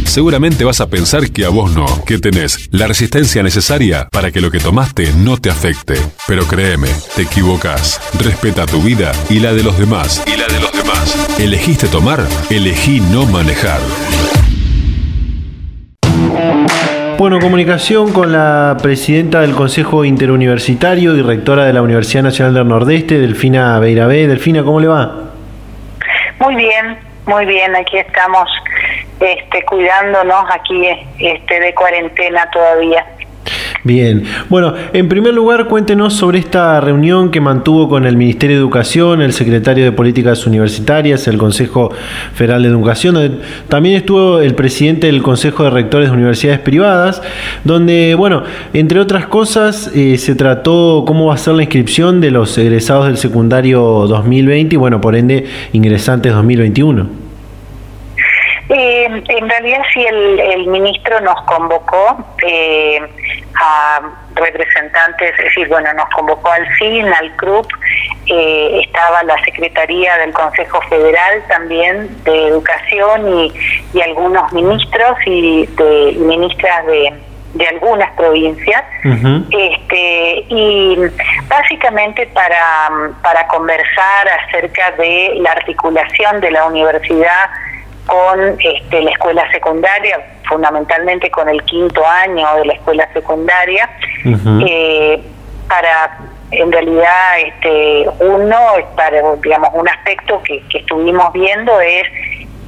Seguramente 0.05 0.64
vas 0.64 0.80
a 0.80 0.88
pensar 0.88 1.30
que 1.30 1.44
a 1.44 1.48
vos 1.48 1.74
no, 1.74 1.86
que 2.05 2.18
tenés 2.18 2.68
la 2.72 2.86
resistencia 2.86 3.42
necesaria 3.42 4.09
para 4.11 4.30
que 4.30 4.40
lo 4.40 4.50
que 4.50 4.59
tomaste 4.59 5.12
no 5.16 5.36
te 5.38 5.50
afecte. 5.50 5.94
Pero 6.26 6.44
créeme, 6.44 6.88
te 7.16 7.22
equivocas. 7.22 8.00
Respeta 8.22 8.66
tu 8.66 8.82
vida 8.82 9.12
y 9.30 9.40
la 9.40 9.53
de 9.53 9.62
los 9.62 9.78
demás. 9.78 10.22
Y 10.26 10.36
la 10.36 10.46
de 10.46 10.61
los 10.61 10.72
demás. 10.72 11.38
¿Elegiste 11.38 11.88
tomar? 11.88 12.20
Elegí 12.50 13.00
no 13.00 13.26
manejar. 13.26 13.80
Bueno, 17.18 17.38
comunicación 17.38 18.12
con 18.12 18.32
la 18.32 18.76
presidenta 18.82 19.42
del 19.42 19.55
Consejo 19.55 20.05
Interuniversitario 20.05 21.14
y 21.14 21.22
rectora 21.22 21.64
de 21.64 21.72
la 21.72 21.80
Universidad 21.80 22.24
Nacional 22.24 22.55
del 22.55 22.66
Nordeste, 22.66 23.20
Delfina 23.20 23.78
Beirabé. 23.78 24.26
Delfina, 24.26 24.64
¿cómo 24.64 24.80
le 24.80 24.88
va? 24.88 25.30
Muy 26.40 26.57
bien, 26.57 26.98
muy 27.26 27.46
bien, 27.46 27.76
aquí 27.76 27.98
estamos 27.98 28.48
este, 29.22 29.64
cuidándonos 29.64 30.44
aquí 30.50 30.86
este, 31.18 31.60
de 31.60 31.74
cuarentena 31.74 32.50
todavía. 32.50 33.06
Bien, 33.84 34.22
bueno, 34.48 34.74
en 34.92 35.08
primer 35.08 35.34
lugar 35.34 35.66
cuéntenos 35.66 36.14
sobre 36.14 36.38
esta 36.38 36.80
reunión 36.80 37.32
que 37.32 37.40
mantuvo 37.40 37.88
con 37.88 38.06
el 38.06 38.16
Ministerio 38.16 38.56
de 38.56 38.60
Educación, 38.60 39.20
el 39.20 39.32
Secretario 39.32 39.84
de 39.84 39.90
Políticas 39.90 40.46
Universitarias, 40.46 41.26
el 41.26 41.36
Consejo 41.36 41.90
Federal 42.32 42.62
de 42.62 42.68
Educación, 42.68 43.14
donde 43.14 43.38
también 43.66 43.96
estuvo 43.96 44.38
el 44.38 44.54
presidente 44.54 45.08
del 45.08 45.20
Consejo 45.20 45.64
de 45.64 45.70
Rectores 45.70 46.10
de 46.10 46.14
Universidades 46.14 46.60
Privadas, 46.60 47.22
donde, 47.64 48.14
bueno, 48.14 48.44
entre 48.72 49.00
otras 49.00 49.26
cosas, 49.26 49.90
eh, 49.96 50.16
se 50.16 50.36
trató 50.36 51.02
cómo 51.04 51.26
va 51.26 51.34
a 51.34 51.38
ser 51.38 51.54
la 51.54 51.64
inscripción 51.64 52.20
de 52.20 52.30
los 52.30 52.56
egresados 52.58 53.06
del 53.06 53.16
secundario 53.16 53.80
2020 54.06 54.76
y, 54.76 54.78
bueno, 54.78 55.00
por 55.00 55.16
ende, 55.16 55.46
ingresantes 55.72 56.32
2021. 56.32 57.21
Eh, 58.74 59.04
en 59.28 59.50
realidad 59.50 59.82
sí, 59.92 60.02
el, 60.02 60.66
ministro 60.66 61.20
nos 61.20 61.38
convocó 61.42 62.16
eh, 62.42 63.00
a 63.54 64.00
representantes, 64.34 65.34
es 65.38 65.44
decir, 65.44 65.68
bueno, 65.68 65.92
nos 65.92 66.08
convocó 66.08 66.50
al 66.50 66.66
CIN, 66.78 67.06
al 67.12 67.36
CRUP, 67.36 67.66
eh, 68.28 68.80
estaba 68.82 69.24
la 69.24 69.36
Secretaría 69.44 70.16
del 70.16 70.32
Consejo 70.32 70.80
Federal 70.88 71.44
también 71.48 72.24
de 72.24 72.48
Educación 72.48 73.52
y, 73.92 74.00
algunos 74.00 74.50
ministros 74.54 75.18
y, 75.26 75.66
de, 75.66 76.16
ministras 76.18 76.86
de, 76.86 77.12
de 77.52 77.66
algunas 77.66 78.10
provincias. 78.12 78.84
Este 79.50 80.46
y 80.48 80.96
básicamente 81.46 82.26
para, 82.28 82.90
para 83.22 83.46
conversar 83.48 84.28
acerca 84.46 84.92
de 84.92 85.34
la 85.40 85.52
articulación 85.52 86.40
de 86.40 86.52
la 86.52 86.64
universidad 86.64 87.50
con 88.07 88.57
este, 88.61 89.03
la 89.03 89.11
escuela 89.11 89.50
secundaria, 89.50 90.20
fundamentalmente 90.48 91.30
con 91.30 91.48
el 91.48 91.62
quinto 91.64 92.07
año 92.07 92.46
de 92.57 92.66
la 92.66 92.72
escuela 92.74 93.09
secundaria, 93.12 93.88
eh, 94.66 95.22
para 95.68 96.18
en 96.50 96.70
realidad 96.70 97.40
este 97.46 98.05
uno 98.20 98.59
para 98.94 99.22
digamos 99.42 99.70
un 99.72 99.88
aspecto 99.88 100.42
que, 100.42 100.62
estuvimos 100.74 101.32
viendo 101.32 101.80
es 101.80 102.03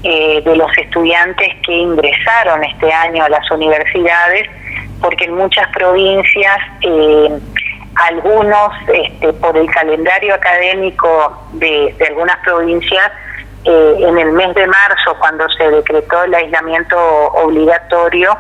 eh, 0.03 0.41
de 0.43 0.57
los 0.57 0.71
estudiantes 0.79 1.49
que 1.67 1.73
ingresaron 1.73 2.65
este 2.65 2.91
año 2.91 3.25
a 3.25 3.29
las 3.29 3.51
universidades 3.51 4.49
porque 5.03 5.27
en 5.27 5.35
muchas 5.35 5.69
provincias 5.73 6.59
eh, 6.81 7.29
algunos 7.97 8.73
este, 8.93 9.33
por 9.35 9.57
el 9.57 9.71
calendario 9.71 10.35
académico 10.35 11.47
de, 11.53 11.95
de 11.99 12.07
algunas 12.07 12.39
provincias 12.39 13.13
eh, 13.67 13.97
en 13.99 14.19
el 14.19 14.33
mes 14.33 14.55
de 14.55 14.67
marzo, 14.67 15.17
cuando 15.19 15.49
se 15.57 15.71
decretó 15.71 16.25
el 16.25 16.35
aislamiento 16.35 16.99
obligatorio, 16.99 18.37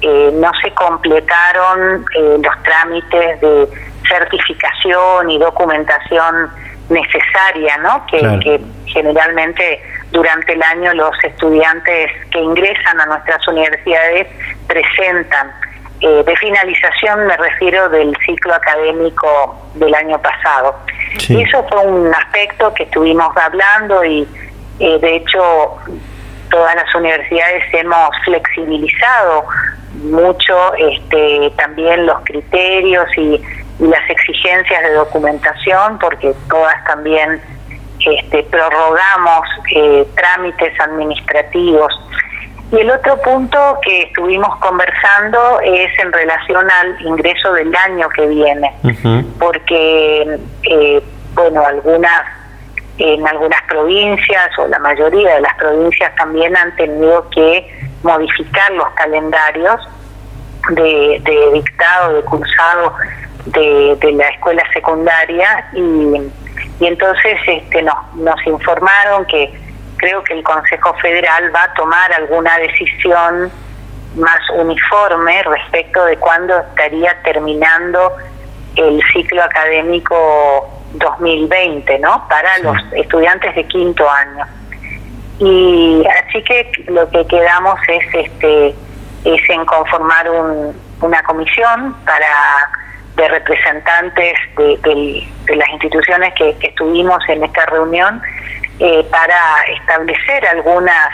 eh, 0.00 0.30
no 0.34 0.50
se 0.62 0.72
completaron 0.72 2.04
eh, 2.16 2.38
los 2.42 2.62
trámites 2.64 3.40
de 3.40 3.68
certificación 4.08 5.30
y 5.30 5.38
documentación 5.38 6.50
necesaria, 6.88 7.76
¿no? 7.78 8.04
Que, 8.06 8.60
generalmente 8.86 9.80
durante 10.10 10.52
el 10.52 10.62
año 10.62 10.92
los 10.94 11.12
estudiantes 11.24 12.10
que 12.30 12.38
ingresan 12.38 13.00
a 13.00 13.06
nuestras 13.06 13.46
universidades 13.48 14.28
presentan. 14.68 15.52
de 16.00 16.36
finalización 16.36 17.26
me 17.26 17.36
refiero 17.36 17.88
del 17.88 18.14
ciclo 18.26 18.54
académico 18.54 19.56
del 19.74 19.94
año 19.94 20.20
pasado. 20.20 20.76
Y 21.28 21.42
eso 21.42 21.64
fue 21.68 21.86
un 21.86 22.14
aspecto 22.14 22.72
que 22.74 22.84
estuvimos 22.84 23.34
hablando 23.36 24.04
y 24.04 24.28
eh, 24.80 24.98
de 25.00 25.16
hecho, 25.16 25.76
todas 26.50 26.74
las 26.74 26.94
universidades 26.94 27.64
hemos 27.72 28.10
flexibilizado 28.24 29.44
mucho 30.02 30.74
este, 30.74 31.52
también 31.56 32.06
los 32.06 32.20
criterios 32.24 33.06
y, 33.16 33.40
las 33.80 34.08
exigencias 34.08 34.82
de 34.84 34.92
documentación, 34.92 35.98
porque 35.98 36.32
todas 36.48 36.84
también 36.84 37.42
este, 38.06 38.44
prorrogamos 38.44 39.48
eh, 39.74 40.06
trámites 40.14 40.78
administrativos. 40.78 41.92
Y 42.70 42.76
el 42.76 42.90
otro 42.92 43.20
punto 43.22 43.58
que 43.82 44.02
estuvimos 44.02 44.56
conversando 44.60 45.60
es 45.64 45.90
en 45.98 46.12
relación 46.12 46.70
al 46.70 47.04
ingreso 47.04 47.52
del 47.52 47.74
año 47.74 48.08
que 48.10 48.28
viene, 48.28 48.72
porque, 49.40 50.38
eh, 50.70 51.02
bueno, 51.34 51.66
algunas 51.66 52.22
en 52.98 53.26
algunas 53.26 53.60
provincias 53.62 54.58
o 54.58 54.66
la 54.68 54.78
mayoría 54.78 55.34
de 55.34 55.40
las 55.40 55.54
provincias 55.54 56.14
también 56.16 56.56
han 56.56 56.74
tenido 56.76 57.28
que 57.30 57.68
modificar 58.02 58.70
los 58.72 58.88
calendarios 58.90 59.80
de, 60.70 61.50
dictado, 61.52 62.14
de 62.14 62.22
cursado 62.22 62.94
de, 63.46 64.12
la 64.12 64.28
escuela 64.28 64.62
secundaria 64.72 65.68
y, 65.72 66.30
entonces 66.80 67.38
este, 67.46 67.82
nos 67.82 68.46
informaron 68.46 69.24
que 69.26 69.52
creo 69.96 70.22
que 70.22 70.34
el 70.34 70.42
Consejo 70.42 70.94
Federal 70.94 71.54
va 71.54 71.64
a 71.64 71.74
tomar 71.74 72.12
alguna 72.12 72.58
decisión 72.58 73.50
más 74.16 74.40
uniforme 74.56 75.42
respecto 75.42 76.04
de 76.04 76.16
cuándo 76.18 76.58
estaría 76.58 77.16
terminando 77.22 78.12
el 78.76 79.00
ciclo 79.12 79.42
académico 79.42 80.73
2020, 80.94 81.98
¿no? 81.98 82.26
Para 82.28 82.58
los 82.58 82.76
estudiantes 82.92 83.54
de 83.54 83.64
quinto 83.66 84.08
año. 84.08 84.46
Y 85.38 86.04
así 86.06 86.42
que 86.42 86.70
lo 86.88 87.08
que 87.10 87.26
quedamos 87.26 87.78
es 87.88 88.14
este 88.14 88.74
es 89.24 89.48
en 89.48 89.64
conformar 89.64 90.30
una 91.00 91.22
comisión 91.22 91.94
para 92.04 92.70
de 93.16 93.28
representantes 93.28 94.34
de, 94.56 95.28
las 95.56 95.68
instituciones 95.70 96.34
que, 96.34 96.56
estuvimos 96.60 97.18
en 97.28 97.44
esta 97.44 97.64
reunión 97.66 98.20
eh, 98.80 99.06
para 99.10 99.62
establecer 99.80 100.46
algunas 100.48 101.10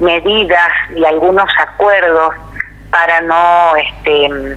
medidas 0.00 0.70
y 0.94 1.04
algunos 1.04 1.48
acuerdos 1.60 2.34
para 2.90 3.20
no 3.22 3.76
este 3.76 4.56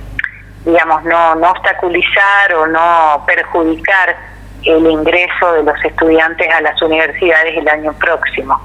digamos 0.66 1.04
no 1.04 1.36
no 1.36 1.52
obstaculizar 1.52 2.54
o 2.56 2.68
no 2.68 3.24
perjudicar 3.26 4.16
el 4.64 4.86
ingreso 4.86 5.54
de 5.54 5.64
los 5.64 5.86
estudiantes 5.86 6.48
a 6.54 6.62
las 6.62 6.82
universidades 6.82 7.58
el 7.58 7.68
año 7.68 7.94
próximo. 7.94 8.60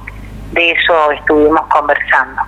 De 0.53 0.71
eso 0.71 1.13
estuvimos 1.13 1.63
conversando. 1.69 2.43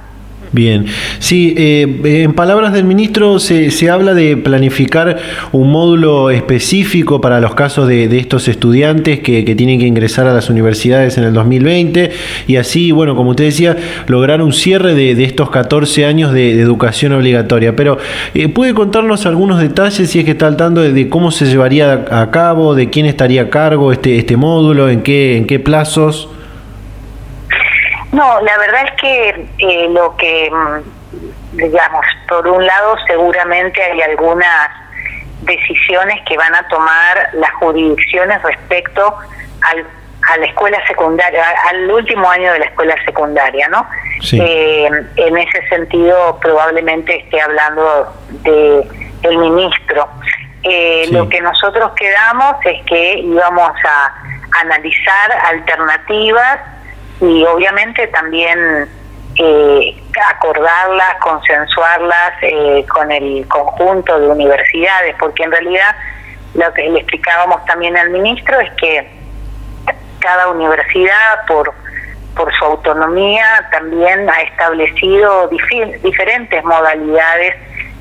Bien, 0.53 0.86
sí, 1.18 1.55
eh, 1.57 2.22
en 2.22 2.32
palabras 2.32 2.72
del 2.72 2.84
ministro 2.84 3.40
se, 3.40 3.70
se, 3.70 3.90
habla 3.90 4.14
de 4.14 4.36
planificar 4.36 5.18
un 5.51 5.70
módulo 5.70 6.30
específico 6.30 7.20
para 7.20 7.40
los 7.40 7.55
casos 7.55 7.88
de, 7.88 8.05
estos 8.16 8.47
estudiantes 8.49 9.20
que, 9.20 9.42
tienen 9.57 9.80
que 9.80 9.86
ingresar 9.86 10.26
a 10.26 10.32
las 10.32 10.49
universidades 10.49 11.18
en 11.18 11.24
el 11.24 11.32
2020 11.32 12.11
y 12.47 12.57
así, 12.57 12.92
bueno, 12.92 13.16
como 13.16 13.30
usted 13.30 13.44
decía, 13.44 13.76
lograr 14.07 14.40
un 14.40 14.53
cierre 14.53 14.94
de, 14.94 15.24
estos 15.24 15.51
14 15.51 16.07
años 16.07 16.32
de, 16.32 16.61
educación 16.61 17.12
obligatoria. 17.12 17.74
Pero, 17.74 17.99
eh, 18.34 18.49
¿puede 18.49 18.72
contarnos 18.72 19.26
algunos 19.26 19.61
detalles 19.61 20.09
si 20.09 20.20
es 20.20 20.24
que 20.24 20.30
está 20.32 20.47
al 20.47 20.57
tanto 20.57 20.80
de, 20.80 21.09
cómo 21.09 21.32
se 21.32 21.47
llevaría 21.47 22.05
a 22.11 22.30
cabo, 22.30 22.74
de 22.74 22.88
quién 22.88 23.07
estaría 23.07 23.42
a 23.42 23.51
cargo 23.51 23.92
este, 23.92 24.16
este 24.16 24.36
módulo, 24.36 24.88
en 24.88 25.03
qué, 25.03 25.36
en 25.36 25.47
qué 25.47 25.59
plazos? 25.59 26.28
No, 28.16 28.40
la 28.40 28.56
verdad 28.56 28.84
es 28.86 28.92
que 28.92 29.48
eh, 29.58 29.88
lo 29.90 30.16
que, 30.16 30.50
mm, 30.50 31.56
digamos, 31.58 32.06
por 32.26 32.48
un 32.48 32.66
lado 32.66 32.96
seguramente 33.06 33.82
hay 33.82 34.00
algunas 34.00 34.70
decisiones 35.42 36.22
que 36.26 36.34
van 36.38 36.54
a 36.54 36.66
tomar 36.68 37.28
las 37.34 37.52
jurisdicciones 37.56 38.42
respecto 38.42 39.18
al, 39.60 39.86
a 40.30 40.36
la 40.38 40.46
escuela 40.46 40.78
secundaria, 40.86 41.44
al 41.68 41.90
último 41.90 42.30
año 42.30 42.54
de 42.54 42.60
la 42.60 42.64
escuela 42.64 42.96
secundaria, 43.04 43.68
¿no? 43.68 43.86
Eh, 44.32 44.88
en 45.16 45.36
ese 45.36 45.68
sentido 45.68 46.38
probablemente 46.40 47.18
esté 47.18 47.38
hablando 47.42 48.14
de 48.30 48.88
el 49.24 49.36
ministro. 49.36 50.08
Eh, 50.62 51.06
lo 51.10 51.28
que 51.28 51.42
nosotros 51.42 51.92
quedamos 51.96 52.56
es 52.64 52.82
que 52.86 53.18
íbamos 53.18 53.72
a 53.84 54.14
analizar 54.62 55.32
alternativas 55.50 56.60
y 57.20 57.44
obviamente 57.44 58.06
también 58.08 58.88
eh, 59.38 60.02
acordarlas, 60.34 61.14
consensuarlas 61.20 62.32
eh, 62.42 62.84
con 62.92 63.10
el 63.12 63.46
conjunto 63.48 64.18
de 64.18 64.28
universidades, 64.28 65.14
porque 65.18 65.44
en 65.44 65.52
realidad 65.52 65.94
lo 66.54 66.72
que 66.72 66.88
le 66.88 67.00
explicábamos 67.00 67.64
también 67.66 67.96
al 67.96 68.10
ministro 68.10 68.58
es 68.60 68.70
que 68.72 69.10
cada 70.20 70.48
universidad 70.48 71.46
por 71.46 71.72
por 72.36 72.54
su 72.54 72.64
autonomía 72.66 73.66
también 73.72 74.28
ha 74.28 74.42
establecido 74.42 75.48
diferentes 75.48 76.62
modalidades 76.64 77.54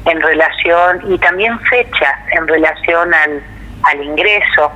en 0.05 0.21
relación 0.21 1.01
y 1.07 1.17
también 1.19 1.57
fechas 1.61 2.13
en 2.31 2.47
relación 2.47 3.13
al, 3.13 3.41
al 3.83 4.03
ingreso. 4.03 4.71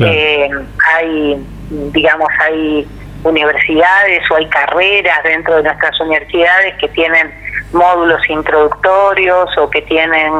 Eh, 0.00 0.48
hay, 0.96 1.46
digamos, 1.92 2.28
hay 2.40 2.88
universidades 3.24 4.30
o 4.30 4.36
hay 4.36 4.48
carreras 4.48 5.22
dentro 5.24 5.56
de 5.56 5.62
nuestras 5.64 5.98
universidades 6.00 6.74
que 6.76 6.88
tienen 6.88 7.32
módulos 7.72 8.20
introductorios 8.28 9.50
o 9.58 9.68
que 9.70 9.82
tienen 9.82 10.32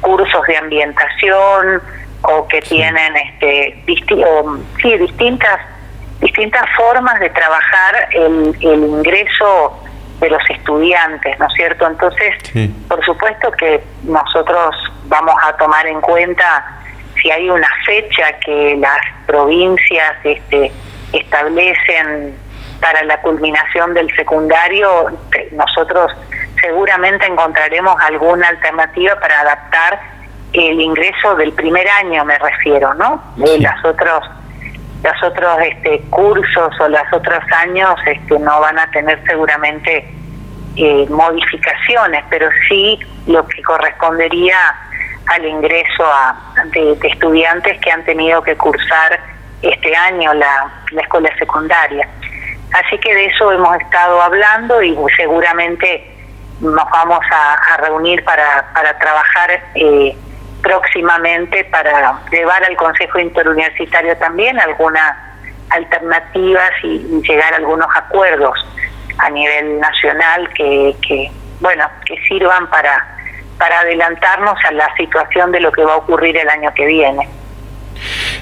cursos 0.00 0.42
de 0.46 0.56
ambientación 0.56 1.82
o 2.22 2.48
que 2.48 2.60
tienen 2.62 3.16
este 3.16 3.82
sí, 3.86 4.98
distintas 4.98 5.60
distintas 6.20 6.64
formas 6.76 7.18
de 7.20 7.30
trabajar 7.30 8.08
el, 8.12 8.54
el 8.60 8.80
ingreso 8.80 9.80
de 10.20 10.28
los 10.28 10.42
estudiantes, 10.50 11.38
¿no 11.38 11.46
es 11.46 11.52
cierto? 11.54 11.86
Entonces, 11.86 12.34
por 12.88 13.02
supuesto 13.04 13.50
que 13.52 13.82
nosotros 14.02 14.76
vamos 15.06 15.34
a 15.42 15.56
tomar 15.56 15.86
en 15.86 16.00
cuenta 16.02 16.76
si 17.20 17.30
hay 17.30 17.48
una 17.48 17.68
fecha 17.86 18.38
que 18.44 18.76
las 18.78 19.00
provincias 19.26 20.16
este, 20.24 20.70
establecen 21.12 22.36
para 22.80 23.02
la 23.04 23.20
culminación 23.20 23.94
del 23.94 24.08
secundario, 24.16 25.06
nosotros 25.52 26.12
seguramente 26.60 27.26
encontraremos 27.26 27.94
alguna 28.00 28.48
alternativa 28.48 29.18
para 29.20 29.40
adaptar 29.40 30.00
el 30.52 30.80
ingreso 30.80 31.34
del 31.36 31.52
primer 31.52 31.86
año, 31.88 32.24
me 32.24 32.38
refiero, 32.38 32.94
¿no? 32.94 33.22
De 33.36 33.58
las 33.58 33.84
otros 33.84 34.24
los 35.02 35.22
otros 35.22 35.58
este, 35.62 36.00
cursos 36.10 36.78
o 36.78 36.88
los 36.88 37.12
otros 37.12 37.42
años 37.56 37.94
este, 38.04 38.38
no 38.38 38.60
van 38.60 38.78
a 38.78 38.90
tener 38.90 39.18
seguramente 39.24 40.06
eh, 40.76 41.06
modificaciones, 41.08 42.22
pero 42.28 42.48
sí 42.68 42.98
lo 43.26 43.46
que 43.46 43.62
correspondería 43.62 44.58
al 45.26 45.44
ingreso 45.46 46.04
a, 46.04 46.36
de, 46.72 46.98
estudiantes 47.02 47.80
que 47.80 47.90
han 47.90 48.04
tenido 48.04 48.42
que 48.42 48.56
cursar 48.56 49.20
este 49.62 49.94
año 49.94 50.32
la, 50.34 50.72
escuela 51.00 51.30
secundaria. 51.38 52.08
Así 52.72 52.98
que 52.98 53.14
de 53.14 53.26
eso 53.26 53.52
hemos 53.52 53.76
estado 53.80 54.20
hablando 54.22 54.82
y 54.82 54.96
seguramente 55.16 56.06
nos 56.60 56.88
vamos 56.90 57.20
a, 57.32 57.76
reunir 57.78 58.22
para, 58.24 58.70
para 58.74 58.96
trabajar 58.98 59.62
eh, 59.74 60.16
próximamente 60.62 61.64
para 61.64 62.20
llevar 62.30 62.62
al 62.64 62.76
Consejo 62.76 63.18
Interuniversitario 63.18 64.16
también 64.18 64.60
algunas 64.60 65.16
alternativas 65.70 66.70
y, 66.82 67.22
llegar 67.22 67.54
a 67.54 67.56
algunos 67.56 67.88
acuerdos 67.96 68.58
a 69.18 69.30
nivel 69.30 69.80
nacional 69.80 70.48
que, 70.54 70.94
que 71.06 71.30
bueno 71.60 71.88
que 72.06 72.16
sirvan 72.28 72.68
para 72.68 73.16
para 73.58 73.80
adelantarnos 73.80 74.56
a 74.64 74.72
la 74.72 74.88
situación 74.96 75.52
de 75.52 75.60
lo 75.60 75.70
que 75.70 75.84
va 75.84 75.92
a 75.92 75.96
ocurrir 75.98 76.34
el 76.34 76.48
año 76.48 76.72
que 76.72 76.86
viene. 76.86 77.28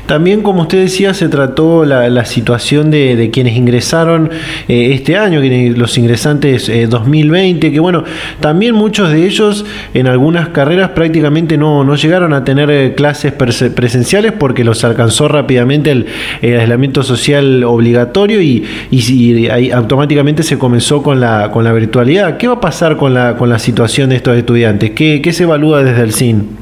También, 0.08 0.40
como 0.40 0.62
usted 0.62 0.78
decía, 0.78 1.12
se 1.12 1.28
trató 1.28 1.84
la, 1.84 2.24
situación 2.24 2.90
de, 2.90 3.28
quienes 3.30 3.54
ingresaron 3.58 4.30
eh, 4.66 4.92
este 4.94 5.18
año, 5.18 5.38
los 5.76 5.98
ingresantes 5.98 6.72
2020, 6.88 7.66
eh, 7.66 7.72
que 7.72 7.78
bueno, 7.78 8.04
también 8.40 8.74
muchos 8.74 9.10
de 9.12 9.26
ellos 9.26 9.66
en 9.92 10.06
algunas 10.06 10.48
carreras 10.48 10.92
prácticamente 10.92 11.58
no, 11.58 11.84
no 11.84 11.94
llegaron 11.94 12.32
a 12.32 12.42
tener 12.42 12.70
eh, 12.70 12.94
clases 12.94 13.34
presenciales 13.34 14.32
porque 14.32 14.64
los 14.64 14.82
alcanzó 14.82 15.28
rápidamente 15.28 15.90
el, 15.90 16.06
aislamiento 16.40 17.02
social 17.02 17.62
obligatorio 17.64 18.40
y, 18.40 18.66
y, 18.90 19.48
ahí 19.48 19.70
automáticamente 19.70 20.42
se 20.42 20.58
comenzó 20.58 21.02
con 21.02 21.20
la, 21.20 21.50
con 21.50 21.64
la 21.64 21.72
virtualidad. 21.72 22.38
¿Qué 22.38 22.48
va 22.48 22.54
a 22.54 22.60
pasar 22.62 22.96
con 22.96 23.12
la, 23.12 23.36
con 23.36 23.50
la 23.50 23.58
situación 23.58 24.08
de 24.08 24.16
estos 24.16 24.38
estudiantes? 24.38 24.92
¿Qué, 24.92 25.20
qué 25.20 25.34
se 25.34 25.42
evalúa 25.42 25.82
desde 25.82 26.00
el 26.00 26.14
CIN? 26.14 26.56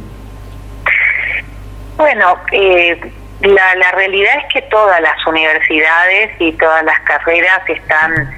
Bueno, 1.97 2.35
eh, 2.51 2.99
la, 3.41 3.75
la 3.75 3.93
realidad 3.93 4.33
es 4.39 4.53
que 4.53 4.63
todas 4.63 5.01
las 5.01 5.27
universidades 5.27 6.31
y 6.39 6.53
todas 6.53 6.85
las 6.85 6.99
carreras 7.01 7.61
están 7.69 8.35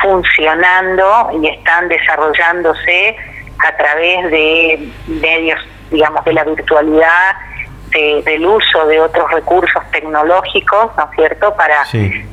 funcionando 0.00 1.30
y 1.42 1.48
están 1.48 1.88
desarrollándose 1.88 3.16
a 3.58 3.76
través 3.76 4.30
de 4.30 4.88
medios, 5.06 5.60
digamos, 5.90 6.24
de 6.24 6.32
la 6.32 6.44
virtualidad, 6.44 7.36
del 8.24 8.46
uso 8.46 8.86
de 8.86 9.00
otros 9.00 9.30
recursos 9.30 9.82
tecnológicos, 9.90 10.96
¿no 10.96 11.04
es 11.10 11.16
cierto?, 11.16 11.54
para, 11.54 11.84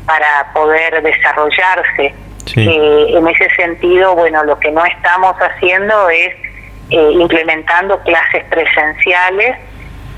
para 0.05 0.53
poder 0.53 1.03
desarrollarse. 1.03 2.13
Eh, 2.55 3.05
en 3.09 3.28
ese 3.28 3.49
sentido, 3.55 4.15
bueno, 4.15 4.43
lo 4.45 4.57
que 4.57 4.72
no 4.72 4.84
estamos 4.86 5.36
haciendo 5.36 6.09
es 6.09 6.34
eh, 6.89 7.11
implementando 7.11 7.99
clases 7.99 8.43
presenciales 8.45 9.57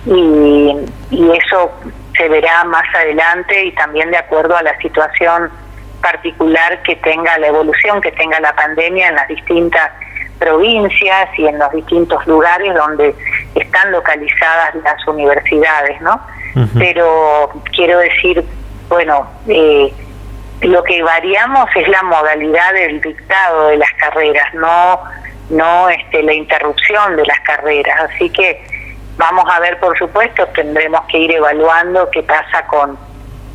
y, 0.06 0.78
eso 1.12 1.72
se 2.18 2.28
verá 2.30 2.64
más 2.66 2.84
adelante 2.95 3.66
y 3.66 3.72
también 3.74 4.12
de 4.12 4.18
acuerdo 4.18 4.56
a 4.56 4.64
la 4.64 4.78
situación 4.80 5.49
particular 6.02 6.82
que 6.84 6.95
tenga 6.97 7.38
la 7.38 7.47
evolución 7.47 8.02
que 8.02 8.12
tenga 8.12 8.39
la 8.39 8.54
pandemia 8.56 9.10
en 9.10 9.16
las 9.16 9.28
distintas 9.28 9.91
provincias 10.39 11.30
y 11.38 11.47
en 11.47 11.60
los 11.60 11.72
distintos 11.72 12.26
lugares 12.26 12.74
donde 12.74 13.16
están 13.56 13.91
localizadas 13.91 14.76
las 14.84 15.08
universidades, 15.08 16.02
¿no? 16.02 16.20
Pero 16.78 17.49
quiero 17.74 17.99
decir, 17.99 18.43
bueno, 18.89 19.30
eh, 19.47 19.93
lo 20.62 20.84
que 20.84 21.02
variamos 21.02 21.70
es 21.76 21.88
la 21.88 22.04
modalidad 22.04 22.74
del 22.74 22.99
dictado 22.99 23.68
de 23.68 23.78
las 23.78 23.91
carreras, 23.93 24.54
no 24.54 24.99
no 25.52 25.89
este, 25.89 26.24
la 26.24 26.34
interrupción 26.34 27.16
de 27.16 27.26
las 27.26 27.39
carreras, 27.41 28.10
así 28.10 28.30
que 28.30 28.64
Vamos 29.22 29.45
a 29.53 29.59
ver, 29.59 29.80
por 29.80 29.95
supuesto, 29.99 30.47
tendremos 30.47 31.01
que 31.01 31.19
ir 31.19 31.32
evaluando 31.32 32.09
qué 32.09 32.24
pasa 32.24 32.65
con, 32.65 32.97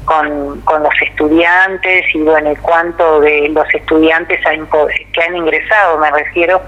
con, 0.05 0.63
los 0.81 0.95
estudiantes 1.03 2.05
y 2.15 2.23
bueno, 2.23 2.53
cuánto 2.63 3.19
de 3.19 3.49
los 3.49 3.67
estudiantes 3.75 4.39
que 5.13 5.23
han 5.23 5.37
ingresado, 5.37 5.99
me 5.99 6.09
refiero, 6.13 6.63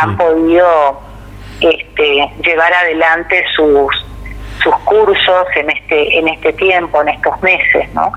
han 0.00 0.16
podido 0.16 1.00
este, 1.60 2.28
llevar 2.42 2.74
adelante 2.74 3.44
sus 3.54 3.88
sus 4.60 4.74
cursos 4.78 5.46
en 5.54 5.70
este 5.70 6.18
en 6.18 6.26
este 6.26 6.52
tiempo, 6.54 7.02
en 7.02 7.10
estos 7.10 7.40
meses, 7.42 7.88
¿no? 7.94 8.12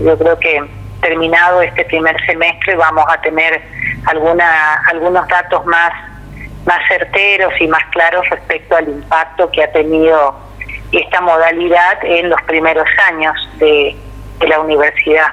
Yo 0.00 0.18
creo 0.18 0.36
que 0.40 0.64
terminado 1.00 1.62
este 1.62 1.84
primer 1.84 2.16
semestre 2.26 2.74
vamos 2.74 3.04
a 3.08 3.20
tener 3.20 3.62
alguna 4.06 4.82
algunos 4.90 5.28
datos 5.28 5.64
más 5.64 5.92
más 6.66 6.80
certeros 6.88 7.52
y 7.60 7.68
más 7.68 7.84
claros 7.86 8.28
respecto 8.28 8.76
al 8.76 8.88
impacto 8.88 9.50
que 9.50 9.62
ha 9.62 9.72
tenido 9.72 10.36
esta 10.92 11.20
modalidad 11.20 12.04
en 12.04 12.28
los 12.28 12.40
primeros 12.42 12.86
años 13.08 13.34
de, 13.58 13.96
la 14.46 14.60
universidad. 14.60 15.32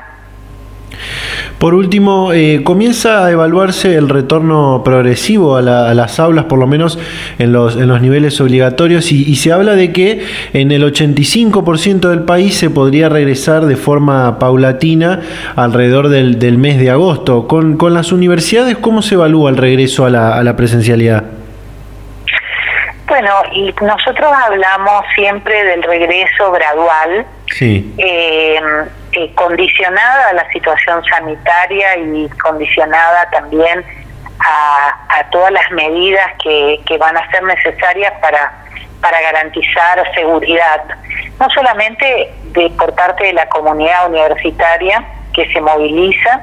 Por 1.58 1.74
último, 1.74 2.34
eh, 2.34 2.62
comienza 2.64 3.26
a 3.26 3.32
evaluarse 3.32 3.96
el 3.96 4.10
retorno 4.10 4.82
progresivo 4.84 5.56
a, 5.56 5.62
las 5.62 6.20
aulas, 6.20 6.46
por 6.46 6.60
lo 6.60 6.68
menos 6.68 7.00
en 7.40 7.54
los, 7.54 7.76
en 7.76 7.88
los 7.88 8.02
niveles 8.02 8.40
obligatorios, 8.42 9.12
y, 9.12 9.36
se 9.36 9.52
habla 9.52 9.76
de 9.76 9.92
que 9.92 10.26
en 10.54 10.72
el 10.72 10.84
85% 10.84 12.10
del 12.10 12.24
país 12.24 12.58
se 12.58 12.70
podría 12.70 13.10
regresar 13.10 13.66
de 13.66 13.76
forma 13.76 14.40
paulatina 14.40 15.22
alrededor 15.56 16.10
del, 16.10 16.58
mes 16.58 16.80
de 16.80 16.90
agosto. 16.90 17.48
Con, 17.48 17.78
con, 17.78 17.94
las 17.94 18.12
universidades, 18.12 18.78
¿cómo 18.78 19.02
se 19.02 19.16
evalúa 19.16 19.50
el 19.50 19.58
regreso 19.58 20.06
a 20.06 20.10
la, 20.10 20.38
a 20.38 20.44
la 20.44 20.56
presencialidad? 20.56 21.24
Bueno, 23.08 23.30
y 23.54 23.74
nosotros 23.82 24.32
hablamos 24.48 25.06
siempre 25.16 25.64
del 25.66 25.84
regreso 25.84 26.52
gradual. 26.52 27.26
Sí. 27.48 27.94
Eh, 27.98 28.60
condicionada 29.36 30.30
a 30.30 30.34
la 30.34 30.50
situación 30.52 31.04
sanitaria 31.06 31.98
y 31.98 32.30
condicionada 32.42 33.30
también 33.32 33.84
a, 34.40 35.24
todas 35.32 35.52
las 35.52 35.72
medidas 35.72 36.28
que, 36.44 36.80
que, 36.86 36.98
van 36.98 37.18
a 37.18 37.30
ser 37.32 37.44
necesarias 37.44 38.14
para, 38.22 38.52
para 39.02 39.20
garantizar 39.22 40.04
seguridad, 40.14 40.84
no 41.40 41.50
solamente 41.50 42.34
de, 42.52 42.70
por 42.72 42.94
parte 42.94 43.26
de 43.26 43.34
la 43.34 43.48
comunidad 43.50 44.10
universitaria 44.10 45.04
que 45.34 45.52
se 45.52 45.62
moviliza, 45.62 46.42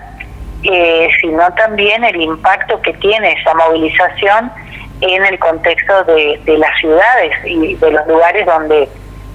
eh, 0.62 1.08
sino 1.20 1.50
también 1.54 2.04
el 2.04 2.20
impacto 2.20 2.80
que 2.82 2.92
tiene 2.94 3.32
esa 3.32 3.54
movilización 3.54 4.52
en 5.00 5.24
el 5.24 5.38
contexto 5.38 6.04
de, 6.04 6.40
las 6.58 6.78
ciudades 6.78 7.32
y 7.46 7.74
de 7.76 7.90
los 7.90 8.06
lugares 8.06 8.44
donde 8.44 8.88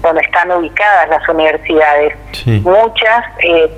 donde 0.06 0.22
están 0.22 0.50
ubicadas 0.50 1.08
las 1.08 1.28
universidades. 1.28 2.14
Muchas 2.46 3.24
eh, 3.40 3.70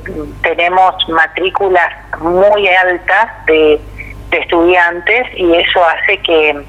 tenemos 0.43 0.95
matrículas 1.09 1.91
muy 2.21 2.69
altas 2.69 3.47
de, 3.47 3.81
estudiantes 4.31 5.27
y 5.37 5.55
eso 5.55 5.83
hace 5.83 6.19
que, 6.19 6.63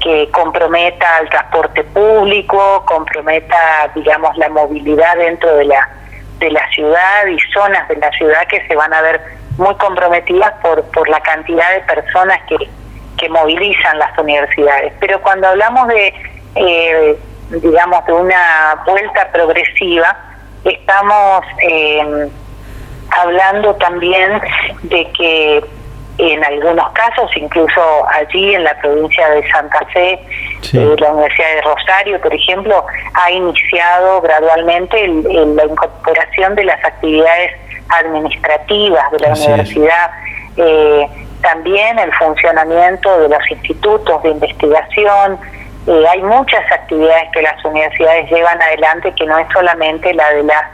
que 0.00 0.30
comprometa 0.30 1.18
el 1.20 1.28
transporte 1.28 1.84
público, 1.84 2.82
comprometa, 2.86 3.90
digamos, 3.94 4.34
la 4.38 4.48
movilidad 4.48 5.14
dentro 5.18 5.56
de 5.56 5.66
la, 5.66 5.88
de 6.38 6.50
la 6.50 6.66
ciudad 6.70 7.26
y 7.26 7.38
zonas 7.52 7.86
de 7.88 7.96
la 7.96 8.10
ciudad 8.12 8.46
que 8.48 8.66
se 8.66 8.74
van 8.74 8.94
a 8.94 9.02
ver 9.02 9.20
muy 9.58 9.74
comprometidas 9.74 10.52
por, 10.62 10.82
por 10.84 11.06
la 11.10 11.20
cantidad 11.20 11.70
de 11.74 11.80
personas 11.80 12.38
que, 12.48 12.56
que 13.18 13.28
movilizan 13.28 13.98
las 13.98 14.16
universidades. 14.18 14.94
Pero 14.98 15.20
cuando 15.20 15.48
hablamos 15.48 15.88
de, 15.88 16.14
eh, 16.54 17.18
digamos, 17.50 18.04
de 18.06 18.12
una 18.12 18.82
vuelta 18.86 19.28
progresiva, 19.32 20.16
estamos 20.64 21.44
eh, 21.62 22.28
hablando 23.10 23.74
también 23.76 24.40
de 24.82 25.10
que 25.12 25.64
en 26.18 26.42
algunos 26.44 26.90
casos, 26.92 27.30
incluso 27.36 27.80
allí 28.08 28.54
en 28.54 28.64
la 28.64 28.74
provincia 28.80 29.28
de 29.30 29.48
Santa 29.50 29.84
Fe, 29.92 30.12
eh, 30.12 30.96
la 30.98 31.12
Universidad 31.12 31.54
de 31.56 31.62
Rosario, 31.62 32.20
por 32.20 32.34
ejemplo, 32.34 32.86
ha 33.14 33.30
iniciado 33.30 34.22
gradualmente 34.22 35.06
la 35.06 35.64
incorporación 35.64 36.54
de 36.54 36.64
las 36.64 36.82
actividades 36.84 37.52
administrativas 38.00 39.10
de 39.12 39.18
la 39.18 39.28
universidad. 39.28 40.10
Eh, 40.56 41.06
también 41.42 41.98
el 41.98 42.12
funcionamiento 42.14 43.20
de 43.20 43.28
los 43.28 43.50
institutos 43.50 44.22
de 44.22 44.30
investigación. 44.30 45.38
Eh, 45.86 46.04
hay 46.08 46.20
muchas 46.22 46.60
actividades 46.72 47.30
que 47.32 47.42
las 47.42 47.64
universidades 47.64 48.28
llevan 48.28 48.60
adelante 48.60 49.12
que 49.14 49.24
no 49.24 49.38
es 49.38 49.46
solamente 49.52 50.12
la 50.14 50.28
de 50.30 50.42
las 50.42 50.64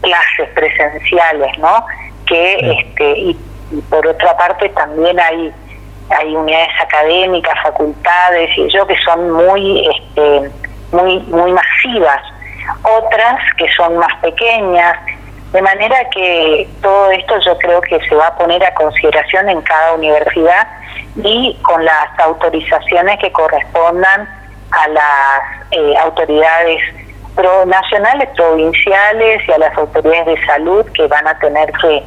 clases 0.00 0.48
presenciales, 0.54 1.56
¿no? 1.58 1.86
Que 2.26 2.72
este 2.72 3.18
y, 3.18 3.38
por 3.90 4.06
otra 4.06 4.36
parte 4.36 4.68
también 4.70 5.18
hay 5.18 5.52
hay 6.10 6.34
unidades 6.34 6.68
académicas, 6.80 7.54
facultades 7.62 8.50
y 8.56 8.68
yo 8.70 8.86
que 8.86 8.96
son 9.04 9.30
muy 9.30 9.88
este, 9.88 10.50
muy 10.92 11.20
muy 11.20 11.52
masivas. 11.52 12.22
Otras 12.82 13.40
que 13.58 13.68
son 13.76 13.96
más 13.98 14.14
pequeñas, 14.20 14.98
de 15.52 15.62
manera 15.62 15.96
que 16.10 16.68
todo 16.82 17.10
esto 17.12 17.34
yo 17.44 17.56
creo 17.58 17.80
que 17.82 18.00
se 18.08 18.14
va 18.16 18.26
a 18.28 18.36
poner 18.36 18.64
a 18.64 18.74
consideración 18.74 19.48
en 19.48 19.62
cada 19.62 19.94
universidad 19.94 20.66
y 21.22 21.56
con 21.62 21.84
las 21.84 22.18
autorizaciones 22.18 23.18
que 23.20 23.30
correspondan 23.30 24.28
a 24.70 24.88
las 24.88 25.70
eh, 25.70 25.94
autoridades 26.02 26.80
nacionales, 27.66 28.28
provinciales 28.34 29.42
y 29.46 29.52
a 29.52 29.58
las 29.58 29.76
autoridades 29.76 30.26
de 30.26 30.46
salud 30.46 30.86
que 30.94 31.06
van 31.06 31.26
a 31.26 31.38
tener 31.38 31.70
que 31.72 32.02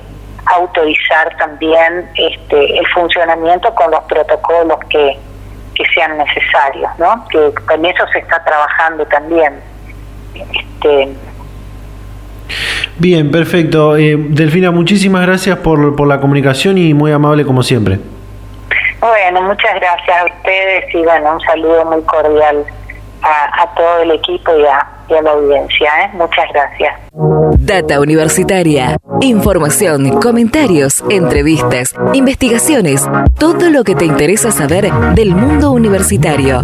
autorizar 0.47 1.35
también 1.37 2.09
este, 2.15 2.79
el 2.79 2.87
funcionamiento 2.87 3.73
con 3.75 3.91
los 3.91 4.03
protocolos 4.05 4.79
que, 4.89 5.17
que 5.75 5.83
sean 5.93 6.17
necesarios, 6.17 6.89
¿no? 6.97 7.25
Que 7.29 7.53
con 7.65 7.85
eso 7.85 8.07
se 8.11 8.19
está 8.19 8.43
trabajando 8.43 9.05
también. 9.05 9.61
Este, 10.33 11.09
Bien, 12.97 13.31
perfecto. 13.31 13.95
Eh, 13.95 14.15
Delfina, 14.17 14.71
muchísimas 14.71 15.25
gracias 15.25 15.57
por, 15.59 15.95
por 15.95 16.07
la 16.07 16.19
comunicación 16.19 16.77
y 16.77 16.93
muy 16.93 17.11
amable 17.11 17.45
como 17.45 17.61
siempre. 17.61 17.99
Bueno, 18.99 19.41
muchas 19.43 19.75
gracias 19.75 20.21
a 20.21 20.25
ustedes 20.25 20.93
y 20.93 21.03
bueno, 21.03 21.33
un 21.33 21.41
saludo 21.41 21.85
muy 21.85 22.01
cordial 22.03 22.65
a, 23.21 23.73
todo 23.75 24.01
el 24.01 24.11
equipo 24.11 24.51
y 24.57 24.65
a, 24.65 25.21
la 25.21 25.31
audiencia. 25.31 25.89
¿eh? 26.03 26.09
Muchas 26.13 26.45
gracias. 26.53 26.95
Data 27.57 27.99
Universitaria. 27.99 28.97
Información, 29.21 30.19
comentarios, 30.19 31.03
entrevistas, 31.09 31.93
investigaciones, 32.13 33.07
todo 33.37 33.69
lo 33.69 33.83
que 33.83 33.95
te 33.95 34.05
interesa 34.05 34.51
saber 34.51 34.91
del 35.15 35.35
mundo 35.35 35.71
universitario. 35.71 36.63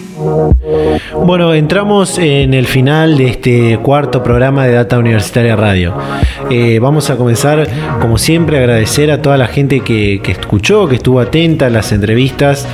Bueno, 1.23 1.53
entramos 1.53 2.17
en 2.17 2.53
el 2.53 2.65
final 2.65 3.17
de 3.17 3.29
este 3.29 3.79
cuarto 3.79 4.23
programa 4.23 4.65
de 4.65 4.73
Data 4.73 4.97
Universitaria 4.97 5.55
Radio. 5.55 5.93
Eh, 6.49 6.79
vamos 6.79 7.09
a 7.09 7.17
comenzar, 7.17 7.67
como 7.99 8.17
siempre, 8.17 8.57
a 8.57 8.59
agradecer 8.59 9.11
a 9.11 9.21
toda 9.21 9.37
la 9.37 9.47
gente 9.47 9.81
que, 9.81 10.19
que, 10.23 10.31
escuchó, 10.31 10.87
que 10.87 10.95
estuvo 10.95 11.19
atenta 11.19 11.67
a 11.67 11.69
las 11.69 11.91
entrevistas 11.91 12.67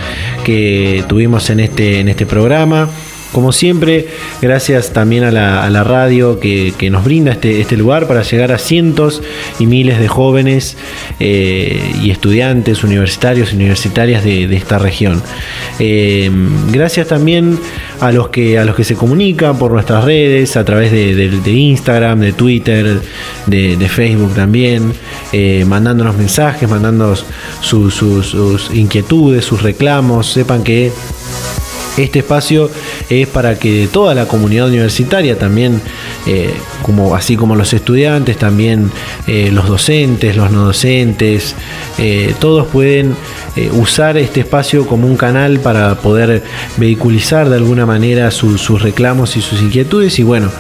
que 0.44 1.04
tuvimos 1.08 1.50
en 1.50 1.60
este, 1.60 2.00
en 2.00 2.10
este 2.10 2.26
programa. 2.26 2.90
Como 3.32 3.52
siempre, 3.52 4.08
gracias 4.42 4.94
también 4.94 5.24
a 5.24 5.32
la, 5.32 5.84
radio 5.84 6.40
que, 6.40 6.74
nos 6.90 7.04
brinda 7.04 7.32
este, 7.32 7.62
este, 7.62 7.78
lugar 7.78 8.08
para 8.08 8.24
llegar 8.24 8.52
a 8.52 8.58
cientos 8.58 9.22
y 9.60 9.68
miles 9.68 10.00
de 10.00 10.08
jóvenes 10.08 10.78
eh, 11.20 11.80
y 12.02 12.10
estudiantes 12.10 12.84
universitarios 12.84 13.52
y 13.52 13.56
universitarias 13.56 14.24
de, 14.24 14.56
esta 14.56 14.80
región. 14.80 15.22
Eh, 15.80 16.32
gracias 16.72 17.08
también 17.08 17.60
a 18.00 18.12
los, 18.12 18.30
que, 18.30 18.58
a 18.58 18.66
los 18.66 18.76
que 18.76 18.84
se 18.84 18.96
comunican 18.96 19.58
por 19.58 19.72
nuestras 19.72 20.04
redes, 20.04 20.56
a 20.56 20.64
través 20.64 20.92
de, 20.92 21.52
Instagram, 21.52 22.20
de 22.20 22.34
Twitter, 22.34 23.00
de, 23.46 23.90
Facebook 23.90 24.34
también, 24.36 24.94
eh, 25.32 25.66
mandándonos 25.68 26.16
mensajes, 26.18 26.68
mandándonos 26.70 27.26
sus 27.62 28.72
inquietudes, 28.74 29.46
sus 29.46 29.62
reclamos. 29.62 30.28
Sepan 30.28 30.64
que 30.64 30.92
este 31.98 32.20
espacio 32.20 32.70
es 33.10 33.28
para 33.28 33.58
que 33.58 33.88
toda 33.92 34.14
la 34.14 34.28
comunidad 34.28 34.68
universitaria, 34.68 35.38
también 35.38 35.82
eh, 36.26 36.54
como, 36.84 37.16
así 37.16 37.36
como 37.36 37.56
los 37.56 37.74
estudiantes, 37.74 38.38
también 38.38 38.92
eh, 39.26 39.50
los 39.52 39.68
docentes, 39.68 40.36
los 40.36 40.52
no 40.52 40.66
docentes, 40.66 41.56
eh, 41.98 42.34
todos 42.40 42.68
pueden 42.68 43.16
usar 43.72 44.18
este 44.18 44.42
espacio 44.42 44.86
como 44.86 45.08
un 45.08 45.18
canal 45.18 45.60
para 45.60 45.96
poder 45.96 46.44
vehiculizar 46.78 47.50
de 47.50 47.56
alguna 47.56 47.88
manera 47.88 48.30
sus 48.30 48.82
reclamos 48.84 49.36
y 49.36 49.42
sus 49.42 49.64
inquietudes. 49.64 50.20
Y 50.20 50.24
bueno, 50.24 50.52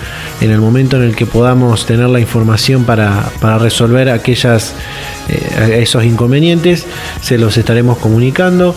en 0.41 0.49
el 0.49 0.59
momento 0.59 0.97
en 0.97 1.03
el 1.03 1.15
que 1.15 1.27
podamos 1.27 1.85
tener 1.85 2.09
la 2.09 2.19
información 2.19 2.85
para, 2.85 3.29
para 3.39 3.59
resolver 3.59 4.09
aquellas 4.09 4.73
esos 5.73 6.03
inconvenientes, 6.05 6.85
se 7.21 7.37
los 7.37 7.57
estaremos 7.57 7.97
comunicando. 7.97 8.75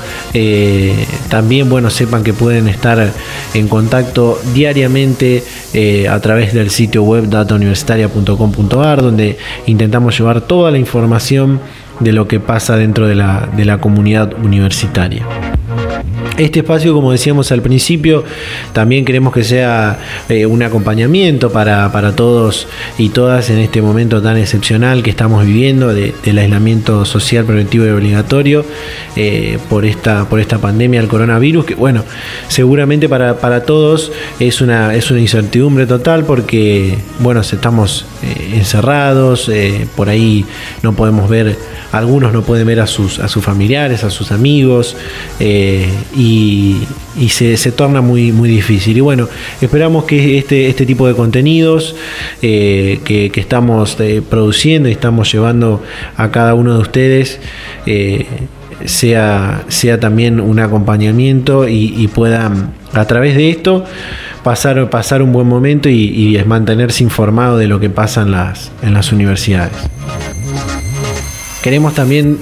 también, 1.29 1.69
bueno, 1.69 1.91
sepan 1.91 2.25
que 2.25 2.33
pueden 2.33 2.69
estar 2.69 3.13
en 3.55 3.69
contacto 3.69 4.41
diariamente 4.55 5.43
a 6.09 6.21
través 6.21 6.53
del 6.53 6.71
sitio 6.71 7.03
web 7.03 7.29
datauniversitaria.com.ar, 7.29 9.03
donde 9.03 9.39
intentamos 9.67 10.19
llevar 10.19 10.41
toda 10.43 10.71
la 10.71 10.79
información 10.79 11.61
de 12.01 12.13
lo 12.13 12.27
que 12.27 12.41
pasa 12.41 12.77
dentro 12.77 13.07
de 13.07 13.15
la, 13.15 13.49
de 13.57 13.65
la 13.65 13.79
comunidad 13.79 14.33
universitaria. 14.43 15.27
Este 16.39 16.61
espacio, 16.61 16.95
como 16.95 17.13
decíamos 17.13 17.53
al 17.53 17.61
principio, 17.61 18.25
también 18.73 19.05
queremos 19.05 19.33
que 19.35 19.45
sea 19.45 19.99
eh, 20.29 20.47
un 20.47 20.63
acompañamiento 20.63 21.51
para, 21.51 21.91
todos 22.13 22.67
y 22.99 23.11
todas 23.11 23.51
en 23.51 23.59
este 23.59 23.83
momento 23.83 24.23
tan 24.23 24.39
excepcional 24.39 25.03
que 25.03 25.11
estamos 25.11 25.45
viviendo 25.45 25.93
del 25.93 26.39
aislamiento 26.39 27.05
social 27.05 27.45
preventivo 27.45 27.85
y 27.85 27.91
obligatorio 27.91 28.65
eh, 29.17 29.59
por, 29.69 29.85
esta, 29.85 30.29
por 30.29 30.41
esta 30.41 30.59
pandemia 30.59 31.01
del 31.01 31.11
coronavirus, 31.11 31.67
que 31.67 31.75
bueno, 31.75 32.05
seguramente 32.49 33.09
para, 33.09 33.65
todos 33.65 34.13
es 34.39 34.61
una, 34.61 34.95
es 34.95 35.11
una 35.11 35.21
incertidumbre 35.21 35.87
total 35.87 36.25
porque, 36.25 36.97
bueno, 37.19 37.41
estamos 37.41 38.07
eh, 38.23 38.53
encerrados, 38.55 39.51
por 39.97 40.09
ahí 40.09 40.47
no 40.83 40.95
podemos 40.95 41.29
ver, 41.29 41.59
algunos 41.93 42.33
no 42.33 42.43
pueden 42.43 42.67
ver 42.67 42.81
a 42.81 42.87
sus, 42.87 43.19
a 43.19 43.29
sus 43.29 43.45
familiares, 43.45 44.05
a 44.05 44.11
sus 44.11 44.33
amigos, 44.33 44.97
y 45.41 46.30
y, 46.31 47.29
se, 47.29 47.73
torna 47.73 48.01
muy, 48.01 48.33
muy 48.33 48.49
difícil. 48.49 48.97
Y 48.97 49.01
bueno, 49.01 49.29
esperamos 49.61 50.05
que 50.05 50.39
este, 50.39 50.69
este 50.69 50.87
tipo 50.87 51.07
de 51.07 51.15
contenidos 51.15 51.97
eh, 52.43 53.01
que, 53.05 53.31
estamos 53.35 53.97
eh, 54.01 54.23
produciendo 54.29 54.89
y 54.89 54.93
estamos 54.93 55.33
llevando 55.33 55.83
a 56.17 56.31
cada 56.31 56.55
uno 56.55 56.75
de 56.75 56.81
ustedes 56.81 57.41
eh, 57.87 58.27
sea, 58.85 59.65
sea 59.69 59.99
también 59.99 60.41
un 60.41 60.61
acompañamiento 60.61 61.69
y, 61.69 62.09
puedan 62.09 62.73
a 62.93 63.05
través 63.07 63.37
de 63.37 63.51
esto 63.51 63.85
pasar, 64.43 64.91
pasar 64.91 65.23
un 65.23 65.33
buen 65.33 65.47
momento 65.47 65.89
y, 65.89 66.37
y 66.37 66.45
mantenerse 66.45 67.05
informado 67.05 67.57
de 67.57 67.67
lo 67.67 67.81
que 67.81 67.91
pasa 67.91 68.23
en 68.23 68.33
las, 68.33 68.71
en 68.83 68.95
las 68.95 69.13
universidades. 69.13 69.73
Queremos 71.63 71.95
también 71.95 72.39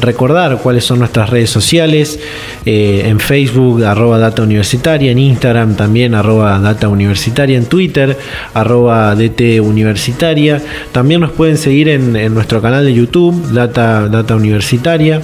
recordar 0.00 0.58
cuáles 0.58 0.84
son 0.84 0.98
nuestras 0.98 1.30
redes 1.30 1.50
sociales. 1.50 2.18
Eh, 2.64 3.04
en 3.06 3.20
Facebook, 3.20 3.84
arroba 3.84 4.18
Data 4.18 4.42
Universitaria, 4.42 5.10
en 5.10 5.18
Instagram 5.18 5.76
también, 5.76 6.14
arroba 6.14 6.58
Data 6.58 6.88
Universitaria, 6.88 7.56
en 7.56 7.66
Twitter, 7.66 8.16
arroba 8.54 9.14
DT 9.14 9.60
Universitaria. 9.60 10.62
También 10.92 11.20
nos 11.20 11.32
pueden 11.32 11.58
seguir 11.58 11.88
en, 11.88 12.12
nuestro 12.34 12.60
canal 12.60 12.84
de 12.84 12.94
YouTube, 12.94 13.52
Data, 13.52 14.08
Data 14.08 14.34
Universitaria, 14.36 15.20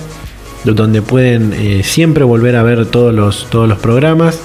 donde 0.64 1.02
pueden 1.02 1.52
eh, 1.54 1.82
siempre 1.84 2.24
volver 2.24 2.56
a 2.56 2.62
ver 2.62 2.86
todos 2.86 3.14
los, 3.14 3.46
todos 3.50 3.68
los 3.68 3.78
programas. 3.78 4.40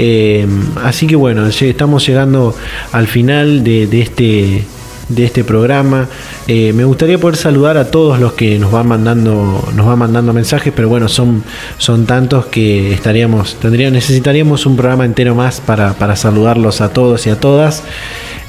Eh, 0.00 0.46
así 0.84 1.06
que 1.06 1.16
bueno, 1.16 1.46
estamos 1.46 2.06
llegando 2.06 2.54
al 2.92 3.08
final 3.08 3.64
de 3.64 4.00
este 4.00 4.64
de 5.08 5.24
este 5.24 5.44
programa. 5.44 6.08
Eh, 6.46 6.72
me 6.72 6.84
gustaría 6.84 7.18
poder 7.18 7.36
saludar 7.36 7.76
a 7.78 7.90
todos 7.90 8.18
los 8.18 8.34
que 8.34 8.58
nos 8.58 8.70
van 8.70 8.88
mandando, 8.88 9.68
nos 9.74 9.86
van 9.86 9.98
mandando 9.98 10.32
mensajes, 10.32 10.72
pero 10.74 10.88
bueno, 10.88 11.08
son, 11.08 11.42
son 11.78 12.06
tantos 12.06 12.46
que 12.46 12.92
estaríamos, 12.92 13.56
tendríamos, 13.56 13.94
necesitaríamos 13.94 14.66
un 14.66 14.76
programa 14.76 15.04
entero 15.04 15.34
más 15.34 15.60
para, 15.60 16.16
saludarlos 16.16 16.80
a 16.80 16.90
todos 16.90 17.26
y 17.26 17.30
a 17.30 17.40
todas. 17.40 17.82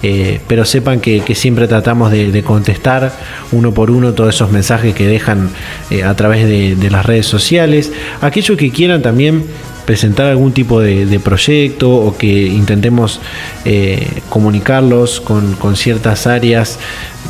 Eh, 0.02 0.40
pero 0.48 0.64
sepan 0.64 1.02
que, 1.02 1.22
siempre 1.36 1.68
tratamos 1.68 2.10
de, 2.12 2.42
contestar 2.44 3.12
uno 3.52 3.74
por 3.74 3.92
uno 3.92 4.14
todos 4.14 4.34
esos 4.34 4.50
mensajes 4.50 4.96
que 4.96 5.06
dejan 5.06 5.50
eh, 5.90 6.04
a 6.04 6.16
través 6.16 6.48
de, 6.48 6.78
de, 6.78 6.90
las 6.90 7.06
redes 7.06 7.26
sociales. 7.26 7.92
Aquellos 8.22 8.58
que 8.58 8.72
quieran 8.72 9.02
también 9.02 9.44
presentar 9.90 10.28
algún 10.28 10.52
tipo 10.52 10.80
de, 10.82 11.20
proyecto 11.20 11.90
o 11.90 12.16
que 12.16 12.46
intentemos 12.46 13.20
eh, 13.66 14.22
comunicarlos 14.30 15.20
con, 15.20 15.76
ciertas 15.76 16.28
áreas 16.28 16.78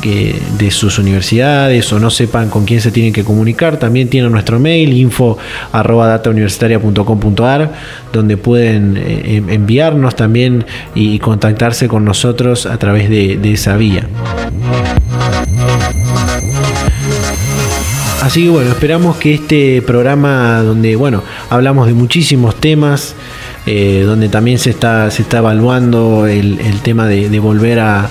de 0.02 0.70
sus 0.70 0.98
universidades 0.98 1.90
o 1.90 1.98
no 1.98 2.10
sepan 2.10 2.50
con 2.50 2.66
quién 2.66 2.82
se 2.82 2.90
tienen 2.90 3.14
que 3.14 3.24
comunicar, 3.24 3.78
también 3.78 4.10
tienen 4.10 4.30
nuestro 4.30 4.60
mail 4.60 4.92
info 4.92 5.38
arroba 5.72 6.20
donde 8.12 8.36
pueden 8.36 8.98
eh, 8.98 9.42
enviarnos 9.48 10.14
también 10.14 10.66
y 10.94 11.18
contactarse 11.18 11.88
con 11.88 12.04
nosotros 12.04 12.66
a 12.66 12.76
través 12.76 13.08
de 13.08 13.52
esa 13.54 13.78
vía. 13.78 14.06
Así 18.30 18.44
que 18.44 18.50
bueno, 18.50 18.70
esperamos 18.70 19.16
que 19.16 19.34
este 19.34 19.82
programa 19.82 20.62
donde, 20.62 20.94
bueno, 20.94 21.24
hablamos 21.48 21.88
de 21.88 21.94
muchísimos 21.94 22.54
temas, 22.54 23.16
eh, 23.66 24.04
donde 24.06 24.28
también 24.28 24.60
se 24.60 24.70
está, 24.70 25.10
se 25.10 25.22
está 25.22 25.38
evaluando 25.38 26.28
el, 26.28 26.80
tema 26.84 27.08
de, 27.08 27.40
volver 27.40 27.80
a, 27.80 28.08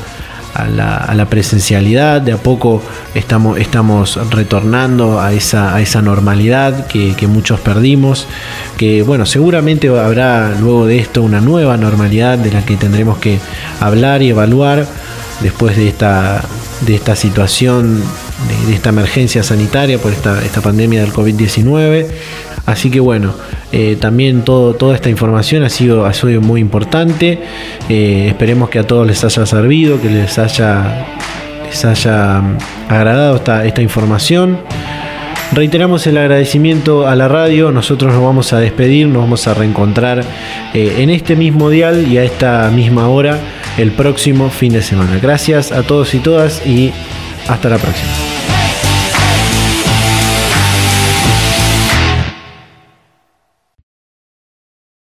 la, 0.76 1.26
presencialidad, 1.30 2.20
de 2.20 2.34
a 2.34 2.38
poco 2.38 2.84
estamos, 3.16 3.58
estamos 3.60 4.20
retornando 4.30 5.22
a 5.22 5.32
esa, 5.32 5.74
a 5.74 5.80
esa 5.80 6.02
normalidad 6.02 6.88
que, 6.88 7.16
muchos 7.28 7.62
perdimos, 7.62 8.28
que 8.76 9.04
bueno, 9.04 9.26
seguramente 9.26 9.88
habrá 9.88 10.54
luego 10.60 10.86
de 10.86 11.00
esto 11.00 11.24
una 11.24 11.40
nueva 11.40 11.78
normalidad 11.78 12.38
de 12.38 12.52
la 12.52 12.66
que 12.66 12.76
tendremos 12.76 13.20
que 13.20 13.40
hablar 13.80 14.22
y 14.22 14.32
evaluar 14.32 14.86
después 15.40 15.78
de 15.78 15.88
esta, 15.88 16.44
de 16.82 16.96
esta 16.96 17.16
situación 17.16 18.04
de, 18.48 18.74
esta 18.74 18.90
emergencia 18.90 19.44
sanitaria 19.44 19.98
por 19.98 20.12
esta, 20.12 20.44
esta 20.44 20.62
pandemia 20.62 21.02
del 21.02 21.12
COVID-19. 21.12 22.08
Así 22.66 22.92
que 22.92 23.00
bueno, 23.00 23.34
eh, 23.72 23.98
también 24.00 24.44
todo, 24.44 24.74
toda 24.76 24.96
esta 24.96 25.10
información 25.10 25.64
ha 25.64 25.70
sido, 25.70 26.06
ha 26.06 26.14
sido 26.14 26.42
muy 26.42 26.62
importante. 26.62 27.40
Eh, 27.90 28.28
esperemos 28.28 28.70
que 28.70 28.80
a 28.80 28.84
todos 28.84 29.08
les 29.08 29.24
haya 29.24 29.46
servido, 29.46 30.00
que 30.02 30.10
les 30.10 30.38
haya, 30.38 31.06
les 31.66 31.86
haya 31.86 32.42
mm, 32.42 32.58
agradado 32.90 33.38
esta, 33.38 33.66
esta 33.66 33.82
información. 33.82 34.60
Reiteramos 35.52 36.06
el 36.06 36.18
agradecimiento 36.18 37.08
a 37.08 37.16
la 37.16 37.28
radio, 37.28 37.72
nosotros 37.72 38.14
nos 38.14 38.22
vamos 38.22 38.54
a 38.54 38.60
despedir, 38.60 39.08
nos 39.08 39.24
vamos 39.24 39.48
a 39.48 39.56
reencontrar 39.56 40.24
eh, 40.76 40.98
en 41.00 41.10
este 41.10 41.36
mismo 41.36 41.72
dial 41.72 42.08
y 42.08 42.20
a 42.20 42.24
esta 42.24 42.70
misma 42.70 43.08
hora 43.08 43.40
el 43.80 43.92
próximo 43.92 44.52
fin 44.52 44.74
de 44.74 44.84
semana. 44.84 45.18
Gracias 45.20 45.72
a 45.72 45.82
todos 45.82 46.14
y 46.14 46.20
todas 46.20 46.64
y 46.68 46.94
hasta 47.48 47.70
la 47.70 47.80
próxima. 47.80 48.29